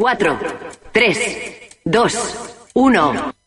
4, 0.00 0.38
3, 0.94 1.14
2, 1.84 2.08
1. 2.74 3.39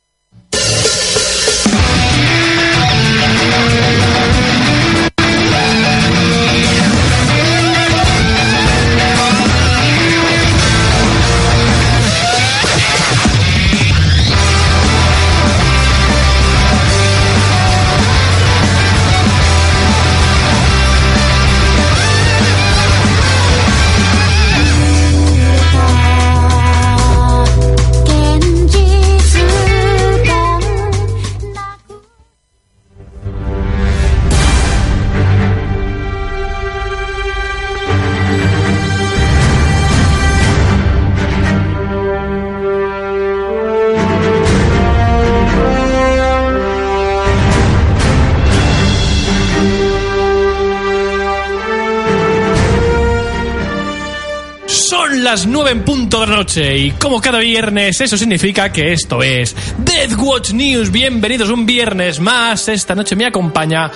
En 55.74 55.82
punto 55.84 56.22
de 56.22 56.28
la 56.28 56.36
noche 56.36 56.78
y 56.78 56.92
como 56.92 57.20
cada 57.20 57.40
viernes 57.40 58.00
eso 58.00 58.16
significa 58.16 58.72
que 58.72 58.94
esto 58.94 59.24
es 59.24 59.56
Death 59.80 60.14
Watch 60.20 60.52
News. 60.52 60.92
Bienvenidos 60.92 61.50
un 61.50 61.66
viernes 61.66 62.20
más. 62.20 62.68
Esta 62.70 62.94
noche 62.94 63.16
me 63.16 63.26
acompaña, 63.26 63.90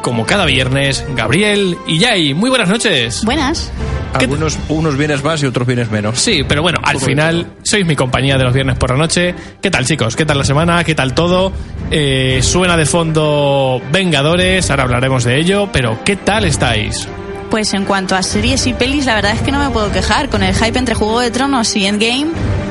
como 0.00 0.24
cada 0.24 0.44
viernes, 0.46 1.04
Gabriel 1.16 1.76
y 1.88 1.98
Yay. 1.98 2.34
Muy 2.34 2.50
buenas 2.50 2.68
noches. 2.68 3.22
Buenas. 3.24 3.72
¿Qué- 4.16 4.26
Algunos 4.26 4.56
unos 4.68 4.96
vienes 4.96 5.24
más 5.24 5.42
y 5.42 5.46
otros 5.46 5.66
vienes 5.66 5.90
menos. 5.90 6.20
Sí, 6.20 6.42
pero 6.46 6.62
bueno, 6.62 6.78
al 6.84 7.00
final 7.00 7.48
sois 7.64 7.84
mi 7.84 7.96
compañía 7.96 8.36
de 8.38 8.44
los 8.44 8.54
viernes 8.54 8.78
por 8.78 8.90
la 8.92 8.96
noche. 8.96 9.34
¿Qué 9.60 9.72
tal, 9.72 9.84
chicos? 9.84 10.14
¿Qué 10.14 10.24
tal 10.24 10.38
la 10.38 10.44
semana? 10.44 10.84
¿Qué 10.84 10.94
tal 10.94 11.14
todo? 11.14 11.52
Eh, 11.90 12.38
suena 12.44 12.76
de 12.76 12.86
fondo 12.86 13.82
Vengadores, 13.90 14.70
ahora 14.70 14.84
hablaremos 14.84 15.24
de 15.24 15.40
ello, 15.40 15.68
pero 15.72 15.98
¿qué 16.04 16.14
tal 16.14 16.44
estáis? 16.44 17.08
Pues 17.54 17.72
en 17.72 17.84
cuanto 17.84 18.16
a 18.16 18.22
series 18.24 18.66
y 18.66 18.74
pelis, 18.74 19.06
la 19.06 19.14
verdad 19.14 19.30
es 19.30 19.40
que 19.40 19.52
no 19.52 19.60
me 19.60 19.70
puedo 19.70 19.92
quejar. 19.92 20.28
Con 20.28 20.42
el 20.42 20.56
hype 20.56 20.76
entre 20.76 20.96
Juego 20.96 21.20
de 21.20 21.30
Tronos 21.30 21.76
y 21.76 21.86
Endgame, 21.86 22.26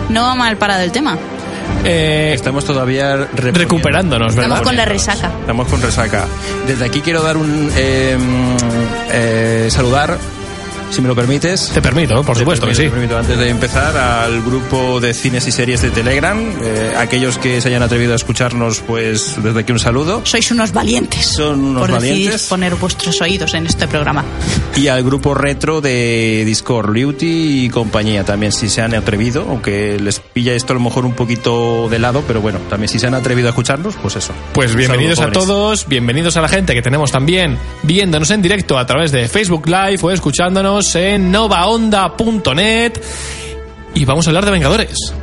no 0.09 0.23
va 0.23 0.35
mal 0.35 0.57
parado 0.57 0.81
el 0.81 0.91
tema. 0.91 1.17
Eh, 1.85 2.33
Estamos 2.35 2.65
todavía 2.65 3.15
recuperándonos, 3.33 4.35
¿verdad? 4.35 4.51
Estamos 4.51 4.67
con 4.67 4.75
la 4.75 4.83
resaca. 4.83 5.31
Estamos 5.39 5.69
con 5.69 5.81
resaca. 5.81 6.27
Desde 6.67 6.83
aquí 6.83 6.99
quiero 6.99 7.23
dar 7.23 7.37
un 7.37 7.71
eh, 7.77 8.17
eh, 9.09 9.67
saludar, 9.71 10.17
si 10.93 11.01
me 11.01 11.07
lo 11.07 11.15
permites. 11.15 11.71
Te 11.73 11.81
permito, 11.81 12.23
por 12.23 12.37
supuesto 12.37 12.67
que 12.67 12.75
sí. 12.75 12.83
te 12.83 12.91
permito, 12.91 13.17
antes 13.17 13.37
de 13.37 13.49
empezar, 13.49 13.97
al 13.97 14.41
grupo 14.43 14.99
de 14.99 15.13
cines 15.13 15.47
y 15.47 15.51
series 15.51 15.81
de 15.81 15.89
Telegram, 15.89 16.39
eh, 16.61 16.93
aquellos 16.97 17.39
que 17.39 17.61
se 17.61 17.69
hayan 17.69 17.81
atrevido 17.81 18.13
a 18.13 18.15
escucharnos, 18.15 18.79
pues 18.81 19.35
desde 19.41 19.61
aquí 19.61 19.71
un 19.71 19.79
saludo. 19.79 20.21
Sois 20.23 20.51
unos 20.51 20.71
valientes. 20.71 21.25
Son 21.25 21.59
unos 21.63 21.81
por 21.81 21.91
valientes. 21.91 22.43
poner 22.43 22.75
vuestros 22.75 23.19
oídos 23.21 23.55
en 23.55 23.65
este 23.65 23.87
programa. 23.87 24.23
Y 24.75 24.87
al 24.87 25.03
grupo 25.03 25.33
retro 25.33 25.81
de 25.81 26.43
Discord, 26.45 26.93
Beauty 26.93 27.65
y 27.65 27.69
compañía, 27.69 28.23
también 28.23 28.51
si 28.51 28.69
se 28.69 28.81
han 28.81 28.93
atrevido, 28.93 29.47
aunque 29.49 29.99
les 29.99 30.19
pilla 30.19 30.53
esto 30.53 30.73
a 30.73 30.75
lo 30.75 30.79
mejor 30.79 31.05
un 31.05 31.13
poquito 31.13 31.89
de 31.89 31.97
lado, 31.97 32.23
pero 32.27 32.39
bueno, 32.39 32.59
también 32.69 32.87
si 32.87 32.99
se 32.99 33.07
han 33.07 33.15
atrevido 33.15 33.47
a 33.47 33.49
escucharnos, 33.49 33.95
pues 33.95 34.15
eso. 34.15 34.33
Pues 34.53 34.75
bienvenidos 34.75 35.19
a 35.19 35.23
saludo, 35.23 35.39
todos, 35.39 35.87
bienvenidos 35.87 36.37
a 36.37 36.41
la 36.41 36.49
gente 36.49 36.75
que 36.75 36.83
tenemos 36.83 37.11
también 37.11 37.57
viéndonos 37.81 38.29
en 38.29 38.43
directo 38.43 38.77
a 38.77 38.85
través 38.85 39.11
de 39.11 39.27
Facebook 39.27 39.67
Live 39.67 39.99
o 40.01 40.11
escuchándonos 40.11 40.82
en 40.95 41.31
novaonda.net 41.31 42.93
y 43.95 44.05
vamos 44.05 44.27
a 44.27 44.29
hablar 44.29 44.45
de 44.45 44.51
Vengadores. 44.51 45.13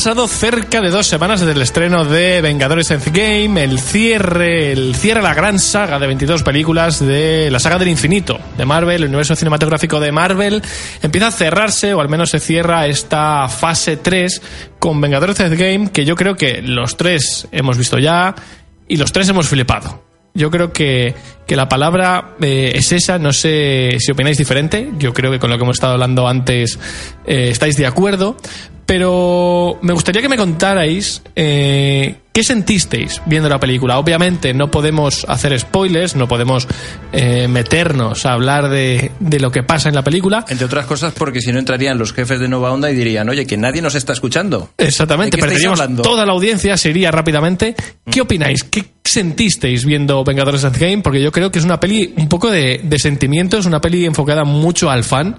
Pasado 0.00 0.26
cerca 0.28 0.80
de 0.80 0.88
dos 0.88 1.06
semanas 1.06 1.40
desde 1.40 1.52
el 1.52 1.60
estreno 1.60 2.06
de 2.06 2.40
Vengadores 2.40 2.90
Endgame, 2.90 3.62
el 3.62 3.78
cierre, 3.78 4.72
el 4.72 4.94
cierre 4.94 5.20
la 5.20 5.34
gran 5.34 5.58
saga 5.58 5.98
de 5.98 6.06
22 6.06 6.42
películas 6.42 7.04
de 7.04 7.50
la 7.50 7.58
saga 7.58 7.78
del 7.78 7.88
infinito 7.88 8.40
de 8.56 8.64
Marvel, 8.64 9.02
el 9.02 9.08
universo 9.08 9.36
cinematográfico 9.36 10.00
de 10.00 10.10
Marvel, 10.10 10.62
empieza 11.02 11.26
a 11.26 11.30
cerrarse, 11.30 11.92
o 11.92 12.00
al 12.00 12.08
menos 12.08 12.30
se 12.30 12.40
cierra 12.40 12.86
esta 12.86 13.46
fase 13.50 13.98
3 13.98 14.40
con 14.78 15.02
Vengadores 15.02 15.38
Endgame, 15.38 15.92
que 15.92 16.06
yo 16.06 16.16
creo 16.16 16.34
que 16.34 16.62
los 16.62 16.96
tres 16.96 17.46
hemos 17.52 17.76
visto 17.76 17.98
ya 17.98 18.34
y 18.88 18.96
los 18.96 19.12
tres 19.12 19.28
hemos 19.28 19.48
flipado. 19.48 20.02
Yo 20.32 20.50
creo 20.50 20.72
que, 20.72 21.14
que 21.46 21.56
la 21.56 21.68
palabra 21.68 22.36
eh, 22.40 22.72
es 22.74 22.90
esa, 22.92 23.18
no 23.18 23.34
sé 23.34 23.96
si 23.98 24.12
opináis 24.12 24.38
diferente, 24.38 24.92
yo 24.98 25.12
creo 25.12 25.30
que 25.30 25.38
con 25.38 25.50
lo 25.50 25.58
que 25.58 25.64
hemos 25.64 25.76
estado 25.76 25.92
hablando 25.92 26.26
antes 26.26 26.78
eh, 27.26 27.48
estáis 27.50 27.76
de 27.76 27.84
acuerdo, 27.84 28.38
pero 28.90 29.78
me 29.82 29.92
gustaría 29.92 30.20
que 30.20 30.28
me 30.28 30.36
contarais 30.36 31.22
eh, 31.36 32.16
qué 32.32 32.42
sentisteis 32.42 33.22
viendo 33.24 33.48
la 33.48 33.60
película. 33.60 34.00
Obviamente 34.00 34.52
no 34.52 34.68
podemos 34.68 35.24
hacer 35.28 35.56
spoilers, 35.60 36.16
no 36.16 36.26
podemos 36.26 36.66
eh, 37.12 37.46
meternos 37.46 38.26
a 38.26 38.32
hablar 38.32 38.68
de, 38.68 39.12
de 39.20 39.38
lo 39.38 39.52
que 39.52 39.62
pasa 39.62 39.90
en 39.90 39.94
la 39.94 40.02
película. 40.02 40.44
Entre 40.48 40.66
otras 40.66 40.86
cosas 40.86 41.12
porque 41.16 41.40
si 41.40 41.52
no 41.52 41.60
entrarían 41.60 41.98
los 41.98 42.12
jefes 42.12 42.40
de 42.40 42.48
Nova 42.48 42.72
Onda 42.72 42.90
y 42.90 42.96
dirían, 42.96 43.28
oye, 43.28 43.46
que 43.46 43.56
nadie 43.56 43.80
nos 43.80 43.94
está 43.94 44.12
escuchando. 44.12 44.70
Exactamente, 44.76 45.36
¿De 45.36 45.40
qué 45.42 45.46
estáis 45.46 45.52
perderíamos 45.52 45.80
hablando? 45.80 46.02
toda 46.02 46.26
la 46.26 46.32
audiencia, 46.32 46.76
se 46.76 46.90
iría 46.90 47.12
rápidamente. 47.12 47.76
¿Qué 48.10 48.22
opináis? 48.22 48.64
¿Qué 48.64 48.86
sentisteis 49.04 49.84
viendo 49.84 50.24
Vengadores 50.24 50.64
Endgame? 50.64 50.98
Porque 50.98 51.22
yo 51.22 51.30
creo 51.30 51.52
que 51.52 51.60
es 51.60 51.64
una 51.64 51.78
peli 51.78 52.12
un 52.16 52.28
poco 52.28 52.50
de, 52.50 52.80
de 52.82 52.98
sentimientos, 52.98 53.66
una 53.66 53.80
peli 53.80 54.04
enfocada 54.04 54.42
mucho 54.42 54.90
al 54.90 55.04
fan 55.04 55.36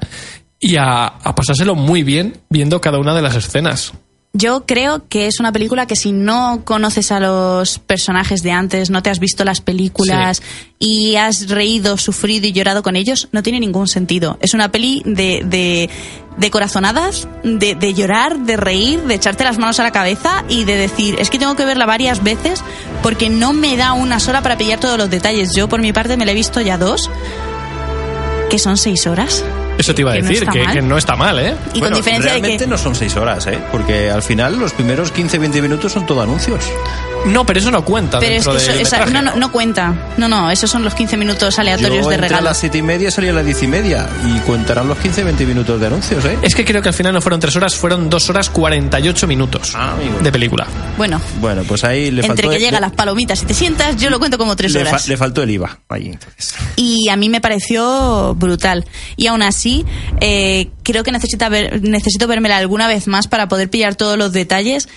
y 0.62 0.78
a, 0.78 1.08
a 1.08 1.36
pasárselo 1.36 1.76
muy 1.76 2.04
bien 2.04 2.40
viendo 2.50 2.80
cada 2.80 3.00
una 3.00 3.14
de 3.14 3.22
las 3.22 3.36
escenas. 3.36 3.92
Yo 4.34 4.66
creo 4.66 5.10
que 5.10 5.28
es 5.28 5.42
una 5.42 5.52
película 5.52 5.88
que 5.88 5.98
si 5.98 6.14
no 6.14 6.62
conoces 6.64 7.12
a 7.12 7.20
los 7.20 7.80
personajes 7.80 8.44
de 8.44 8.54
antes, 8.54 8.90
no 8.90 9.04
te 9.04 9.10
has 9.10 9.20
visto 9.20 9.44
las 9.44 9.60
películas 9.60 10.42
y 10.80 11.18
has 11.18 11.50
reído, 11.50 11.98
sufrido 11.98 12.48
y 12.48 12.54
llorado 12.54 12.82
con 12.82 12.96
ellos, 12.96 13.28
no 13.34 13.44
tiene 13.44 13.60
ningún 13.60 13.90
sentido. 13.90 14.38
Es 14.40 14.54
una 14.54 14.72
peli 14.72 15.02
de, 15.06 15.42
de, 15.44 15.90
de 16.38 16.50
corazonadas, 16.50 17.28
de, 17.44 17.76
de 17.76 17.94
llorar, 17.94 18.40
de 18.40 18.56
reír, 18.56 19.02
de 19.02 19.16
echarte 19.16 19.44
las 19.44 19.58
manos 19.58 19.82
a 19.82 19.84
la 19.84 19.92
cabeza 19.92 20.46
y 20.48 20.64
de 20.64 20.78
decir, 20.78 21.18
es 21.20 21.30
que 21.30 21.38
tengo 21.38 21.58
que 21.58 21.66
verla 21.66 21.86
varias 21.86 22.24
veces 22.24 22.64
porque 23.04 23.30
no 23.30 23.52
me 23.52 23.76
da 23.76 23.92
una 23.92 24.22
sola 24.22 24.42
para 24.42 24.58
pillar 24.58 24.80
todos 24.80 24.98
los 24.98 25.10
detalles. 25.10 25.54
Yo 25.56 25.68
por 25.68 25.82
mi 25.82 25.92
parte 25.92 26.16
me 26.16 26.26
la 26.26 26.32
he 26.32 26.36
visto 26.36 26.62
ya 26.62 26.78
dos, 26.78 27.10
que 28.50 28.60
son 28.60 28.78
seis 28.78 29.08
horas. 29.08 29.44
Eso 29.82 29.94
te 29.96 30.02
iba 30.02 30.12
a 30.12 30.16
Que 30.16 30.22
no 30.22 30.28
decir, 30.30 30.44
está 30.48 30.52
que, 30.54 30.66
que 30.74 30.82
no 30.82 30.98
está 30.98 31.16
mal, 31.16 31.38
¿eh? 31.40 31.56
Y 31.74 31.80
Bueno, 31.80 31.96
con 31.98 32.04
diferencia 32.04 32.34
de 32.34 32.40
realmente 32.40 32.64
que... 32.66 32.70
no 32.70 32.78
son 32.78 32.96
seis 32.96 33.16
horas, 33.18 33.46
¿eh? 33.48 33.60
Porque 33.72 34.10
al 34.10 34.22
final 34.24 34.58
los 34.58 34.72
primeros 34.74 35.14
15-20 35.14 35.62
minutos 35.62 35.92
son 35.92 36.06
todo 36.06 36.22
anuncios. 36.22 36.64
No, 37.26 37.46
pero 37.46 37.60
eso 37.60 37.70
no 37.70 37.86
cuenta 37.86 38.18
Pero 38.20 38.32
es 38.34 38.44
dentro 38.46 38.54
que 38.54 38.82
eso, 38.82 38.96
esa- 38.96 39.06
no, 39.06 39.22
no, 39.22 39.36
no 39.36 39.52
cuenta. 39.52 39.94
No, 40.18 40.28
no, 40.28 40.50
esos 40.50 40.72
son 40.72 40.84
los 40.84 40.96
15 40.96 41.18
minutos 41.18 41.60
aleatorios 41.60 42.04
Yo 42.06 42.10
de 42.10 42.16
entré 42.16 42.26
a 42.26 42.30
regalo. 42.30 42.46
las 42.50 42.58
siete 42.58 42.80
y 42.80 42.82
media, 42.82 43.12
salí 43.12 43.30
a 43.30 43.34
las 43.34 43.46
diez 43.46 43.62
y 43.62 43.68
media. 43.68 44.08
Y 44.26 44.40
contarán 44.40 44.88
los 44.88 44.98
15-20 44.98 45.46
minutos 45.46 45.80
de 45.80 45.86
anuncios, 45.88 46.26
¿eh? 46.26 46.38
Es 46.42 46.56
que 46.56 46.66
creo 46.66 46.82
que 46.82 46.90
al 46.90 46.96
final 46.96 47.14
no 47.14 47.22
fueron 47.22 47.40
tres 47.40 47.56
horas, 47.56 47.76
fueron 47.76 48.10
dos 48.10 48.28
horas 48.32 48.50
48 48.50 49.28
minutos 49.28 49.74
Ah, 49.76 49.92
amigo. 49.94 50.18
de 50.20 50.32
película. 50.32 50.66
Bueno, 50.98 51.22
Bueno, 51.40 51.62
pues 51.68 51.84
ahí 51.84 52.10
le 52.10 52.22
faltó... 52.24 52.34
entre 52.34 52.48
que 52.50 52.54
le- 52.60 52.66
llegan 52.66 52.82
las 52.82 52.92
palomitas 52.94 53.44
y 53.44 53.46
te 53.46 53.54
sientas, 53.54 53.98
yo 53.98 54.10
lo 54.10 54.18
cuento 54.18 54.40
como 54.40 54.56
tres 54.56 54.74
le, 54.74 54.84
fa- 54.84 54.90
horas. 54.92 55.08
le 55.08 55.16
faltó 55.18 55.44
el 55.44 55.52
IVA. 55.52 55.78
Ahí, 55.90 56.08
entonces. 56.08 56.56
y 56.76 57.08
a 57.10 57.16
mí 57.18 57.30
me 57.30 57.40
pareció 57.40 58.34
brutal. 58.36 58.84
Y 59.16 59.28
aún 59.28 59.44
así, 59.44 59.71
eh, 60.20 60.70
creo 60.84 61.04
que 61.04 61.12
necesita 61.12 61.50
ver, 61.50 61.82
necesito 61.82 62.28
vérmela 62.28 62.58
alguna 62.58 62.88
vez 62.88 63.08
más 63.08 63.28
para 63.28 63.48
poder 63.48 63.70
pillar 63.70 63.96
todos 63.96 64.18
los 64.18 64.32
detalles. 64.34 64.88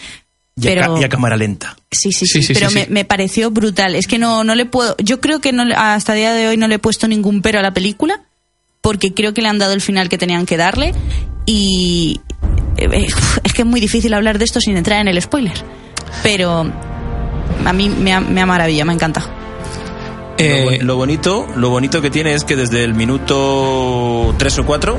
Y, 0.57 0.69
a, 0.69 0.71
Pero 0.71 1.01
y 1.01 1.05
a 1.05 1.09
cámara 1.09 1.37
lenta. 1.37 1.77
sí, 1.91 2.13
sí, 2.13 2.27
Sí, 2.27 2.41
sí, 2.41 2.43
sí, 2.43 2.55
pero 2.55 2.69
sí, 2.69 2.75
me, 2.77 2.85
sí. 2.85 2.91
me 2.93 3.05
pareció 3.05 3.51
brutal. 3.51 3.95
Es 3.97 4.07
que 4.07 4.19
no, 4.19 4.45
no 4.45 4.55
le 4.55 4.67
puedo. 4.67 4.95
Yo 5.03 5.21
creo 5.21 5.41
que 5.41 5.53
no, 5.53 5.65
hasta 5.77 6.13
el 6.13 6.19
día 6.21 6.33
de 6.33 6.47
hoy 6.49 6.57
no 6.57 6.69
le 6.69 6.77
he 6.77 6.79
puesto 6.79 7.09
ningún 7.09 7.43
pero 7.43 7.59
a 7.59 7.63
la 7.63 7.75
película, 7.75 8.23
porque 8.81 9.13
creo 9.15 9.35
que 9.35 9.43
le 9.43 9.49
han 9.49 9.59
dado 9.59 9.73
el 9.73 9.81
final 9.81 10.09
que 10.09 10.19
tenían 10.19 10.47
que 10.47 10.57
darle. 10.57 10.95
Y 11.47 12.21
eh, 12.77 12.89
eh, 12.93 13.07
es 13.43 13.53
que 13.53 13.63
es 13.63 13.67
muy 13.67 13.81
difícil 13.81 14.15
hablar 14.15 14.39
de 14.39 14.45
esto 14.45 14.61
sin 14.61 14.77
entrar 14.77 15.01
en 15.01 15.09
el 15.09 15.21
spoiler. 15.21 15.55
Pero 16.23 16.71
a 17.65 17.73
mí 17.73 17.89
me 17.89 18.13
ha, 18.13 18.21
me 18.21 18.41
ha 18.41 18.47
maravillado, 18.47 18.87
me 18.87 18.93
encanta. 18.95 19.29
Eh, 20.39 20.79
lo, 20.81 20.87
lo 20.87 20.97
bonito, 20.97 21.47
lo 21.57 21.71
bonito 21.71 22.03
que 22.03 22.11
tiene 22.11 22.35
es 22.35 22.45
que 22.45 22.57
desde 22.57 22.85
el 22.85 22.95
minuto 22.95 24.35
3 24.39 24.59
o 24.59 24.67
4 24.67 24.99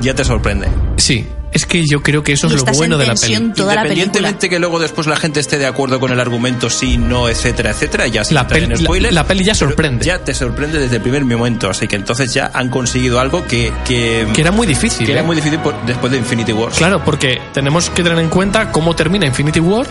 ya 0.00 0.14
te 0.14 0.24
sorprende. 0.24 0.68
sí, 0.96 1.26
es 1.52 1.66
que 1.66 1.84
yo 1.86 2.02
creo 2.02 2.22
que 2.22 2.32
eso 2.32 2.46
Y 2.48 2.54
es 2.54 2.64
lo 2.64 2.72
bueno 2.72 2.94
en 2.94 3.00
de 3.00 3.06
la 3.06 3.14
tensión 3.14 3.42
peli. 3.42 3.54
toda 3.54 3.74
la 3.74 3.82
película. 3.82 4.04
Independientemente 4.04 4.48
que 4.48 4.58
luego 4.58 4.78
después 4.78 5.06
la 5.06 5.16
gente 5.16 5.40
esté 5.40 5.58
de 5.58 5.66
acuerdo 5.66 5.98
con 5.98 6.12
el 6.12 6.20
argumento, 6.20 6.70
sí, 6.70 6.96
no, 6.96 7.28
etcétera, 7.28 7.70
etcétera, 7.70 8.06
ya 8.06 8.24
sin 8.24 8.34
La 8.36 8.46
peli- 8.46 8.66
en 8.66 8.76
spoiler, 8.78 9.12
la- 9.12 9.22
la 9.22 9.26
peli 9.26 9.44
ya 9.44 9.54
sorprende. 9.54 10.04
Ya 10.04 10.18
te 10.18 10.32
sorprende 10.34 10.78
desde 10.78 10.96
el 10.96 11.02
primer 11.02 11.24
momento, 11.24 11.68
así 11.68 11.88
que 11.88 11.96
entonces 11.96 12.32
ya 12.32 12.50
han 12.54 12.68
conseguido 12.70 13.18
algo 13.20 13.46
que, 13.46 13.72
que, 13.84 14.26
Que 14.32 14.40
era 14.40 14.52
muy 14.52 14.66
difícil. 14.66 15.04
que 15.06 15.12
era 15.12 15.22
¿eh? 15.22 15.24
muy 15.24 15.34
difícil 15.36 15.58
por- 15.60 15.74
después 15.86 16.12
de 16.12 16.18
Infinity 16.18 16.52
Wars. 16.52 16.76
Claro, 16.78 17.02
porque 17.04 17.40
tenemos 17.52 17.90
que 17.90 18.02
tener 18.02 18.18
en 18.18 18.28
cuenta 18.28 18.70
cómo 18.70 18.94
termina 18.94 19.26
Infinity 19.26 19.60
War 19.60 19.86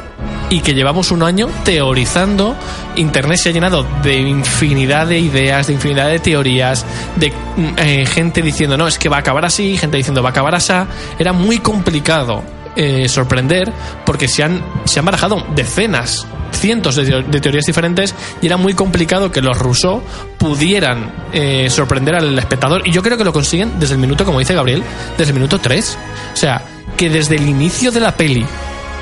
y 0.49 0.61
que 0.61 0.73
llevamos 0.73 1.11
un 1.11 1.23
año 1.23 1.49
teorizando. 1.65 2.55
Internet 2.95 3.37
se 3.37 3.49
ha 3.49 3.51
llenado 3.51 3.85
de 4.03 4.15
infinidad 4.17 5.07
de 5.07 5.19
ideas, 5.19 5.67
de 5.67 5.73
infinidad 5.73 6.09
de 6.09 6.19
teorías, 6.19 6.85
de 7.15 7.29
mm, 7.31 7.67
eh, 7.77 8.05
gente 8.05 8.41
diciendo, 8.41 8.77
no, 8.77 8.87
es 8.87 8.97
que 8.97 9.09
va 9.09 9.17
a 9.17 9.19
acabar 9.19 9.45
así, 9.45 9.77
gente 9.77 9.97
diciendo, 9.97 10.21
va 10.23 10.29
a 10.29 10.31
acabar 10.31 10.55
así. 10.55 10.73
Era 11.17 11.33
muy 11.33 11.48
complicado 11.57 12.43
eh, 12.75 13.09
sorprender 13.09 13.73
porque 14.05 14.27
se 14.27 14.43
han, 14.43 14.63
se 14.85 14.99
han 14.99 15.05
barajado 15.05 15.45
decenas, 15.53 16.25
cientos 16.51 16.95
de, 16.95 17.23
de 17.23 17.41
teorías 17.41 17.65
diferentes 17.65 18.15
y 18.41 18.45
era 18.45 18.57
muy 18.57 18.73
complicado 18.73 19.31
que 19.31 19.41
los 19.41 19.57
Rousseau 19.57 20.01
pudieran 20.37 21.11
eh, 21.33 21.69
sorprender 21.69 22.15
al 22.15 22.37
espectador. 22.39 22.87
Y 22.87 22.91
yo 22.91 23.03
creo 23.03 23.17
que 23.17 23.25
lo 23.25 23.33
consiguen 23.33 23.79
desde 23.79 23.95
el 23.95 23.99
minuto, 23.99 24.23
como 24.23 24.39
dice 24.39 24.53
Gabriel, 24.53 24.83
desde 25.17 25.31
el 25.31 25.35
minuto 25.35 25.59
3. 25.59 25.97
O 26.33 26.37
sea, 26.37 26.63
que 26.95 27.09
desde 27.09 27.35
el 27.35 27.49
inicio 27.49 27.91
de 27.91 27.99
la 27.99 28.15
peli 28.15 28.45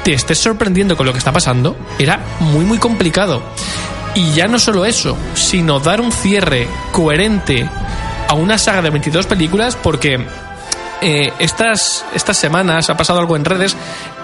te 0.04 0.14
estés 0.14 0.40
sorprendiendo 0.40 0.96
con 0.96 1.06
lo 1.06 1.12
que 1.12 1.20
está 1.20 1.32
pasando, 1.32 1.78
era 2.00 2.20
muy, 2.40 2.66
muy 2.66 2.78
complicado. 2.78 3.44
Y 4.16 4.32
ya 4.32 4.48
no 4.48 4.58
solo 4.58 4.86
eso, 4.86 5.16
sino 5.36 5.80
dar 5.80 6.02
un 6.02 6.12
cierre 6.12 6.68
coherente 6.92 7.70
a 8.28 8.34
una 8.34 8.58
saga 8.58 8.82
de 8.82 8.90
22 8.90 9.28
películas, 9.28 9.76
porque 9.76 10.20
eh, 11.02 11.32
estas, 11.40 12.06
estas 12.14 12.38
semanas 12.38 12.90
ha 12.90 12.98
pasado 12.98 13.20
algo 13.20 13.36
en 13.36 13.46
redes 13.46 13.76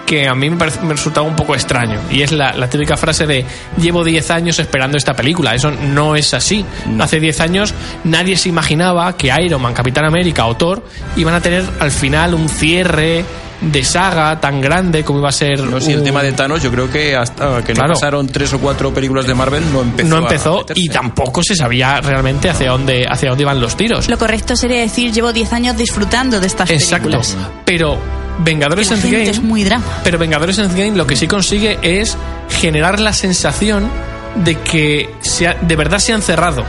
que 0.06 0.28
a 0.28 0.34
mí 0.34 0.50
me, 0.50 0.56
parece- 0.56 0.80
me 0.82 0.92
resultaba 0.92 1.26
un 1.26 1.34
poco 1.36 1.54
extraño. 1.54 1.98
Y 2.10 2.22
es 2.22 2.30
la, 2.32 2.52
la 2.52 2.68
típica 2.68 2.96
frase 2.96 3.26
de 3.26 3.44
llevo 3.78 4.04
10 4.04 4.30
años 4.32 4.58
esperando 4.58 4.98
esta 4.98 5.14
película. 5.14 5.54
Eso 5.54 5.70
no 5.70 6.14
es 6.16 6.34
así. 6.34 6.64
Hace 7.00 7.20
10 7.20 7.40
años 7.40 7.74
nadie 8.04 8.36
se 8.36 8.48
imaginaba 8.50 9.16
que 9.16 9.32
Iron 9.42 9.62
Man, 9.62 9.72
Capitán 9.72 10.04
América 10.04 10.46
o 10.46 10.56
Thor 10.56 10.84
iban 11.16 11.34
a 11.34 11.40
tener 11.40 11.64
al 11.80 11.90
final 11.90 12.34
un 12.34 12.48
cierre 12.48 13.24
de 13.70 13.84
saga 13.84 14.40
tan 14.40 14.60
grande 14.60 15.02
como 15.04 15.18
iba 15.20 15.28
a 15.28 15.32
ser... 15.32 15.60
No, 15.60 15.80
sí, 15.80 15.92
el 15.92 16.02
tema 16.02 16.22
de 16.22 16.32
Thanos, 16.32 16.62
yo 16.62 16.70
creo 16.70 16.90
que 16.90 17.16
hasta 17.16 17.62
que 17.62 17.72
Claro. 17.72 17.88
no 17.88 17.94
pasaron 17.94 18.26
tres 18.28 18.52
o 18.52 18.58
cuatro 18.58 18.92
películas 18.92 19.26
de 19.26 19.34
Marvel, 19.34 19.62
no 19.72 19.82
empezó. 19.82 20.08
no 20.08 20.18
empezó 20.18 20.66
y 20.74 20.88
tampoco 20.88 21.42
se 21.42 21.54
sabía 21.56 22.00
realmente 22.00 22.50
hacia 22.50 22.70
dónde, 22.70 23.06
hacia 23.08 23.30
dónde 23.30 23.42
iban 23.42 23.60
los 23.60 23.76
tiros. 23.76 24.08
Lo 24.08 24.18
correcto 24.18 24.54
sería 24.56 24.80
decir, 24.80 25.12
llevo 25.12 25.32
10 25.32 25.52
años 25.52 25.76
disfrutando 25.76 26.40
de 26.40 26.46
estas 26.46 26.70
Exacto. 26.70 27.04
películas. 27.08 27.36
Pero 27.64 27.98
Vengadores 28.40 28.90
Endgame... 28.90 29.28
es 29.30 29.40
muy 29.42 29.64
drama. 29.64 29.84
Pero 30.04 30.18
Vengadores 30.18 30.58
Endgame 30.58 30.92
lo 30.96 31.06
que 31.06 31.16
sí 31.16 31.26
consigue 31.26 31.78
es 31.82 32.16
generar 32.50 33.00
la 33.00 33.12
sensación 33.12 33.88
de 34.44 34.58
que 34.60 35.08
se 35.20 35.46
ha- 35.48 35.54
de 35.54 35.76
verdad 35.76 35.98
se 36.00 36.12
han 36.12 36.20
cerrado 36.22 36.64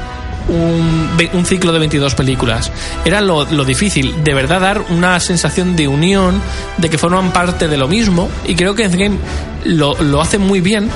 un, 0.48 1.46
ciclo 1.46 1.72
de 1.72 1.80
22 1.80 2.16
películas. 2.16 2.72
Era 3.04 3.22
lo, 3.22 3.46
lo 3.46 3.66
difícil, 3.66 4.24
de 4.24 4.34
verdad 4.34 4.62
dar 4.62 4.86
una 4.90 5.20
sensación 5.20 5.76
de 5.76 5.88
unión, 5.88 6.42
de 6.78 6.90
que 6.90 6.98
forman 6.98 7.32
parte 7.32 7.68
de 7.68 7.78
lo 7.78 7.88
mismo. 7.88 8.30
Y 8.48 8.56
creo 8.56 8.76
que 8.76 8.84
Endgame 8.84 9.18
lo, 9.66 9.96
lo 10.02 10.22
hace 10.22 10.38
muy 10.38 10.62
bien 10.62 10.90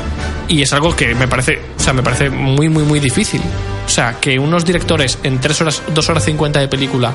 y 0.49 0.63
es 0.63 0.73
algo 0.73 0.95
que 0.95 1.13
me 1.13 1.27
parece, 1.27 1.61
o 1.77 1.79
sea, 1.79 1.93
me 1.93 2.01
parece 2.01 2.29
muy, 2.29 2.69
muy, 2.69 2.83
muy 2.83 2.99
difícil. 2.99 3.41
O 3.85 3.89
sea, 3.89 4.19
que 4.19 4.37
unos 4.37 4.65
directores 4.65 5.19
en 5.23 5.39
3 5.39 5.61
horas, 5.61 5.83
2 5.93 6.09
horas 6.09 6.25
50 6.25 6.59
de 6.59 6.67
película 6.67 7.13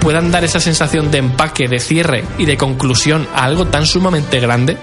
puedan 0.00 0.30
dar 0.30 0.42
esa 0.44 0.60
sensación 0.60 1.10
de 1.10 1.18
empaque, 1.18 1.68
de 1.68 1.78
cierre 1.78 2.24
y 2.38 2.44
de 2.44 2.56
conclusión 2.56 3.26
a 3.34 3.44
algo 3.44 3.66
tan 3.66 3.86
sumamente 3.86 4.40
grande, 4.40 4.76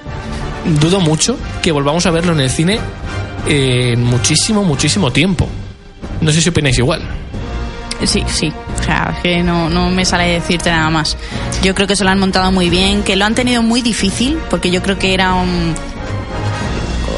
dudo 0.80 1.00
mucho 1.00 1.38
que 1.62 1.72
volvamos 1.72 2.06
a 2.06 2.12
verlo 2.12 2.34
en 2.34 2.42
el 2.42 2.50
cine 2.50 2.80
eh, 3.48 3.92
en 3.94 4.04
muchísimo, 4.04 4.64
muchísimo 4.64 5.12
tiempo. 5.12 5.50
No 6.22 6.32
sé 6.32 6.42
si 6.42 6.50
opináis 6.50 6.78
igual. 6.78 7.02
Sí, 8.06 8.24
sí. 8.28 8.52
O 8.80 8.84
sea, 8.84 9.14
es 9.16 9.22
que 9.22 9.44
no, 9.44 9.70
no 9.70 9.90
me 9.90 10.06
sale 10.06 10.28
decirte 10.28 10.72
nada 10.72 10.90
más. 10.90 11.18
Yo 11.62 11.76
creo 11.76 11.88
que 11.88 11.96
se 11.96 12.04
lo 12.04 12.10
han 12.10 12.20
montado 12.20 12.52
muy 12.52 12.70
bien, 12.70 13.04
que 13.04 13.16
lo 13.16 13.26
han 13.26 13.36
tenido 13.36 13.62
muy 13.62 13.82
difícil, 13.82 14.38
porque 14.50 14.72
yo 14.72 14.82
creo 14.82 14.98
que 14.98 15.14
era 15.14 15.34
un. 15.34 15.76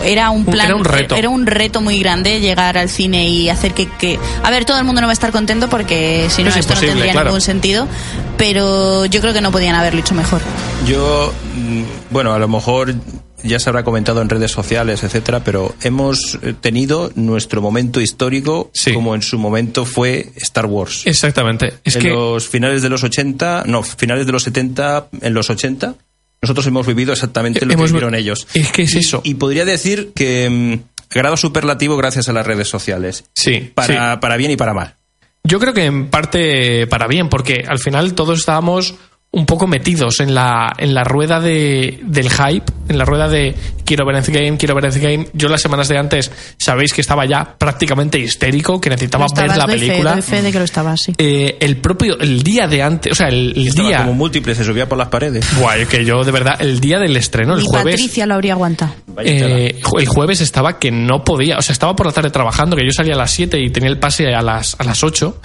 Era 0.04 0.32
un 0.32 0.46
plan. 0.46 0.66
Era 0.68 0.76
un 0.76 0.84
reto. 0.84 1.16
Era 1.16 1.30
un 1.30 1.46
reto 1.46 1.82
muy 1.82 2.00
grande 2.00 2.40
llegar 2.40 2.76
al 2.80 2.90
cine 2.90 3.28
y 3.30 3.50
hacer 3.50 3.74
que. 3.76 3.88
que 3.88 4.20
a 4.44 4.50
ver, 4.50 4.66
todo 4.66 4.80
el 4.80 4.84
mundo 4.84 5.02
no 5.02 5.08
va 5.08 5.12
a 5.12 5.14
estar 5.14 5.32
contento 5.32 5.70
porque 5.70 6.26
si 6.30 6.42
no, 6.44 6.50
Es 6.50 6.58
esto 6.58 6.74
no 6.74 6.80
tendría 6.80 7.12
claro. 7.12 7.28
ningún 7.28 7.42
sentido. 7.42 7.88
Pero 8.38 9.06
yo 9.06 9.22
creo 9.22 9.34
que 9.34 9.42
no 9.42 9.52
podían 9.52 9.76
haberlo 9.76 10.00
hecho 10.00 10.16
mejor. 10.16 10.42
Yo, 10.88 11.32
mm, 11.56 11.84
bueno, 12.10 12.34
a 12.34 12.40
lo 12.40 12.48
mejor 12.48 12.96
ya 13.44 13.60
se 13.60 13.70
habrá 13.70 13.84
comentado 13.84 14.22
en 14.22 14.30
redes 14.30 14.52
sociales, 14.52 15.04
etcétera, 15.04 15.44
pero 15.44 15.74
hemos 15.82 16.38
eh, 16.42 16.54
tenido 16.60 17.12
nuestro 17.16 17.62
momento 17.62 18.02
histórico 18.02 18.70
Sí. 18.74 18.94
como 18.94 19.16
en 19.16 19.22
su 19.22 19.38
momento 19.40 19.86
fue 19.86 20.30
Star 20.36 20.66
Wars. 20.66 21.04
Exactamente. 21.06 21.74
Es 21.84 21.96
en 21.96 22.02
que 22.04 22.10
los 22.10 22.48
finales 22.48 22.82
de 22.82 22.90
los 22.90 23.04
80, 23.04 23.64
no, 23.68 23.84
finales 23.84 24.26
de 24.26 24.32
los 24.32 24.44
70, 24.44 25.08
en 25.22 25.34
los 25.34 25.50
80, 25.50 25.96
nosotros 26.42 26.66
hemos 26.68 26.88
vivido 26.88 27.14
exactamente 27.14 27.66
lo 27.66 27.74
Hemos- 27.74 27.86
que 27.88 27.94
vivieron 27.94 28.16
ellos. 28.16 28.48
es 28.54 28.72
que 28.72 28.84
es 28.84 28.96
Y- 28.96 29.00
eso. 29.00 29.22
Y 29.24 29.36
podría 29.36 29.66
decir 29.66 30.12
que 30.16 30.50
mm, 30.50 31.16
grado 31.16 31.38
superlativo 31.38 31.98
gracias 31.98 32.30
a 32.30 32.34
las 32.34 32.46
redes 32.48 32.68
sociales. 32.68 33.26
Sí, 33.34 33.72
Para, 33.76 34.20
para 34.20 34.38
bien 34.38 34.52
y 34.52 34.56
para 34.58 34.74
mal. 34.74 34.96
Yo 35.44 35.60
creo 35.60 35.74
que 35.74 35.86
en 35.86 36.08
parte 36.10 36.86
para 36.88 37.08
bien, 37.08 37.28
porque 37.28 37.66
al 37.68 37.80
final 37.80 38.14
todos 38.14 38.40
estábamos 38.40 38.94
un 39.34 39.46
poco 39.46 39.66
metidos 39.66 40.20
en 40.20 40.36
la, 40.36 40.74
en 40.78 40.94
la 40.94 41.06
rueda 41.06 41.40
de, 41.40 42.02
del 42.04 42.30
hype, 42.30 42.66
en 42.90 42.98
la 42.98 43.06
rueda 43.06 43.30
de 43.30 43.56
quiero 43.86 44.06
ver 44.06 44.18
Endgame, 44.18 44.58
quiero 44.58 44.76
ver 44.76 44.86
Endgame. 44.86 45.28
Yo 45.32 45.48
las 45.48 45.62
semanas 45.62 45.88
de 45.88 45.98
antes 45.98 46.30
sabéis 46.58 46.94
que 46.94 47.00
estaba 47.00 47.26
ya 47.26 47.56
prácticamente 47.58 48.20
histérico, 48.20 48.82
que 48.82 48.90
necesitaba 48.90 49.28
Lo 49.28 49.42
ver 49.42 49.58
la 49.58 49.68
fe, 49.68 49.74
película. 49.74 50.22
fe 50.22 50.42
de 50.42 50.52
que 50.52 50.58
lo 50.58 50.66
estaba 50.66 50.92
así. 50.92 51.14
Eh, 51.18 51.58
el 51.62 51.78
propio, 51.78 52.20
el 52.20 52.44
día 52.44 52.68
de 52.68 52.84
antes, 52.84 53.14
o 53.14 53.16
sea, 53.16 53.30
el, 53.30 53.54
día... 53.74 54.00
como 54.00 54.14
múltiple, 54.14 54.54
se 54.54 54.66
subía 54.66 54.90
por 54.90 54.98
las 54.98 55.08
paredes. 55.08 55.46
Buah, 55.58 55.86
que 55.86 56.04
yo 56.04 56.26
de 56.26 56.32
verdad, 56.32 56.56
el 56.60 56.82
día 56.82 57.00
del 57.00 57.16
estreno, 57.16 57.56
el 57.56 57.62
jueves... 57.62 57.96
Patricia 57.96 58.26
lo 58.26 58.34
habría 58.34 58.54
aguantado. 58.54 58.94
Eh, 59.24 59.80
el 59.98 60.08
jueves 60.08 60.42
estaba 60.42 60.78
que 60.78 60.92
no 60.92 61.24
podía, 61.24 61.58
o 61.58 61.62
sea, 61.62 61.72
estaba 61.72 61.96
por 61.96 62.06
la 62.06 62.12
tarde 62.12 62.32
trabajando, 62.32 62.76
que 62.76 62.84
yo 62.86 62.92
salía 62.92 63.14
a 63.14 63.18
las 63.18 63.32
7 63.32 63.58
y 63.62 63.70
tenía 63.70 63.90
el 63.90 63.98
pase 63.98 64.36
a 64.36 64.42
las, 64.42 64.76
a 64.78 64.84
las 64.84 65.02
8. 65.06 65.40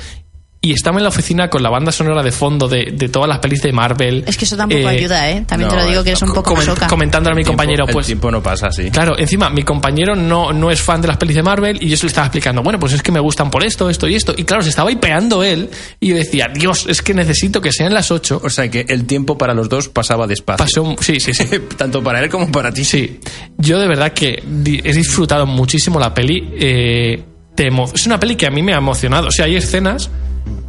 Y 0.67 0.73
estaba 0.73 0.97
en 0.99 1.05
la 1.05 1.11
oficina 1.11 1.49
con 1.49 1.63
la 1.63 1.71
banda 1.71 1.93
sonora 1.93 2.23
de 2.25 2.33
fondo 2.33 2.67
de, 2.67 2.93
de 2.93 3.09
todas 3.09 3.29
las 3.29 3.39
pelis 3.39 3.63
de 3.63 3.73
Marvel. 3.73 4.25
Es 4.27 4.37
que 4.37 4.45
eso 4.47 4.57
tampoco 4.57 4.81
Eh, 4.81 4.89
ayuda, 4.89 5.31
¿eh? 5.31 5.45
También 5.47 5.71
te 5.71 5.77
lo 5.77 5.87
digo 5.87 6.03
que 6.03 6.11
eres 6.11 6.23
un 6.23 6.33
poco 6.33 6.55
comen- 6.57 6.65
soca. 6.65 6.87
comentando 6.89 7.31
a 7.31 7.35
mi 7.35 7.43
El 7.43 7.45
tiempo- 7.47 7.63
compañero, 7.63 7.85
el 7.87 7.93
pues. 7.93 8.07
tiempo 8.07 8.31
no 8.31 8.43
pasa 8.43 8.67
así. 8.69 8.91
Claro, 8.91 9.17
encima, 9.19 9.49
mi 9.49 9.63
compañero 9.63 10.17
no, 10.17 10.53
no 10.53 10.71
es 10.73 10.81
fan 10.83 11.01
de 11.01 11.09
las 11.09 11.17
pelis 11.19 11.37
de 11.37 11.43
Marvel 11.45 11.79
y 11.81 11.89
yo 11.89 11.97
se 11.97 12.05
le 12.05 12.09
estaba 12.09 12.27
explicando, 12.27 12.63
bueno, 12.63 12.79
pues 12.81 12.93
es 12.95 13.03
que 13.03 13.13
me 13.13 13.21
gustan 13.21 13.51
por 13.51 13.65
esto, 13.65 13.89
esto 13.89 14.09
y 14.09 14.17
esto. 14.17 14.35
Y 14.37 14.43
claro, 14.45 14.63
se 14.63 14.71
estaba 14.71 14.91
hipeando 14.91 15.45
él 15.45 15.71
y 16.01 16.09
yo 16.09 16.17
decía, 16.17 16.49
Dios, 16.53 16.87
es 16.89 17.01
que 17.03 17.15
necesito 17.15 17.61
que 17.61 17.71
sean 17.73 17.95
las 17.95 18.11
8. 18.11 18.41
O 18.43 18.51
sea 18.51 18.69
que 18.69 18.87
el 18.89 19.05
tiempo 19.07 19.39
para 19.39 19.55
los 19.55 19.69
dos 19.69 19.89
pasaba 19.89 20.27
despacio. 20.27 20.65
Pasó, 20.65 20.83
un- 20.83 20.99
sí, 20.99 21.21
sí, 21.21 21.33
sí. 21.33 21.45
Tanto 21.77 22.03
para 22.03 22.21
él 22.23 22.29
como 22.29 22.51
para 22.51 22.73
ti. 22.73 22.85
Sí, 22.85 23.21
yo 23.59 23.79
de 23.79 23.87
verdad 23.87 24.13
que 24.13 24.43
he 24.85 24.93
disfrutado 24.93 25.47
muchísimo 25.47 26.01
la 26.01 26.13
peli. 26.13 26.49
eh, 26.59 27.23
te 27.55 27.69
es 27.69 28.07
una 28.07 28.21
peli 28.21 28.37
que 28.37 28.47
a 28.47 28.51
mí 28.51 28.63
me 28.63 28.75
ha 28.75 28.77
emocionado. 28.79 29.29
O 29.29 29.31
sea, 29.31 29.47
hay 29.47 29.57
escenas 29.57 30.11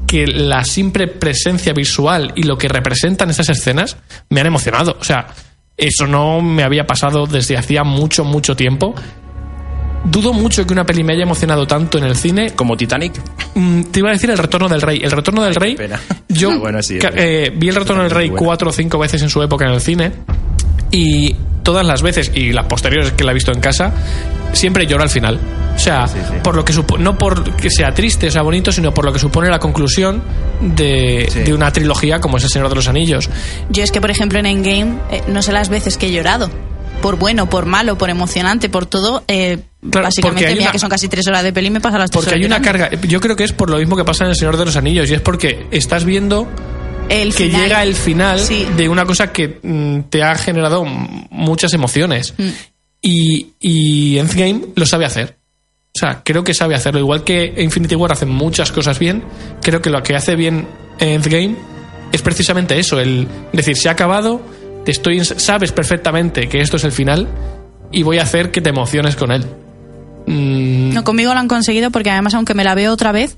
que 0.07 0.25
la 0.25 0.63
simple 0.63 1.07
presencia 1.07 1.73
visual 1.73 2.31
y 2.35 2.43
lo 2.43 2.57
que 2.57 2.69
representan 2.69 3.29
esas 3.29 3.49
escenas 3.49 3.97
me 4.29 4.39
han 4.41 4.47
emocionado. 4.47 4.97
O 4.99 5.03
sea, 5.03 5.27
eso 5.75 6.07
no 6.07 6.41
me 6.41 6.63
había 6.63 6.87
pasado 6.87 7.27
desde 7.27 7.57
hacía 7.57 7.83
mucho, 7.83 8.23
mucho 8.23 8.55
tiempo. 8.55 8.95
dudo 10.05 10.31
mucho 10.31 10.65
que 10.65 10.71
una 10.73 10.85
peli 10.85 11.03
me 11.03 11.13
haya 11.13 11.23
emocionado 11.23 11.67
tanto 11.67 11.97
en 11.97 12.05
el 12.05 12.15
cine. 12.15 12.51
Como 12.55 12.77
Titanic. 12.77 13.13
Mm, 13.55 13.81
te 13.83 13.99
iba 13.99 14.09
a 14.09 14.13
decir 14.13 14.29
El 14.29 14.37
Retorno 14.37 14.69
del 14.69 14.81
Rey. 14.81 15.01
El 15.03 15.11
Retorno 15.11 15.43
del 15.43 15.55
Rey. 15.55 15.73
Espera. 15.73 15.99
Yo 16.29 16.51
Ah, 16.51 16.57
bueno, 16.59 16.81
sí, 16.81 16.97
eh, 17.01 17.51
vi 17.53 17.67
El 17.67 17.75
Retorno 17.75 18.03
del 18.03 18.11
Rey 18.11 18.29
cuatro 18.29 18.69
o 18.69 18.73
cinco 18.73 18.97
veces 18.97 19.21
en 19.21 19.29
su 19.29 19.43
época 19.43 19.65
en 19.65 19.73
el 19.73 19.81
cine. 19.81 20.11
Y 20.91 21.35
todas 21.63 21.85
las 21.85 22.01
veces, 22.01 22.31
y 22.33 22.51
las 22.53 22.65
posteriores 22.65 23.11
que 23.11 23.23
la 23.23 23.31
he 23.31 23.33
visto 23.33 23.51
en 23.51 23.59
casa, 23.59 23.91
siempre 24.53 24.85
lloro 24.87 25.03
al 25.03 25.09
final. 25.09 25.39
O 25.75 25.79
sea, 25.79 26.07
Sí, 26.07 26.17
sí. 26.27 26.35
por 26.43 26.55
lo 26.55 26.63
que 26.65 26.73
supo- 26.73 26.97
no 26.97 27.17
por 27.17 27.55
que 27.55 27.69
sea 27.69 27.93
triste 27.93 28.27
o 28.27 28.31
sea 28.31 28.41
bonito, 28.41 28.71
sino 28.71 28.93
por 28.93 29.05
lo 29.05 29.13
que 29.13 29.19
supone 29.19 29.49
la 29.49 29.59
conclusión 29.59 30.23
de, 30.61 31.27
Sí. 31.31 31.39
de 31.41 31.53
una 31.53 31.71
trilogía 31.71 32.19
como 32.19 32.37
es 32.37 32.43
El 32.45 32.49
Señor 32.49 32.69
de 32.69 32.75
los 32.75 32.87
Anillos. 32.87 33.29
Yo 33.69 33.83
es 33.83 33.91
que, 33.91 34.01
por 34.01 34.09
ejemplo, 34.09 34.39
en 34.39 34.45
Endgame, 34.47 34.97
eh, 35.11 35.21
no 35.27 35.41
sé 35.41 35.51
las 35.51 35.69
veces 35.69 35.97
que 35.97 36.07
he 36.07 36.11
llorado. 36.11 36.49
Por 37.01 37.17
bueno, 37.17 37.47
por 37.47 37.65
malo, 37.67 37.95
por 37.97 38.09
emocionante, 38.09 38.69
por 38.69 38.85
todo. 38.87 39.23
eh, 39.27 39.59
Claro, 39.91 40.07
básicamente, 40.07 40.21
porque 40.41 40.45
hay 40.47 40.53
mira 40.55 40.63
una- 40.65 40.71
que 40.71 40.79
son 40.79 40.89
casi 40.89 41.07
tres 41.07 41.27
horas 41.27 41.43
de 41.43 41.53
peli, 41.53 41.69
me 41.69 41.79
pasa 41.79 41.99
las 41.99 42.09
tres 42.09 42.15
Porque 42.25 42.29
horas 42.31 42.39
hay 42.41 42.45
una 42.47 42.57
llorando. 42.57 42.87
carga. 42.89 43.07
Yo 43.07 43.19
creo 43.21 43.35
que 43.35 43.43
es 43.43 43.53
por 43.53 43.69
lo 43.69 43.77
mismo 43.77 43.95
que 43.95 44.03
pasa 44.03 44.23
en 44.23 44.31
El 44.31 44.35
Señor 44.35 44.57
de 44.57 44.65
los 44.65 44.75
Anillos, 44.75 45.07
y 45.11 45.13
es 45.13 45.21
porque 45.21 45.67
estás 45.69 46.03
viendo 46.05 46.47
El 47.09 47.33
que 47.33 47.45
final. 47.45 47.61
llega 47.61 47.83
el 47.83 47.95
final 47.95 48.39
Sí. 48.39 48.67
de 48.75 48.89
una 48.89 49.05
cosa 49.05 49.31
que 49.31 49.59
mm, 49.63 50.09
te 50.09 50.23
ha 50.23 50.35
generado 50.35 50.83
muchas 50.85 51.73
emociones. 51.73 52.33
Mm. 52.37 52.47
Y, 53.01 53.47
y 53.59 54.17
Endgame 54.17 54.61
lo 54.75 54.85
sabe 54.85 55.05
hacer. 55.05 55.37
O 55.95 55.99
sea, 55.99 56.21
creo 56.23 56.43
que 56.43 56.53
sabe 56.53 56.75
hacerlo. 56.75 56.99
Igual 56.99 57.23
que 57.23 57.53
Infinity 57.57 57.95
War 57.95 58.11
hace 58.11 58.25
muchas 58.25 58.71
cosas 58.71 58.99
bien, 58.99 59.23
creo 59.61 59.81
que 59.81 59.89
lo 59.89 60.03
que 60.03 60.15
hace 60.15 60.35
bien 60.35 60.67
Endgame 60.99 61.55
es 62.11 62.21
precisamente 62.21 62.77
eso, 62.79 62.99
el 62.99 63.27
decir, 63.53 63.75
se 63.77 63.89
ha 63.89 63.93
acabado, 63.93 64.41
te 64.85 64.91
estoy 64.91 65.23
sabes 65.25 65.71
perfectamente 65.71 66.47
que 66.47 66.61
esto 66.61 66.77
es 66.77 66.83
el 66.85 66.91
final 66.91 67.27
y 67.91 68.03
voy 68.03 68.17
a 68.19 68.23
hacer 68.23 68.51
que 68.51 68.61
te 68.61 68.69
emociones 68.69 69.15
con 69.15 69.31
él. 69.31 69.45
Mm, 70.25 70.93
No, 70.93 71.03
conmigo 71.03 71.33
lo 71.33 71.39
han 71.39 71.47
conseguido 71.47 71.91
porque 71.91 72.09
además, 72.11 72.33
aunque 72.33 72.53
me 72.53 72.63
la 72.63 72.75
veo 72.75 72.91
otra 72.93 73.11
vez, 73.11 73.37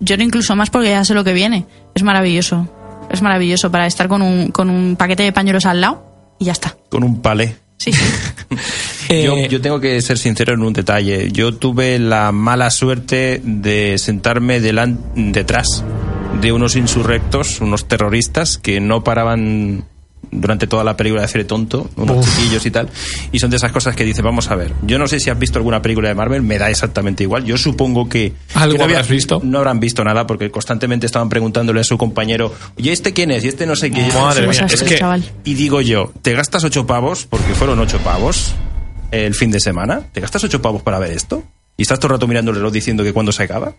lloro 0.00 0.22
incluso 0.22 0.54
más 0.56 0.70
porque 0.70 0.90
ya 0.90 1.04
sé 1.04 1.14
lo 1.14 1.24
que 1.24 1.32
viene. 1.32 1.66
Es 1.94 2.02
maravilloso. 2.02 2.68
Es 3.14 3.22
maravilloso 3.22 3.70
para 3.70 3.86
estar 3.86 4.08
con 4.08 4.20
un, 4.22 4.48
con 4.48 4.68
un 4.70 4.96
paquete 4.96 5.22
de 5.22 5.32
pañuelos 5.32 5.64
al 5.66 5.80
lado 5.80 6.34
y 6.38 6.44
ya 6.46 6.52
está. 6.52 6.76
Con 6.90 7.02
un 7.04 7.22
palé. 7.22 7.56
Sí, 7.76 7.90
eh, 9.08 9.24
Yo, 9.24 9.36
yo 9.48 9.60
tengo 9.60 9.80
que 9.80 10.00
ser 10.00 10.16
sincero 10.18 10.54
en 10.54 10.62
un 10.62 10.72
detalle. 10.72 11.30
Yo 11.32 11.54
tuve 11.54 11.98
la 11.98 12.30
mala 12.32 12.70
suerte 12.70 13.40
de 13.44 13.98
sentarme 13.98 14.60
delan- 14.60 14.98
detrás 15.14 15.84
de 16.40 16.52
unos 16.52 16.76
insurrectos, 16.76 17.60
unos 17.60 17.86
terroristas 17.86 18.58
que 18.58 18.80
no 18.80 19.02
paraban 19.04 19.84
durante 20.34 20.66
toda 20.66 20.84
la 20.84 20.96
película 20.96 21.22
de 21.22 21.26
hacer 21.26 21.44
tonto, 21.46 21.88
unos 21.96 22.24
chiquillos 22.24 22.66
y 22.66 22.70
tal. 22.70 22.88
Y 23.32 23.38
son 23.38 23.50
de 23.50 23.56
esas 23.56 23.72
cosas 23.72 23.94
que 23.96 24.04
dices, 24.04 24.22
vamos 24.22 24.50
a 24.50 24.56
ver. 24.56 24.72
Yo 24.82 24.98
no 24.98 25.06
sé 25.06 25.20
si 25.20 25.30
has 25.30 25.38
visto 25.38 25.58
alguna 25.58 25.80
película 25.80 26.08
de 26.08 26.14
Marvel, 26.14 26.42
me 26.42 26.58
da 26.58 26.70
exactamente 26.70 27.22
igual. 27.22 27.44
Yo 27.44 27.56
supongo 27.56 28.08
que. 28.08 28.32
¿Algo 28.54 28.74
que 28.74 28.78
no 28.78 28.84
habrás 28.84 29.08
visto? 29.08 29.40
No 29.42 29.58
habrán 29.58 29.80
visto 29.80 30.04
nada 30.04 30.26
porque 30.26 30.50
constantemente 30.50 31.06
estaban 31.06 31.28
preguntándole 31.28 31.80
a 31.80 31.84
su 31.84 31.96
compañero, 31.96 32.52
¿y 32.76 32.90
este 32.90 33.12
quién 33.12 33.30
es? 33.30 33.44
¿Y 33.44 33.48
este 33.48 33.66
no 33.66 33.76
sé 33.76 33.90
qué? 33.90 34.00
¿Y 34.00 34.04
este 34.04 34.14
no 34.18 34.24
Madre 34.26 34.46
mía, 34.46 34.58
cuánto?". 34.58 34.74
es 34.74 34.82
que- 34.82 34.98
chaval. 34.98 35.24
Y 35.44 35.54
digo 35.54 35.80
yo, 35.80 36.12
¿te 36.22 36.32
gastas 36.34 36.64
ocho 36.64 36.86
pavos? 36.86 37.26
Porque 37.28 37.54
fueron 37.54 37.78
ocho 37.80 37.98
pavos 37.98 38.54
el 39.10 39.34
fin 39.34 39.50
de 39.50 39.60
semana. 39.60 40.00
¿Te 40.12 40.20
gastas 40.20 40.42
ocho 40.44 40.60
pavos 40.60 40.82
para 40.82 40.98
ver 40.98 41.12
esto? 41.12 41.42
¿Y 41.76 41.82
estás 41.82 41.98
todo 41.98 42.08
el 42.08 42.12
rato 42.18 42.26
mirando 42.28 42.50
el 42.50 42.56
reloj 42.58 42.72
diciendo 42.72 43.02
que 43.04 43.12
cuándo 43.12 43.32
se 43.32 43.42
acaba? 43.42 43.72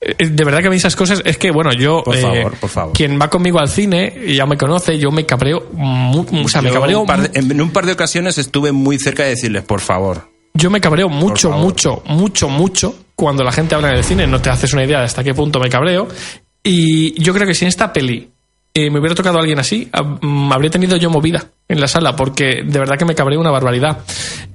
Eh, 0.00 0.28
De 0.28 0.44
verdad 0.44 0.60
que 0.60 0.66
a 0.66 0.70
mí 0.70 0.76
esas 0.76 0.94
cosas 0.96 1.22
es 1.24 1.38
que, 1.38 1.50
bueno, 1.50 1.72
yo. 1.72 2.02
Por 2.04 2.16
eh, 2.16 2.20
favor, 2.20 2.54
por 2.58 2.70
favor. 2.70 2.92
Quien 2.94 3.18
va 3.20 3.28
conmigo 3.30 3.58
al 3.58 3.68
cine 3.68 4.12
ya 4.28 4.46
me 4.46 4.56
conoce, 4.56 4.98
yo 4.98 5.10
me 5.10 5.24
cabreo. 5.24 5.66
mu- 5.72 6.26
o 6.44 6.48
sea, 6.48 6.62
me 6.62 6.70
cabreo. 6.70 7.00
un 7.00 7.06
par 7.06 7.30
de- 7.30 7.42
mu- 7.42 7.50
en 7.52 7.60
un 7.62 7.70
par 7.70 7.86
de 7.86 7.92
ocasiones 7.92 8.36
estuve 8.38 8.72
muy 8.72 8.98
cerca 8.98 9.22
de 9.24 9.30
decirles, 9.30 9.62
por 9.62 9.80
favor. 9.80 10.28
Yo 10.54 10.70
me 10.70 10.80
cabreo 10.80 11.08
mucho, 11.08 11.50
mucho, 11.50 12.02
mucho, 12.06 12.48
mucho 12.48 12.94
cuando 13.14 13.44
la 13.44 13.52
gente 13.52 13.74
habla 13.74 13.90
en 13.90 13.96
el 13.96 14.04
cine. 14.04 14.26
No 14.26 14.40
te 14.40 14.48
haces 14.50 14.72
una 14.72 14.84
idea 14.84 14.98
de 15.00 15.04
hasta 15.06 15.22
qué 15.24 15.34
punto 15.34 15.60
me 15.60 15.68
cabreo. 15.68 16.08
Y 16.62 17.20
yo 17.22 17.32
creo 17.34 17.46
que 17.46 17.54
si 17.54 17.64
en 17.64 17.68
esta 17.68 17.92
peli 17.92 18.30
eh, 18.74 18.90
me 18.90 18.98
hubiera 19.00 19.14
tocado 19.14 19.38
alguien 19.38 19.58
así, 19.58 19.88
mm, 20.20 20.52
habría 20.52 20.70
tenido 20.70 20.96
yo 20.96 21.08
movida 21.10 21.44
en 21.68 21.80
la 21.80 21.88
sala, 21.88 22.14
porque 22.16 22.62
de 22.64 22.78
verdad 22.78 22.98
que 22.98 23.04
me 23.06 23.14
cabreo 23.14 23.40
una 23.40 23.50
barbaridad. 23.50 23.98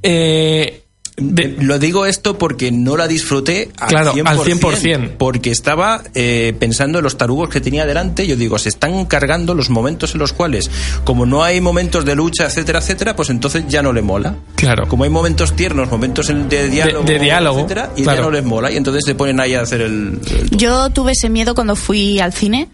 Eh, 0.03 0.80
de- 1.18 1.58
Lo 1.60 1.77
digo 1.80 2.06
esto 2.06 2.38
porque 2.38 2.72
no 2.72 2.98
la 2.98 3.08
disfruté 3.08 3.70
al 3.80 3.89
Claro, 3.89 4.13
100%, 4.13 4.27
al 4.27 4.39
100%. 4.39 5.12
Porque 5.18 5.51
estaba 5.51 6.03
eh, 6.15 6.53
pensando 6.60 7.00
en 7.00 7.03
los 7.03 7.18
tarugos 7.18 7.50
que 7.50 7.62
tenía 7.62 7.86
delante. 7.86 8.25
Yo 8.27 8.36
digo, 8.36 8.58
se 8.58 8.70
están 8.70 9.06
cargando 9.06 9.53
los 9.53 9.70
momentos 9.70 10.13
en 10.13 10.20
los 10.20 10.34
cuales, 10.34 10.70
como 11.03 11.25
no 11.25 11.44
hay 11.44 11.62
momentos 11.62 12.06
de 12.06 12.15
lucha, 12.15 12.46
etcétera, 12.46 12.80
etcétera, 12.80 13.15
pues 13.15 13.30
entonces 13.30 13.65
ya 13.68 13.82
no 13.82 13.94
le 13.94 14.01
mola. 14.01 14.36
Claro. 14.56 14.88
Como 14.88 15.03
hay 15.03 15.10
momentos 15.10 15.53
tiernos, 15.56 15.89
momentos 15.91 16.30
en- 16.30 16.50
de 16.50 16.70
diálogo, 16.70 17.03
de 17.06 17.20
diálogo, 17.20 17.60
etcétera, 17.60 17.91
y 17.96 18.03
claro. 18.03 18.18
ya 18.20 18.25
no 18.25 18.32
les 18.32 18.44
mola. 18.44 18.72
Y 18.72 18.77
entonces 18.77 19.03
se 19.06 19.15
ponen 19.15 19.39
ahí 19.39 19.53
a 19.53 19.62
hacer 19.62 19.82
el. 19.82 20.20
el- 20.30 20.50
Yo 20.58 20.89
tuve 20.89 21.12
ese 21.12 21.30
miedo 21.30 21.53
cuando 21.56 21.75
fui 21.75 22.20
al 22.20 22.34
cine 22.34 22.70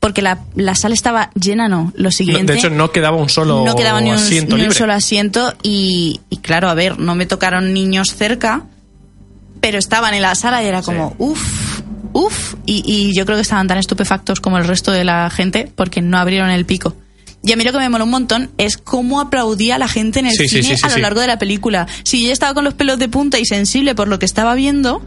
porque 0.00 0.22
la, 0.22 0.40
la 0.56 0.74
sala 0.74 0.94
estaba 0.94 1.30
llena, 1.34 1.68
no. 1.68 1.92
Lo 1.94 2.04
no, 2.04 2.10
siguiente. 2.10 2.52
de 2.52 2.58
hecho, 2.58 2.70
no 2.70 2.90
quedaba 2.90 3.18
un 3.18 3.28
solo 3.28 3.64
no 3.64 3.76
quedaba 3.76 4.00
ni 4.00 4.10
un, 4.10 4.16
asiento 4.16 4.56
ni 4.56 4.64
un 4.64 4.72
solo 4.72 4.94
asiento 4.94 5.54
y, 5.62 6.20
y 6.30 6.38
claro, 6.38 6.70
a 6.70 6.74
ver, 6.74 6.98
no 6.98 7.14
me 7.14 7.26
tocaron 7.26 7.74
niños 7.74 8.14
cerca, 8.16 8.64
pero 9.60 9.78
estaban 9.78 10.14
en 10.14 10.22
la 10.22 10.34
sala 10.34 10.62
y 10.62 10.66
era 10.66 10.80
como, 10.80 11.14
uff, 11.18 11.82
uff, 12.14 12.54
y, 12.64 12.82
y 12.86 13.14
yo 13.14 13.26
creo 13.26 13.36
que 13.36 13.42
estaban 13.42 13.68
tan 13.68 13.76
estupefactos 13.76 14.40
como 14.40 14.56
el 14.56 14.64
resto 14.64 14.90
de 14.90 15.04
la 15.04 15.28
gente 15.28 15.70
porque 15.76 16.00
no 16.00 16.18
abrieron 16.18 16.50
el 16.50 16.64
pico. 16.64 16.96
Y 17.42 17.52
a 17.52 17.56
mí 17.56 17.64
lo 17.64 17.72
que 17.72 17.78
me 17.78 17.88
moló 17.88 18.04
un 18.04 18.10
montón 18.10 18.50
es 18.58 18.76
cómo 18.76 19.20
aplaudía 19.20 19.78
la 19.78 19.88
gente 19.88 20.18
en 20.18 20.26
el 20.26 20.32
Sí, 20.32 20.48
cine 20.48 20.76
sí, 20.76 20.86
a 20.86 20.90
lo 20.90 20.98
largo 20.98 21.20
de 21.20 21.26
la 21.26 21.38
película. 21.38 21.86
Si 22.02 22.26
yo 22.26 22.32
estaba 22.32 22.52
con 22.52 22.64
los 22.64 22.74
pelos 22.74 22.98
de 22.98 23.08
punta 23.08 23.38
y 23.38 23.46
sensible 23.46 23.94
por 23.94 24.08
lo 24.08 24.18
que 24.18 24.26
estaba 24.26 24.54
viendo, 24.54 25.02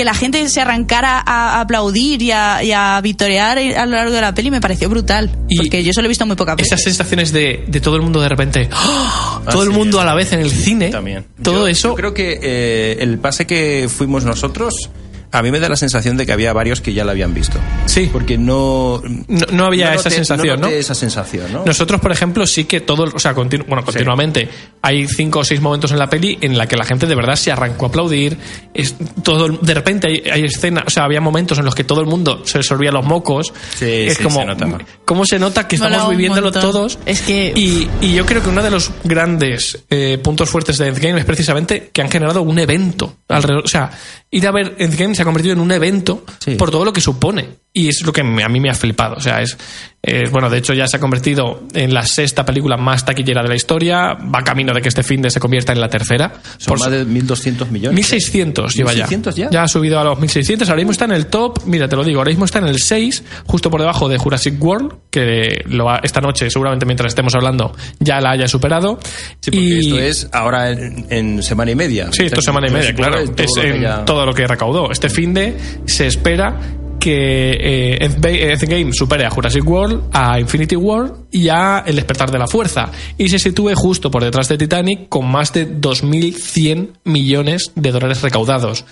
que 0.00 0.04
la 0.06 0.14
gente 0.14 0.48
se 0.48 0.62
arrancara 0.62 1.22
a, 1.26 1.60
aplaudir 1.60 2.22
y 2.22 2.30
a, 2.32 2.64
y 2.64 2.72
a 2.72 2.98
vitorear 3.02 3.58
a 3.58 3.84
lo 3.84 3.96
largo 3.96 4.14
de 4.14 4.20
la 4.22 4.32
peli 4.34 4.50
me 4.50 4.58
pareció 4.58 4.88
brutal. 4.88 5.30
Y 5.46 5.58
porque 5.58 5.84
yo 5.84 5.92
solo 5.92 6.06
he 6.06 6.08
visto 6.08 6.24
muy 6.24 6.36
pocas 6.36 6.56
veces. 6.56 6.72
Esas 6.72 6.84
sensaciones 6.84 7.32
de, 7.32 7.64
de 7.68 7.80
todo 7.82 7.96
el 7.96 8.02
mundo 8.02 8.18
de 8.22 8.30
repente. 8.30 8.70
¡oh! 8.72 9.42
todo 9.50 9.60
Ah, 9.60 9.64
el 9.64 9.70
sí, 9.72 9.76
mundo 9.78 10.00
a 10.00 10.06
la 10.06 10.14
vez 10.14 10.32
en 10.32 10.40
el 10.40 10.50
cine. 10.50 10.88
También. 10.88 11.26
Todo 11.42 11.60
Yo- 11.60 11.66
eso. 11.66 11.88
Yo 11.90 11.94
creo 11.96 12.14
que 12.14 12.38
eh, 12.42 12.96
el 13.00 13.18
pase 13.18 13.46
que 13.46 13.90
fuimos 13.94 14.24
nosotros, 14.24 14.88
a 15.32 15.42
mí 15.42 15.50
me 15.50 15.60
da 15.60 15.68
la 15.68 15.76
sensación 15.76 16.16
de 16.16 16.26
que 16.26 16.32
había 16.32 16.52
varios 16.52 16.80
que 16.80 16.92
ya 16.92 17.04
la 17.04 17.12
habían 17.12 17.32
visto. 17.34 17.58
Sí. 17.86 18.08
Porque 18.12 18.36
no. 18.38 19.02
No- 19.28 19.46
no 19.52 19.64
había 19.66 19.94
esa 19.94 20.08
noté- 20.08 20.16
sensación, 20.16 20.60
noté 20.60 20.72
¿no? 20.74 20.78
esa 20.80 20.94
sensación, 20.94 21.52
¿no? 21.52 21.64
Nosotros, 21.64 22.00
por 22.00 22.12
ejemplo, 22.12 22.46
sí 22.46 22.64
que 22.64 22.80
todo, 22.80 23.04
o 23.14 23.18
sea, 23.18 23.34
continu- 23.34 23.66
bueno, 23.66 23.84
continuamente 23.84 24.48
hay 24.82 25.06
cinco 25.06 25.40
o 25.40 25.44
seis 25.44 25.60
momentos 25.60 25.92
en 25.92 25.98
la 25.98 26.08
peli 26.08 26.38
en 26.40 26.56
la 26.58 26.66
que 26.66 26.76
la 26.76 26.84
gente 26.84 27.06
de 27.06 27.14
verdad 27.14 27.36
se 27.36 27.52
arrancó 27.52 27.86
a 27.86 27.88
aplaudir. 27.88 28.36
Es 28.74 28.94
todo, 29.22 29.48
de 29.48 29.74
repente 29.74 30.08
hay, 30.08 30.30
hay 30.30 30.44
escenas, 30.44 30.84
o 30.86 30.90
sea, 30.90 31.04
había 31.04 31.20
momentos 31.20 31.58
en 31.58 31.64
los 31.64 31.74
que 31.74 31.84
todo 31.84 32.00
el 32.00 32.06
mundo 32.06 32.42
se 32.44 32.58
resolvía 32.58 32.90
los 32.92 33.04
mocos. 33.04 33.52
Sí, 33.76 33.84
es 33.86 34.16
sí, 34.16 34.22
como, 34.22 34.40
se 34.40 34.46
nota 34.46 34.66
mal. 34.66 34.84
¿cómo 35.04 35.24
se 35.24 35.38
nota 35.38 35.66
que 35.68 35.76
estamos 35.76 36.10
viviéndolo 36.10 36.50
todos? 36.52 36.98
Es 37.06 37.22
que- 37.22 37.52
Y, 37.54 37.88
y 38.00 38.14
yo 38.14 38.24
creo 38.26 38.42
que 38.42 38.48
uno 38.48 38.62
de 38.62 38.70
los 38.70 38.90
grandes 39.04 39.84
eh, 39.90 40.18
puntos 40.22 40.48
fuertes 40.50 40.78
de 40.78 40.88
Endgame 40.88 41.18
es 41.20 41.24
precisamente 41.24 41.90
que 41.92 42.00
han 42.02 42.10
generado 42.10 42.42
un 42.42 42.58
evento 42.58 43.16
alrededor. 43.28 43.64
O 43.64 43.68
sea, 43.68 43.90
ir 44.30 44.46
a 44.46 44.52
ver 44.52 44.76
Endgame 44.78 45.14
se 45.14 45.22
ha 45.22 45.24
convertido 45.24 45.54
en 45.54 45.60
un 45.60 45.72
evento 45.72 46.24
Sí. 46.38 46.54
por 46.54 46.70
todo 46.70 46.84
lo 46.84 46.92
que 46.92 47.00
supone. 47.00 47.48
Y 47.72 47.88
es 47.88 48.02
lo 48.04 48.12
que 48.12 48.22
me- 48.22 48.42
a 48.44 48.48
mí 48.48 48.60
me 48.60 48.70
ha 48.70 48.74
flipado. 48.74 49.16
O 49.16 49.20
sea, 49.20 49.40
es. 49.42 49.56
Eh, 50.02 50.28
bueno, 50.32 50.48
de 50.48 50.56
hecho, 50.58 50.72
ya 50.72 50.86
se 50.88 50.96
ha 50.96 51.00
convertido 51.00 51.64
en 51.74 51.92
la 51.92 52.06
sexta 52.06 52.44
película 52.46 52.78
más 52.78 53.04
taquillera 53.04 53.42
de 53.42 53.48
la 53.50 53.54
historia. 53.54 54.14
Va 54.14 54.42
camino 54.42 54.72
de 54.72 54.80
que 54.80 54.88
este 54.88 55.02
fin 55.02 55.20
de 55.20 55.28
se 55.30 55.40
convierta 55.40 55.72
en 55.72 55.80
la 55.80 55.88
tercera. 55.90 56.32
Son 56.56 56.68
Por 56.76 56.78
más 56.80 56.90
de 56.90 57.06
1.200 57.06 57.68
millones. 57.68 57.94
1600 57.96 58.74
lleva 58.74 58.92
ya. 58.92 59.06
1600 59.06 59.36
ya. 59.36 59.50
Ya 59.50 59.62
ha 59.64 59.68
subido 59.68 60.00
a 60.00 60.04
los 60.04 60.18
1600. 60.18 60.68
Ahora 60.70 60.78
mismo 60.80 60.92
está 60.92 61.04
en 61.04 61.12
el 61.12 61.26
top. 61.26 61.58
Mira, 61.66 61.86
te 61.86 61.96
lo 61.96 62.04
digo. 62.04 62.18
Ahora 62.20 62.30
mismo 62.30 62.46
está 62.46 62.60
en 62.60 62.66
el 62.68 62.78
6, 62.80 63.22
justo 63.46 63.70
por 63.70 63.80
debajo 63.80 64.08
de 64.08 64.16
Jurassic 64.16 64.62
World, 64.62 64.94
que 65.10 65.62
lo 65.66 65.90
esta 66.02 66.20
noche, 66.22 66.48
seguramente 66.50 66.86
mientras 66.86 67.10
estemos 67.10 67.34
hablando, 67.34 67.74
ya 67.98 68.20
la 68.22 68.30
haya 68.30 68.48
superado. 68.48 68.98
Sí, 69.40 69.50
porque 69.50 69.58
y 69.58 69.78
esto 69.80 69.98
es 70.00 70.28
ahora 70.32 70.70
en, 70.70 71.06
en 71.10 71.42
semana 71.42 71.72
y 71.72 71.74
media. 71.74 72.08
Sí, 72.12 72.24
esto 72.24 72.38
es 72.40 72.44
semana 72.46 72.68
y 72.68 72.70
media, 72.72 72.94
claro. 72.94 73.18
Es 73.18 73.56
en 73.62 73.82
ya- 73.82 74.04
todo 74.06 74.24
lo 74.24 74.32
que 74.32 74.46
recaudó. 74.46 74.90
Este 74.90 75.10
fin 75.10 75.34
de 75.34 75.56
se 75.84 76.06
espera 76.06 76.58
que 77.00 77.52
eh, 77.52 78.04
Endgame 78.04 78.92
supere 78.92 79.26
a 79.26 79.30
Jurassic 79.30 79.66
World, 79.66 80.10
a 80.12 80.38
Infinity 80.38 80.76
War 80.76 81.12
y 81.32 81.48
a 81.48 81.82
El 81.84 81.96
despertar 81.96 82.30
de 82.30 82.38
la 82.38 82.46
fuerza. 82.46 82.90
Y 83.18 83.28
se 83.28 83.38
sitúe 83.40 83.72
justo 83.74 84.10
por 84.10 84.22
detrás 84.22 84.48
de 84.48 84.58
Titanic 84.58 85.08
con 85.08 85.28
más 85.28 85.52
de 85.52 85.68
2.100 85.68 86.98
millones 87.04 87.72
de 87.74 87.90
dólares 87.90 88.22
recaudados. 88.22 88.84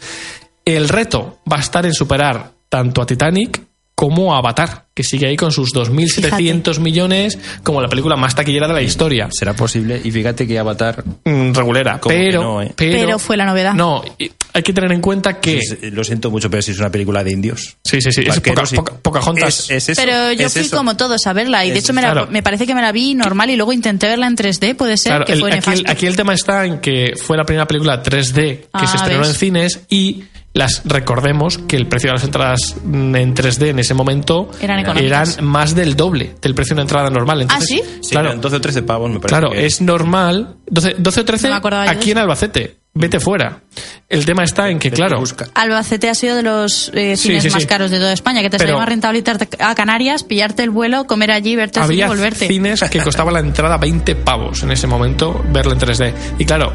El 0.64 0.88
reto 0.88 1.38
va 1.50 1.58
a 1.58 1.60
estar 1.60 1.86
en 1.86 1.94
superar 1.94 2.52
tanto 2.68 3.00
a 3.00 3.06
Titanic 3.06 3.67
como 3.98 4.32
Avatar, 4.36 4.84
que 4.94 5.02
sigue 5.02 5.26
ahí 5.26 5.34
con 5.36 5.50
sus 5.50 5.74
2.700 5.74 6.78
millones 6.78 7.36
como 7.64 7.82
la 7.82 7.88
película 7.88 8.14
más 8.14 8.32
taquillera 8.36 8.68
de 8.68 8.74
la 8.74 8.80
historia. 8.82 9.28
Será 9.32 9.54
posible. 9.54 10.00
Y 10.04 10.12
fíjate 10.12 10.46
que 10.46 10.56
Avatar. 10.56 11.02
Mm, 11.24 11.52
regulera, 11.52 12.00
pero, 12.06 12.40
no, 12.42 12.62
¿eh? 12.62 12.72
pero, 12.76 12.92
Pero 13.06 13.18
fue 13.18 13.36
la 13.36 13.44
novedad. 13.44 13.74
No, 13.74 14.04
hay 14.52 14.62
que 14.62 14.72
tener 14.72 14.92
en 14.92 15.00
cuenta 15.00 15.40
que... 15.40 15.60
lo 15.90 16.04
siento 16.04 16.30
mucho, 16.30 16.48
pero 16.48 16.62
si 16.62 16.70
es 16.70 16.78
una 16.78 16.92
película 16.92 17.24
de 17.24 17.32
indios. 17.32 17.76
Sí, 17.82 18.00
sí, 18.00 18.12
sí, 18.12 18.22
es 18.24 18.38
poca, 18.40 18.62
y- 18.72 18.76
poca- 18.76 18.94
Pocahontas. 19.02 19.58
Es, 19.68 19.70
es 19.70 19.88
eso, 19.90 20.02
Pero 20.02 20.30
yo 20.32 20.46
es 20.46 20.52
fui 20.52 20.62
eso. 20.62 20.76
como 20.76 20.96
todos 20.96 21.26
a 21.26 21.32
verla 21.32 21.64
y 21.64 21.72
de 21.72 21.80
hecho 21.80 21.92
me, 21.92 22.00
la- 22.00 22.12
claro. 22.12 22.28
me 22.30 22.44
parece 22.44 22.68
que 22.68 22.74
me 22.76 22.82
la 22.82 22.92
vi 22.92 23.16
normal 23.16 23.50
y 23.50 23.56
luego 23.56 23.72
intenté 23.72 24.06
verla 24.06 24.28
en 24.28 24.36
3D, 24.36 24.76
puede 24.76 24.96
ser 24.96 25.10
Claro, 25.10 25.24
que 25.24 25.32
el- 25.32 25.40
fue 25.40 25.52
aquí, 25.54 25.70
el, 25.72 25.90
aquí 25.90 26.06
el 26.06 26.14
tema 26.14 26.34
está 26.34 26.64
en 26.66 26.78
que 26.80 27.14
fue 27.20 27.36
la 27.36 27.44
primera 27.44 27.66
película 27.66 28.00
3D 28.00 28.32
que 28.34 28.68
Ah, 28.72 28.86
se 28.86 28.96
estrenó 28.96 29.20
¿ves? 29.22 29.30
en 29.30 29.34
cines 29.34 29.80
y 29.88 30.22
las 30.54 30.82
recordemos 30.84 31.58
que 31.58 31.76
el 31.76 31.86
precio 31.86 32.08
de 32.10 32.14
las 32.14 32.24
entradas 32.24 32.76
en 32.84 33.34
3D 33.34 33.68
en 33.68 33.78
ese 33.78 33.94
momento 33.94 34.50
Eran 34.60 34.80
eran 34.98 35.28
más 35.42 35.74
del 35.74 35.94
doble 35.94 36.34
del 36.40 36.54
precio 36.54 36.70
de 36.74 36.80
una 36.80 36.82
entrada 36.82 37.10
normal. 37.10 37.42
Entonces, 37.42 37.68
¿sí? 37.68 37.82
Sí, 38.02 38.10
claro, 38.10 38.28
eran 38.28 38.40
12 38.40 38.56
o 38.56 38.60
13 38.60 38.82
pavos, 38.82 39.10
me 39.10 39.20
parece. 39.20 39.28
claro, 39.40 39.50
que- 39.52 39.66
es 39.66 39.80
normal. 39.80 40.56
12, 40.68 40.96
12 40.98 41.20
o 41.20 41.24
13 41.24 41.48
No 41.50 41.60
aquí 41.86 42.10
en. 42.10 42.18
Albacete. 42.18 42.76
Vete 42.94 43.20
fuera. 43.20 43.60
El 44.08 44.24
tema 44.24 44.42
está 44.42 44.70
en 44.70 44.80
que, 44.80 44.90
claro. 44.90 45.22
Albacete 45.54 46.08
ha 46.08 46.14
sido 46.16 46.34
de 46.34 46.42
los 46.42 46.90
eh, 46.94 47.16
Sí, 47.16 47.28
cines 47.28 47.44
sí, 47.44 47.50
más 47.50 47.62
sí. 47.62 47.68
caros 47.68 47.92
de 47.92 47.98
toda 47.98 48.12
España, 48.12 48.40
que 48.42 48.50
te 48.50 48.58
sale 48.58 48.72
más 48.72 48.88
rentable 48.88 49.18
irte 49.18 49.30
a 49.60 49.74
Canarias, 49.76 50.24
pillarte 50.24 50.64
el 50.64 50.70
vuelo, 50.70 51.04
comer 51.04 51.30
allí, 51.30 51.54
verte 51.54 51.74
cine 51.80 51.84
y 51.94 52.00
había 52.02 52.08
volverte. 52.08 52.48
cines 52.48 52.82
que 52.90 53.00
costaba 53.00 53.30
la 53.30 53.38
entrada 53.38 53.76
20 53.76 54.16
pavos 54.16 54.64
en 54.64 54.72
ese 54.72 54.88
momento 54.88 55.40
verla 55.52 55.74
en 55.74 55.78
3D. 55.78 56.12
Y 56.38 56.44
claro, 56.44 56.72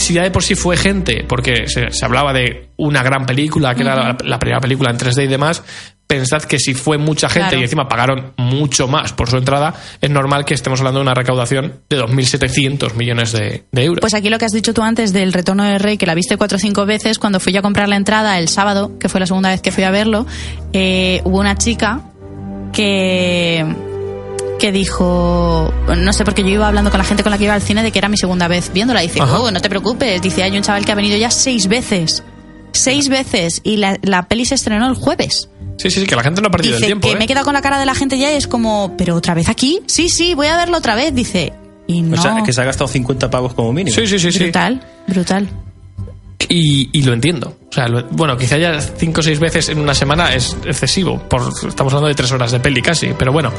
si 0.00 0.14
ya 0.14 0.22
de 0.22 0.30
por 0.30 0.42
sí 0.42 0.54
fue 0.54 0.76
gente, 0.76 1.24
porque 1.28 1.66
se, 1.68 1.90
se 1.90 2.04
hablaba 2.04 2.32
de 2.32 2.70
una 2.76 3.02
gran 3.02 3.26
película, 3.26 3.74
que 3.74 3.82
era 3.82 3.94
la, 3.94 4.16
la 4.24 4.38
primera 4.38 4.60
película 4.60 4.90
en 4.90 4.98
3D 4.98 5.24
y 5.24 5.28
demás, 5.28 5.62
pensad 6.06 6.42
que 6.42 6.58
si 6.58 6.74
fue 6.74 6.98
mucha 6.98 7.28
gente 7.28 7.50
Claro. 7.50 7.60
y 7.60 7.62
encima 7.62 7.86
pagaron 7.88 8.32
mucho 8.36 8.88
más 8.88 9.12
por 9.12 9.30
su 9.30 9.36
entrada, 9.36 9.74
es 10.00 10.10
normal 10.10 10.44
que 10.44 10.54
estemos 10.54 10.80
hablando 10.80 10.98
de 10.98 11.02
una 11.04 11.14
recaudación 11.14 11.82
de 11.88 12.00
2.700 12.00 12.94
millones 12.94 13.30
de, 13.32 13.64
de 13.70 13.84
euros. 13.84 14.00
Pues 14.00 14.14
aquí 14.14 14.28
lo 14.28 14.38
que 14.38 14.44
has 14.46 14.52
dicho 14.52 14.74
tú 14.74 14.82
antes 14.82 15.12
del 15.12 15.32
retorno 15.32 15.62
del 15.62 15.78
rey, 15.78 15.98
que 15.98 16.06
la 16.06 16.14
viste 16.14 16.36
cuatro 16.36 16.56
o 16.56 16.58
cinco 16.58 16.84
veces, 16.84 17.18
cuando 17.20 17.38
fui 17.38 17.52
yo 17.52 17.60
a 17.60 17.62
comprar 17.62 17.88
la 17.88 17.96
entrada 17.96 18.38
el 18.40 18.48
sábado, 18.48 18.98
que 18.98 19.08
fue 19.08 19.20
la 19.20 19.26
segunda 19.26 19.50
vez 19.50 19.60
que 19.60 19.70
fui 19.70 19.84
a 19.84 19.90
verlo, 19.92 20.26
eh, 20.72 21.20
hubo 21.24 21.38
una 21.38 21.56
chica 21.56 22.00
que 22.72 23.64
que 24.58 24.72
dijo, 24.72 25.72
no 25.96 26.12
sé, 26.12 26.24
porque 26.24 26.42
yo 26.42 26.48
iba 26.48 26.68
hablando 26.68 26.90
con 26.90 26.98
la 26.98 27.04
gente 27.04 27.22
con 27.22 27.30
la 27.30 27.38
que 27.38 27.44
iba 27.44 27.54
al 27.54 27.62
cine 27.62 27.82
de 27.82 27.90
que 27.92 27.98
era 27.98 28.08
mi 28.08 28.16
segunda 28.16 28.46
vez 28.48 28.70
viéndola. 28.72 29.00
Dice, 29.00 29.20
Ajá. 29.20 29.40
oh, 29.40 29.50
no 29.50 29.60
te 29.60 29.68
preocupes. 29.68 30.20
Dice, 30.20 30.42
hay 30.42 30.56
un 30.56 30.62
chaval 30.62 30.84
que 30.84 30.92
ha 30.92 30.94
venido 30.94 31.16
ya 31.16 31.30
seis 31.30 31.66
veces. 31.66 32.22
Seis 32.72 33.08
veces. 33.08 33.60
Y 33.64 33.78
la, 33.78 33.98
la 34.02 34.28
peli 34.28 34.44
se 34.44 34.54
estrenó 34.54 34.88
el 34.88 34.94
jueves. 34.94 35.48
sí, 35.78 35.90
sí, 35.90 36.00
sí, 36.00 36.06
que 36.06 36.14
la 36.16 36.22
gente 36.22 36.40
no 36.42 36.48
ha 36.48 36.50
perdido 36.50 36.74
Dice 36.74 36.86
el 36.86 36.88
tiempo. 36.88 37.08
que 37.08 37.14
¿eh? 37.14 37.16
me 37.18 37.24
he 37.24 37.26
quedado 37.28 37.44
con 37.44 37.54
la 37.54 37.62
cara 37.62 37.78
de 37.78 37.86
la 37.86 37.94
gente 37.94 38.18
ya 38.18 38.30
y 38.32 38.36
es 38.36 38.46
como, 38.46 38.94
¿pero 38.98 39.14
otra 39.16 39.34
vez 39.34 39.48
aquí? 39.48 39.80
Sí, 39.86 40.08
sí, 40.08 40.34
voy 40.34 40.46
a 40.48 40.56
verlo 40.56 40.76
otra 40.78 40.94
vez. 40.94 41.14
Dice, 41.14 41.52
y 41.86 42.02
no. 42.02 42.18
O 42.18 42.22
sea, 42.22 42.42
que 42.44 42.52
se 42.52 42.60
ha 42.60 42.64
gastado 42.64 42.86
50 42.88 43.30
pavos 43.30 43.54
como 43.54 43.72
mínimo. 43.72 43.94
Sí, 43.94 44.06
sí, 44.06 44.18
sí, 44.18 44.30
sí. 44.30 44.38
brutal, 44.44 44.80
brutal. 45.08 45.48
Y, 46.48 46.88
y 46.92 47.02
lo 47.02 47.12
entiendo. 47.12 47.56
O 47.68 47.72
sea, 47.72 47.86
lo- 47.88 48.04
bueno, 48.10 48.36
quizá 48.36 48.56
ya 48.58 48.80
cinco 48.80 49.20
o 49.20 49.22
seis 49.22 49.38
veces 49.38 49.68
en 49.68 49.78
una 49.78 49.94
semana 49.94 50.34
es 50.34 50.56
excesivo. 50.64 51.18
Por, 51.28 51.42
estamos 51.68 51.92
hablando 51.92 52.08
de 52.08 52.14
tres 52.14 52.32
horas 52.32 52.50
de 52.52 52.60
peli 52.60 52.82
casi. 52.82 53.10
Pero 53.16 53.32
bueno, 53.32 53.52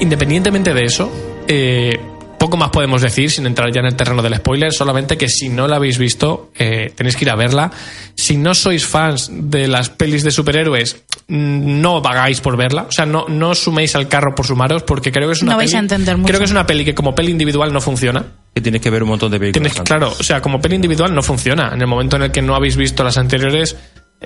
independientemente 0.00 0.72
de 0.74 0.84
eso, 0.84 1.10
eh, 1.48 1.98
poco 2.38 2.56
más 2.56 2.70
podemos 2.70 3.00
decir 3.02 3.30
sin 3.30 3.46
entrar 3.46 3.72
ya 3.72 3.80
en 3.80 3.86
el 3.86 3.96
terreno 3.96 4.22
del 4.22 4.36
spoiler. 4.36 4.72
Solamente 4.72 5.16
que 5.16 5.28
si 5.28 5.48
no 5.48 5.66
la 5.66 5.76
habéis 5.76 5.98
visto, 5.98 6.50
eh, 6.56 6.92
tenéis 6.94 7.16
que 7.16 7.24
ir 7.24 7.30
a 7.30 7.36
verla. 7.36 7.72
Si 8.14 8.36
no 8.36 8.54
sois 8.54 8.86
fans 8.86 9.30
de 9.32 9.66
las 9.66 9.88
pelis 9.90 10.22
de 10.22 10.30
superhéroes, 10.30 11.02
mm, 11.28 11.80
no 11.80 12.00
vagáis 12.02 12.40
por 12.40 12.56
verla. 12.56 12.82
O 12.88 12.92
sea, 12.92 13.06
no, 13.06 13.26
no 13.28 13.54
suméis 13.54 13.96
al 13.96 14.08
carro 14.08 14.34
por 14.34 14.46
sumaros, 14.46 14.82
porque 14.84 15.10
creo 15.10 15.26
que 15.28 15.32
es 15.34 15.42
una 15.42 15.52
No 15.52 15.56
vais 15.56 15.70
peli- 15.70 15.76
a 15.78 15.80
entender 15.80 16.16
mucho. 16.16 16.28
Creo 16.28 16.38
que 16.38 16.44
es 16.44 16.50
una 16.52 16.66
peli 16.66 16.84
que 16.84 16.94
como 16.94 17.14
peli 17.14 17.32
individual 17.32 17.72
no 17.72 17.80
funciona. 17.80 18.24
Que 18.56 18.62
tienes 18.62 18.80
que 18.80 18.88
ver 18.88 19.02
un 19.02 19.10
montón 19.10 19.30
de 19.30 19.38
películas. 19.38 19.74
Tienes, 19.74 19.86
claro, 19.86 20.14
o 20.18 20.22
sea, 20.22 20.40
como 20.40 20.62
peli 20.62 20.76
individual 20.76 21.14
no 21.14 21.22
funciona. 21.22 21.72
En 21.74 21.80
el 21.82 21.86
momento 21.86 22.16
en 22.16 22.22
el 22.22 22.30
que 22.32 22.40
no 22.40 22.54
habéis 22.54 22.74
visto 22.76 23.04
las 23.04 23.18
anteriores, 23.18 23.76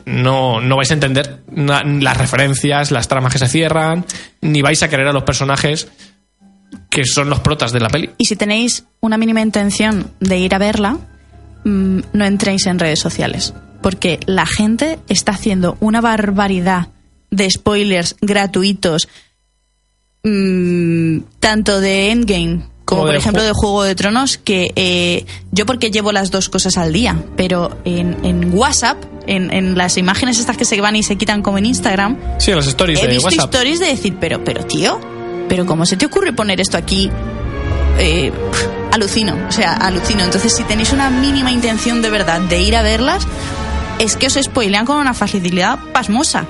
no, 0.06 0.60
no 0.60 0.76
vais 0.76 0.88
a 0.92 0.94
entender 0.94 1.42
na- 1.50 1.82
las 1.82 2.16
referencias, 2.16 2.92
las 2.92 3.08
tramas 3.08 3.32
que 3.32 3.40
se 3.40 3.48
cierran, 3.48 4.06
ni 4.40 4.62
vais 4.62 4.80
a 4.84 4.88
querer 4.88 5.08
a 5.08 5.12
los 5.12 5.24
personajes 5.24 5.88
que 6.90 7.04
son 7.06 7.28
los 7.28 7.40
protas 7.40 7.72
de 7.72 7.80
la 7.80 7.88
peli. 7.88 8.10
Y 8.18 8.26
si 8.26 8.36
tenéis 8.36 8.84
una 9.00 9.18
mínima 9.18 9.40
intención 9.40 10.12
de 10.20 10.38
ir 10.38 10.54
a 10.54 10.58
verla, 10.58 10.96
mm, 11.64 11.98
no 12.12 12.24
entréis 12.24 12.66
en 12.66 12.78
redes 12.78 13.00
sociales. 13.00 13.52
Porque 13.82 14.20
la 14.26 14.46
gente 14.46 15.00
está 15.08 15.32
haciendo 15.32 15.76
una 15.80 16.00
barbaridad 16.00 16.86
de 17.32 17.50
spoilers 17.50 18.14
gratuitos, 18.20 19.08
mm, 20.22 21.18
tanto 21.40 21.80
de 21.80 22.12
Endgame 22.12 22.69
como, 22.90 23.02
por 23.06 23.14
ejemplo 23.14 23.42
de 23.42 23.52
Juego 23.52 23.82
de 23.84 23.94
Tronos, 23.94 24.36
que 24.38 24.70
eh, 24.76 25.24
yo 25.52 25.64
porque 25.66 25.90
llevo 25.90 26.12
las 26.12 26.30
dos 26.30 26.48
cosas 26.48 26.76
al 26.76 26.92
día, 26.92 27.16
pero 27.36 27.78
en, 27.84 28.16
en 28.24 28.52
WhatsApp, 28.56 29.02
en, 29.26 29.50
en 29.52 29.76
las 29.78 29.96
imágenes 29.96 30.38
estas 30.38 30.56
que 30.56 30.64
se 30.64 30.80
van 30.80 30.96
y 30.96 31.02
se 31.02 31.16
quitan 31.16 31.40
como 31.42 31.58
en 31.58 31.66
Instagram, 31.66 32.18
Sí, 32.38 32.52
las 32.52 32.66
stories 32.66 32.98
he 33.00 33.06
de 33.06 33.12
visto 33.14 33.26
WhatsApp. 33.28 33.44
stories 33.54 33.80
de 33.80 33.86
decir, 33.86 34.16
pero, 34.20 34.44
pero 34.44 34.64
tío, 34.66 35.00
pero 35.48 35.64
¿cómo 35.66 35.86
se 35.86 35.96
te 35.96 36.06
ocurre 36.06 36.32
poner 36.32 36.60
esto 36.60 36.76
aquí? 36.76 37.10
Eh, 37.98 38.32
alucino, 38.92 39.36
o 39.48 39.52
sea, 39.52 39.74
alucino. 39.74 40.24
Entonces, 40.24 40.54
si 40.54 40.64
tenéis 40.64 40.92
una 40.92 41.10
mínima 41.10 41.50
intención 41.52 42.02
de 42.02 42.10
verdad 42.10 42.40
de 42.40 42.62
ir 42.62 42.76
a 42.76 42.82
verlas, 42.82 43.26
es 43.98 44.16
que 44.16 44.26
os 44.28 44.34
spoilean 44.34 44.86
con 44.86 44.96
una 44.96 45.12
facilidad 45.14 45.78
pasmosa. 45.92 46.46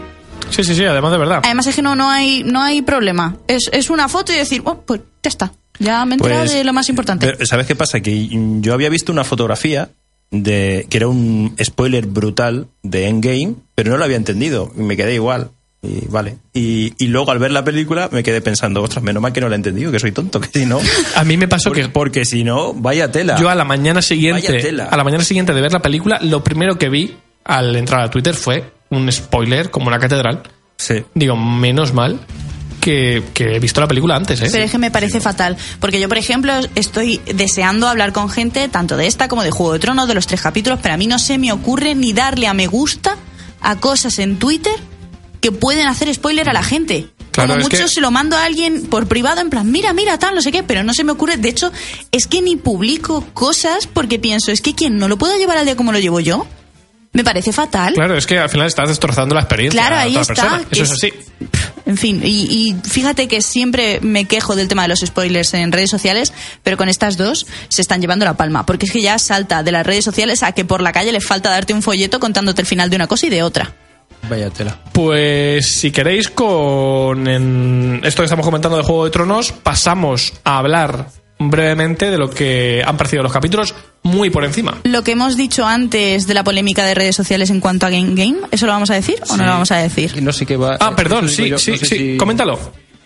Sí, 0.51 0.65
sí, 0.65 0.75
sí, 0.75 0.85
además 0.85 1.13
de 1.13 1.19
verdad. 1.19 1.41
Además 1.45 1.67
es 1.67 1.77
que 1.77 1.83
no, 1.83 1.95
no 1.97 2.09
hay, 2.11 2.43
no 2.45 2.61
hay 2.63 2.83
problema. 2.83 3.37
Es, 3.49 3.69
es 3.73 3.91
una 3.91 4.09
foto 4.09 4.33
y 4.33 4.37
decir, 4.37 4.63
oh, 4.65 4.81
pues 4.83 5.01
ya 5.23 5.29
está. 5.29 5.53
Ya 5.81 6.05
me 6.05 6.13
he 6.13 6.15
enterado 6.15 6.43
Pues, 6.43 6.53
de 6.53 6.63
lo 6.63 6.73
más 6.73 6.89
importante. 6.89 7.27
pero, 7.27 7.45
¿Sabes 7.47 7.67
qué 7.67 7.75
pasa? 7.75 7.99
Que 8.01 8.29
yo 8.61 8.73
había 8.75 8.89
visto 8.89 9.11
una 9.11 9.25
fotografía 9.25 9.91
de 10.31 10.87
que 10.89 10.97
era 10.99 11.09
un 11.09 11.57
spoiler 11.61 12.07
brutal 12.07 12.69
de 12.85 13.09
Endgame, 13.09 13.55
pero 13.75 13.91
no 13.91 13.97
lo 13.97 14.05
había 14.05 14.17
entendido 14.17 14.71
y 14.77 14.83
me 14.83 14.97
quedé 14.97 15.15
igual. 15.15 15.51
Y 15.83 16.07
vale. 16.09 16.37
Y, 16.53 16.93
y 17.03 17.09
luego 17.09 17.31
al 17.33 17.39
ver 17.39 17.51
la 17.53 17.65
película 17.65 18.09
me 18.13 18.23
quedé 18.23 18.43
pensando, 18.43 18.83
ostras, 18.83 19.03
menos 19.03 19.23
mal 19.23 19.33
que 19.33 19.41
no 19.41 19.49
la 19.49 19.55
he 19.55 19.57
entendido, 19.57 19.91
que 19.91 19.99
soy 19.99 20.13
tonto, 20.13 20.39
que 20.41 20.49
si 20.61 20.67
no. 20.67 20.79
A 21.17 21.25
mí 21.25 21.37
me 21.39 21.49
pasó 21.49 21.71
porque, 21.71 21.83
que 21.83 21.89
porque 21.89 22.25
si 22.27 22.45
no, 22.45 22.75
vaya 22.75 23.11
tela. 23.11 23.37
yo 23.41 23.49
a 23.49 23.55
la 23.55 23.65
mañana 23.65 23.95
Vaya 23.95 24.03
siguiente, 24.03 24.59
tela. 24.61 24.85
a 24.85 24.97
la 24.97 25.03
mañana 25.05 25.25
siguiente 25.25 25.55
de 25.55 25.61
ver 25.63 25.73
la 25.73 25.81
película, 25.81 26.19
lo 26.23 26.45
primero 26.45 26.77
que 26.79 26.91
vi 26.91 27.17
al 27.45 27.75
entrar 27.75 28.03
a 28.03 28.11
Twitter 28.11 28.35
fue 28.35 28.71
un 28.91 29.11
spoiler 29.11 29.71
como 29.71 29.89
una 29.89 29.99
catedral. 29.99 30.43
Sí. 30.77 30.97
Digo, 31.15 31.35
menos 31.37 31.93
mal 31.95 32.21
que, 32.81 33.23
que 33.35 33.57
he 33.57 33.61
visto 33.61 33.81
la 33.81 33.87
película 33.87 34.17
antes, 34.17 34.41
¿eh? 34.41 34.49
Pero 34.51 34.65
es 34.65 34.71
que 34.71 34.79
me 34.79 34.91
parece 34.91 35.21
fatal. 35.21 35.57
Porque 35.79 36.01
yo, 36.01 36.09
por 36.09 36.19
ejemplo, 36.19 36.53
estoy 36.75 37.21
deseando 37.35 37.87
hablar 37.87 38.13
con 38.13 38.29
gente, 38.31 38.69
tanto 38.69 38.97
de 38.97 39.07
esta 39.07 39.29
como 39.29 39.43
de 39.43 39.51
Juego 39.51 39.75
de 39.75 39.79
Tronos, 39.79 40.09
de 40.09 40.15
los 40.15 40.27
tres 40.27 40.41
capítulos, 40.41 40.81
pero 40.83 40.95
a 40.95 40.97
mí 40.97 41.07
no 41.07 41.19
se 41.19 41.39
me 41.39 41.53
ocurre 41.53 41.95
ni 41.95 42.13
darle 42.13 42.47
a 42.49 42.55
me 42.55 42.67
gusta 42.67 43.17
a 43.61 43.77
cosas 43.77 44.19
en 44.19 44.39
Twitter 44.39 44.73
que 45.41 45.53
pueden 45.53 45.87
hacer 45.87 46.13
spoiler 46.15 46.49
a 46.49 46.53
la 46.53 46.63
gente. 46.63 47.07
Claro, 47.31 47.51
como 47.55 47.63
mucho 47.63 47.77
que- 47.85 47.89
se 47.89 48.01
lo 48.01 48.11
mando 48.11 48.37
a 48.37 48.45
alguien 48.45 48.87
por 48.87 49.07
privado, 49.07 49.41
en 49.41 49.51
plan, 49.51 49.71
mira, 49.71 49.93
mira, 49.93 50.19
tal, 50.19 50.35
no 50.35 50.43
sé 50.43 50.51
qué, 50.51 50.63
pero 50.65 50.83
no 50.83 50.93
se 50.95 51.05
me 51.05 51.13
ocurre. 51.13 51.37
De 51.37 51.49
hecho, 51.49 51.71
es 52.11 52.27
que 52.27 52.43
ni 52.43 52.57
publico 52.57 53.25
cosas 53.35 53.87
porque 53.87 54.19
pienso, 54.19 54.51
es 54.51 54.61
que 54.61 54.75
quien 54.75 54.99
no 54.99 55.07
lo 55.07 55.17
pueda 55.17 55.37
llevar 55.39 55.57
al 55.59 55.65
día 55.65 55.77
como 55.77 55.93
lo 55.93 56.01
llevo 56.01 56.19
yo, 56.19 56.47
me 57.13 57.25
parece 57.25 57.53
fatal. 57.53 57.93
Claro, 57.95 58.17
es 58.17 58.27
que 58.27 58.39
al 58.39 58.49
final 58.49 58.67
estás 58.67 58.89
destrozando 58.89 59.35
la 59.35 59.41
experiencia. 59.43 59.81
Claro, 59.81 59.97
a 59.97 60.01
ahí 60.01 60.17
otra 60.17 60.23
está, 60.23 60.35
persona. 60.35 60.65
Eso 60.71 60.83
es 60.83 60.91
es- 60.91 60.97
así. 60.97 61.13
En 61.87 61.97
fin, 61.97 62.21
y, 62.23 62.29
y 62.71 62.77
fíjate 62.89 63.27
que 63.27 63.41
siempre 63.43 63.99
me 64.01 64.27
quejo 64.27 64.55
del 64.55 64.69
tema 64.69 64.83
de 64.83 64.89
los 64.89 65.01
spoilers 65.01 65.55
en 65.55 65.73
redes 65.73 65.91
sociales, 65.91 66.33
pero 66.63 66.77
con 66.77 66.89
estas 66.89 67.17
dos 67.17 67.47
se 67.69 67.83
están 67.83 68.01
llevando 68.01 68.25
la 68.25 68.35
palma, 68.37 68.65
porque 68.65 68.87
es 68.87 68.93
que 68.93 69.03
ya 69.03 69.19
salta 69.19 69.65
de 69.65 69.73
las 69.73 69.85
redes 69.85 70.05
sociales 70.05 70.45
a 70.45 70.53
que 70.53 70.65
por 70.65 70.83
la 70.83 70.93
calle 70.93 71.11
le 71.11 71.21
falta 71.21 71.51
darte 71.51 71.73
un 71.75 71.83
folleto 71.83 72.21
contándote 72.21 72.61
el 72.61 72.67
final 72.67 72.91
de 72.91 72.97
una 72.97 73.09
cosa 73.09 73.27
y 73.27 73.31
de 73.31 73.43
otra. 73.43 73.75
Vaya 74.29 74.51
tela. 74.51 74.79
Pues 74.93 75.67
si 75.67 75.91
queréis, 75.91 76.29
con 76.29 77.27
en 77.27 78.01
esto 78.05 78.23
que 78.23 78.27
estamos 78.27 78.45
comentando 78.47 78.77
de 78.77 78.85
Juego 78.85 79.07
de 79.07 79.11
Tronos, 79.11 79.51
pasamos 79.51 80.35
a 80.45 80.59
hablar 80.59 81.07
brevemente 81.41 82.11
de 82.11 82.19
lo 82.19 82.31
que 82.31 82.85
han 82.87 82.97
parecido 82.99 83.23
los 83.23 83.33
capítulos, 83.33 83.75
muy 84.03 84.31
por 84.31 84.45
encima. 84.45 84.79
Lo 84.85 85.03
que 85.05 85.13
hemos 85.13 85.37
dicho 85.37 85.67
antes 85.67 86.27
de 86.27 86.35
la 86.35 86.43
polémica 86.45 86.85
de 86.85 86.95
redes 86.95 87.17
sociales 87.17 87.51
en 87.51 87.61
cuanto 87.61 87.87
a 87.87 87.91
Game 87.91 88.15
Game, 88.15 88.39
¿eso 88.51 88.67
lo 88.67 88.73
vamos 88.73 88.91
a 88.91 88.95
decir 88.95 89.17
o 89.29 89.37
no 89.37 89.45
lo 89.45 89.51
vamos 89.51 89.71
a 89.73 89.77
decir? 89.77 90.23
No 90.23 90.33
sé 90.33 90.47
qué 90.47 90.57
va. 90.57 90.77
Ah, 90.81 90.95
perdón, 90.97 91.29
sí, 91.29 91.49
yo, 91.49 91.59
sí, 91.59 91.73
no 91.73 91.77
sé 91.79 91.87
sí, 91.87 91.97
si- 91.97 92.17
coméntalo. 92.17 92.59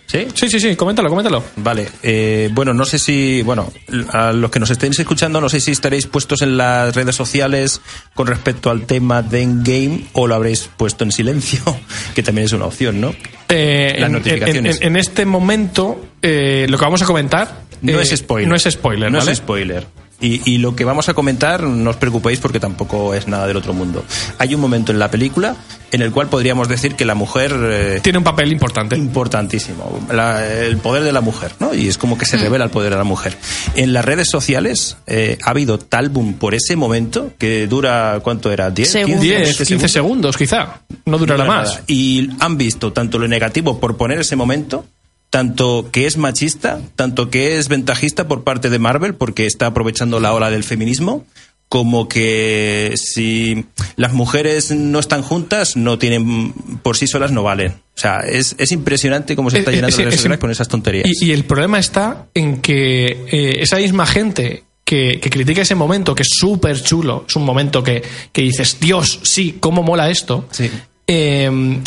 ¿Sí? 0.06 0.26
Sí, 0.34 0.50
sí, 0.50 0.60
sí, 0.60 0.76
coméntalo, 0.76 1.08
coméntalo. 1.08 1.42
Vale, 1.56 1.88
eh, 2.02 2.50
bueno, 2.52 2.74
no 2.74 2.84
sé 2.84 2.98
si, 2.98 3.40
bueno, 3.42 3.72
a 4.12 4.32
los 4.32 4.50
que 4.50 4.60
nos 4.60 4.70
estéis 4.70 4.98
escuchando, 4.98 5.40
no 5.40 5.48
sé 5.48 5.60
si 5.60 5.70
estaréis 5.72 6.06
puestos 6.06 6.42
en 6.42 6.58
las 6.58 6.94
redes 6.94 7.16
sociales 7.16 7.80
con 8.14 8.26
respecto 8.26 8.70
al 8.70 8.82
tema 8.82 9.22
de 9.22 9.42
Endgame 9.42 10.04
o 10.12 10.26
lo 10.26 10.34
habréis 10.34 10.68
puesto 10.76 11.04
en 11.04 11.10
silencio, 11.10 11.58
que 12.14 12.22
también 12.22 12.44
es 12.44 12.52
una 12.52 12.66
opción, 12.66 13.00
¿no? 13.00 13.14
Eh, 13.48 13.96
Las 13.98 14.06
en- 14.08 14.12
notificaciones. 14.12 14.76
En, 14.76 14.82
en- 14.82 14.88
en 14.88 14.96
este 14.98 15.24
momento, 15.24 16.04
eh, 16.20 16.66
lo 16.68 16.76
que 16.78 16.84
vamos 16.84 17.00
a 17.02 17.06
comentar 17.06 17.62
No 17.80 17.98
eh, 17.98 18.02
es 18.02 18.10
spoiler. 18.14 18.48
No 18.48 18.54
es 18.56 18.64
spoiler, 18.70 19.10
No 19.10 19.18
¿vale? 19.18 19.32
es 19.32 19.38
spoiler. 19.38 19.86
Y, 20.20 20.40
y 20.50 20.58
lo 20.58 20.74
que 20.76 20.84
vamos 20.84 21.08
a 21.08 21.14
comentar, 21.14 21.62
no 21.64 21.90
os 21.90 21.96
preocupéis 21.96 22.38
porque 22.40 22.60
tampoco 22.60 23.14
es 23.14 23.28
nada 23.28 23.46
del 23.46 23.56
otro 23.56 23.74
mundo. 23.74 24.04
Hay 24.38 24.54
un 24.54 24.60
momento 24.60 24.90
en 24.92 24.98
la 24.98 25.10
película 25.10 25.56
en 25.90 26.02
el 26.02 26.12
cual 26.12 26.28
podríamos 26.28 26.66
decir 26.68 26.94
que 26.94 27.04
la 27.04 27.14
mujer... 27.14 27.54
eh, 27.62 28.00
Tiene 28.02 28.18
un 28.18 28.24
papel 28.24 28.50
importante. 28.52 28.96
importantísimo. 28.96 30.00
La- 30.12 30.44
el 30.64 30.78
poder 30.78 31.02
de 31.02 31.12
la 31.12 31.20
mujer, 31.20 31.52
¿no? 31.60 31.74
Y 31.74 31.88
es 31.88 31.98
como 31.98 32.16
que 32.16 32.26
se 32.26 32.36
revela 32.36 32.64
el 32.64 32.70
poder 32.70 32.90
de 32.92 32.96
la 32.98 33.04
mujer. 33.04 33.36
En 33.74 33.92
las 33.92 34.04
redes 34.04 34.28
sociales 34.30 34.96
eh, 35.06 35.38
ha 35.42 35.50
habido 35.50 35.78
tal 35.78 36.08
boom 36.08 36.34
por 36.34 36.54
ese 36.54 36.74
momento 36.76 37.32
que 37.38 37.66
dura, 37.66 38.18
¿cuánto 38.22 38.50
era? 38.50 38.72
¿10? 38.72 38.84
Segundos. 38.86 39.20
10, 39.20 39.40
20 39.42 39.64
15 39.66 39.88
segundos, 39.88 40.36
quizá. 40.36 40.80
No 41.06 41.18
durará 41.18 41.44
dura 41.44 41.56
más. 41.56 41.68
nada. 41.70 41.82
Y 41.86 42.30
han 42.40 42.56
visto 42.56 42.92
tanto 42.92 43.18
lo 43.18 43.28
negativo 43.28 43.78
por 43.78 43.96
poner 43.96 44.20
ese 44.20 44.36
momento, 44.36 44.86
tanto 45.34 45.88
que 45.90 46.06
es 46.06 46.16
machista, 46.16 46.80
tanto 46.94 47.28
que 47.28 47.58
es 47.58 47.66
ventajista 47.68 48.28
por 48.28 48.44
parte 48.44 48.70
de 48.70 48.78
Marvel 48.78 49.16
porque 49.16 49.46
está 49.46 49.66
aprovechando 49.66 50.20
la 50.20 50.32
ola 50.32 50.48
del 50.48 50.62
feminismo, 50.62 51.26
como 51.68 52.06
que 52.08 52.92
si 52.94 53.64
las 53.96 54.12
mujeres 54.12 54.70
no 54.70 55.00
están 55.00 55.22
juntas, 55.22 55.76
no 55.76 55.98
tienen 55.98 56.52
por 56.84 56.96
sí 56.96 57.08
solas 57.08 57.32
no 57.32 57.42
valen. 57.42 57.72
O 57.72 57.98
sea, 58.00 58.20
es, 58.20 58.54
es 58.58 58.70
impresionante 58.70 59.34
cómo 59.34 59.50
se 59.50 59.58
está 59.58 59.72
Es- 59.72 59.78
llenando 59.78 59.96
las 60.04 60.22
redes 60.22 60.38
con 60.38 60.52
esas 60.52 60.68
tonterías. 60.68 61.04
Y, 61.20 61.26
y 61.26 61.32
el 61.32 61.42
problema 61.46 61.80
está 61.80 62.26
en 62.32 62.60
que 62.60 63.06
eh, 63.32 63.56
esa 63.60 63.78
misma 63.78 64.06
gente 64.06 64.62
que, 64.84 65.18
que 65.20 65.30
critica 65.30 65.62
ese 65.62 65.74
momento, 65.74 66.14
que 66.14 66.22
es 66.22 66.28
súper 66.30 66.80
chulo, 66.80 67.24
es 67.28 67.34
un 67.34 67.42
momento 67.44 67.82
que, 67.82 68.04
que 68.30 68.42
dices, 68.42 68.78
Dios, 68.78 69.18
sí, 69.24 69.56
cómo 69.58 69.82
mola 69.82 70.10
esto. 70.10 70.46
Sí. 70.52 70.70
eh, 71.08 71.80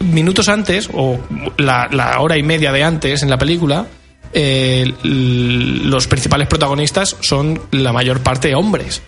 minutos 0.00 0.48
antes, 0.48 0.88
o 0.92 1.18
la, 1.58 1.88
hora 2.20 2.36
y 2.36 2.42
media 2.42 2.72
de 2.72 2.82
antes 2.84 3.22
en 3.22 3.30
la 3.30 3.38
película, 3.38 3.86
eh, 4.32 4.92
los 5.02 6.06
principales 6.06 6.48
protagonistas 6.48 7.16
son 7.20 7.60
la 7.70 7.92
mayor 7.92 8.20
parte 8.20 8.54
hombres. 8.54 9.02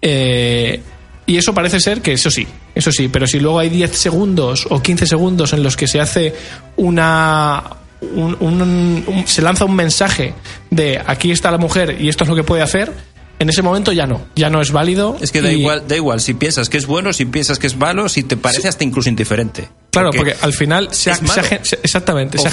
Eh, 0.00 0.80
y 1.26 1.36
eso 1.36 1.52
parece 1.52 1.80
ser 1.80 2.00
que 2.00 2.12
eso 2.12 2.30
sí, 2.30 2.46
eso 2.74 2.90
sí, 2.90 3.08
pero 3.08 3.26
si 3.26 3.38
luego 3.40 3.58
hay 3.58 3.68
10 3.68 3.94
segundos 3.98 4.66
o 4.70 4.80
15 4.80 5.06
segundos 5.06 5.52
en 5.52 5.62
los 5.62 5.76
que 5.76 5.86
se 5.86 6.00
hace 6.00 6.34
una... 6.76 7.62
un- 8.00 8.36
un- 8.40 9.04
un- 9.06 9.26
se 9.26 9.42
lanza 9.42 9.64
un 9.66 9.74
mensaje 9.76 10.32
de 10.70 11.02
aquí 11.04 11.30
está 11.32 11.50
la 11.50 11.58
mujer 11.58 11.96
y 12.00 12.08
esto 12.08 12.24
es 12.24 12.30
lo 12.30 12.36
que 12.36 12.44
puede 12.44 12.62
hacer, 12.62 12.92
en 13.38 13.48
ese 13.48 13.62
momento 13.62 13.92
ya 13.92 14.06
no, 14.06 14.20
ya 14.34 14.50
no 14.50 14.60
es 14.60 14.72
válido. 14.72 15.16
Es 15.20 15.30
que 15.32 15.40
da 15.42 15.52
y- 15.52 15.60
igual, 15.60 15.84
da 15.86 15.96
igual 15.96 16.20
si 16.20 16.34
piensas 16.34 16.68
que 16.68 16.78
es 16.78 16.86
bueno, 16.86 17.12
si 17.12 17.24
piensas 17.24 17.58
que 17.58 17.66
es 17.66 17.76
malo, 17.76 18.08
si 18.08 18.22
te 18.22 18.36
parece 18.36 18.68
hasta 18.68 18.84
incluso 18.84 19.08
indiferente. 19.08 19.68
Claro, 19.90 20.10
porque, 20.14 20.34
al 20.40 20.52
final 20.52 20.88
se 20.92 21.10
ha, 21.10 21.14
se 21.16 21.24
se- 21.64 21.78
exactamente, 21.82 22.38
se 22.38 22.46
ha 22.46 22.50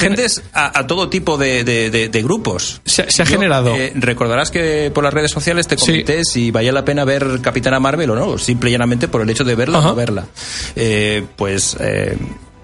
a, 0.54 0.80
a 0.80 0.88
todo 0.88 1.10
tipo 1.10 1.38
de, 1.38 1.64
de- 1.64 1.90
de- 1.90 2.10
de 2.10 2.24
grupos. 2.24 2.82
Se- 2.86 3.10
se 3.12 3.22
ha 3.22 3.26
Yo, 3.26 3.32
generado- 3.32 3.76
eh, 3.76 3.92
recordarás 3.96 4.52
que 4.52 4.90
por 4.94 5.04
las 5.04 5.14
redes 5.14 5.32
sociales 5.32 5.68
te 5.68 5.76
Sí. 5.78 5.86
comenté 5.86 6.24
si 6.24 6.50
valía 6.52 6.72
la 6.72 6.86
pena 6.86 7.04
ver 7.04 7.40
Capitana 7.42 7.80
Marvel 7.80 8.10
o 8.12 8.16
no, 8.16 8.38
simple 8.38 8.70
y 8.70 8.74
llanamente 8.74 9.08
por 9.08 9.22
el 9.22 9.30
hecho 9.30 9.44
de 9.44 9.56
verla 9.56 9.80
Ajá. 9.80 9.88
o 9.88 9.92
no 9.92 9.96
verla. 9.96 10.26
Eh, 10.76 11.24
pues 11.36 11.76
eh, 11.80 12.18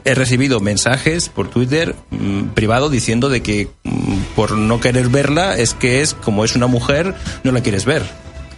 he 0.06 0.16
recibido 0.16 0.60
mensajes 0.60 1.30
por 1.30 1.50
Twitter 1.50 1.96
mm, 2.12 2.50
privado 2.54 2.90
diciendo 2.90 3.30
de 3.30 3.42
que 3.42 3.68
mm, 3.84 4.18
por 4.36 4.52
no 4.54 4.80
querer 4.80 5.10
verla 5.10 5.58
es 5.58 5.74
que 5.74 6.02
es 6.02 6.14
como 6.14 6.44
es 6.46 6.56
una 6.56 6.68
mujer, 6.68 7.14
no 7.44 7.52
la 7.52 7.62
quieres 7.62 7.86
ver. 7.86 8.04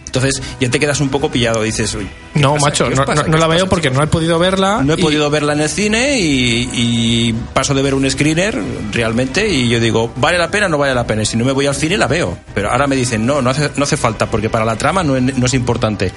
Entonces 0.06 0.40
ya 0.60 0.70
te 0.70 0.78
quedas 0.78 1.00
un 1.00 1.08
poco 1.08 1.28
pillado, 1.28 1.64
dices, 1.64 1.92
uy, 1.96 2.08
¿qué 2.34 2.38
No, 2.38 2.54
pasa? 2.54 2.66
macho, 2.66 2.84
¿Qué 2.88 3.00
os 3.00 3.28
no, 3.28 3.36
la 3.36 3.48
veo 3.48 3.68
porque 3.68 3.90
no 3.90 4.00
he 4.00 4.06
podido 4.06 4.38
verla. 4.38 4.80
No 4.84 4.94
he 4.94 5.00
y- 5.00 5.02
podido 5.02 5.28
verla 5.28 5.54
en 5.54 5.60
el 5.60 5.68
cine 5.68 6.20
y, 6.20 6.70
y 6.72 7.32
paso 7.52 7.74
de 7.74 7.82
ver 7.82 7.94
un 7.94 8.08
screener 8.08 8.56
realmente 8.92 9.48
y 9.48 9.68
yo 9.68 9.80
digo, 9.80 10.12
¿vale 10.14 10.38
la 10.38 10.52
pena 10.52 10.66
o 10.66 10.68
no 10.68 10.78
vale 10.78 10.94
la 10.94 11.04
pena? 11.04 11.22
Y 11.22 11.26
si 11.26 11.36
no 11.36 11.44
me 11.44 11.50
voy 11.50 11.66
al 11.66 11.74
cine 11.74 11.96
la 11.98 12.06
veo. 12.06 12.38
Pero 12.54 12.70
ahora 12.70 12.86
me 12.86 12.94
dicen, 12.94 13.26
no, 13.26 13.42
no 13.42 13.50
hace, 13.50 13.72
no 13.76 13.82
hace 13.82 13.96
falta 13.96 14.26
porque 14.30 14.48
para 14.48 14.64
la 14.64 14.76
trama 14.76 15.02
no 15.02 15.16
es 15.16 15.54
importante. 15.54 16.12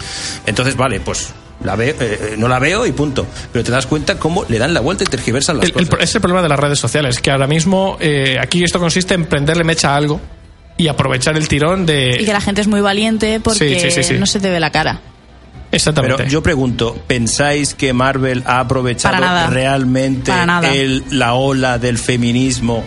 Entonces, 0.45 0.75
vale, 0.77 0.99
pues 0.99 1.29
la 1.63 1.75
veo, 1.75 1.95
eh, 1.99 2.35
no 2.37 2.47
la 2.47 2.59
veo 2.59 2.85
y 2.85 2.91
punto. 2.91 3.25
Pero 3.51 3.63
te 3.65 3.71
das 3.71 3.85
cuenta 3.87 4.19
cómo 4.19 4.45
le 4.47 4.59
dan 4.59 4.73
la 4.73 4.79
vuelta 4.81 5.03
y 5.03 5.07
tergiversan 5.07 5.57
las 5.57 5.65
El, 5.65 5.73
cosas. 5.73 5.89
es 6.01 6.15
el 6.15 6.21
problema 6.21 6.41
de 6.41 6.49
las 6.49 6.59
redes 6.59 6.79
sociales, 6.79 7.19
que 7.19 7.31
ahora 7.31 7.47
mismo 7.47 7.97
eh, 7.99 8.37
aquí 8.41 8.63
esto 8.63 8.79
consiste 8.79 9.13
en 9.15 9.25
prenderle 9.25 9.63
mecha 9.63 9.93
a 9.93 9.95
algo 9.95 10.21
y 10.77 10.87
aprovechar 10.87 11.35
el 11.37 11.47
tirón 11.47 11.85
de... 11.87 12.17
Y 12.19 12.25
que 12.25 12.33
la 12.33 12.41
gente 12.41 12.61
es 12.61 12.67
muy 12.67 12.81
valiente 12.81 13.39
porque 13.39 13.79
Sí, 13.79 13.89
sí, 13.89 13.91
sí, 13.91 14.03
sí. 14.03 14.13
no 14.19 14.25
se 14.27 14.39
te 14.39 14.49
ve 14.49 14.59
la 14.59 14.69
cara. 14.71 15.01
Exactamente. 15.71 16.15
Pero 16.17 16.29
yo 16.29 16.41
pregunto, 16.41 16.97
¿pensáis 17.07 17.73
que 17.73 17.91
Marvel 17.91 18.41
ha 18.45 18.59
aprovechado 18.61 19.15
Para 19.15 19.47
realmente 19.47 20.31
Para 20.31 20.45
nada. 20.45 20.73
el- 20.73 21.03
la 21.11 21.33
ola 21.33 21.77
del 21.77 21.97
feminismo 21.97 22.85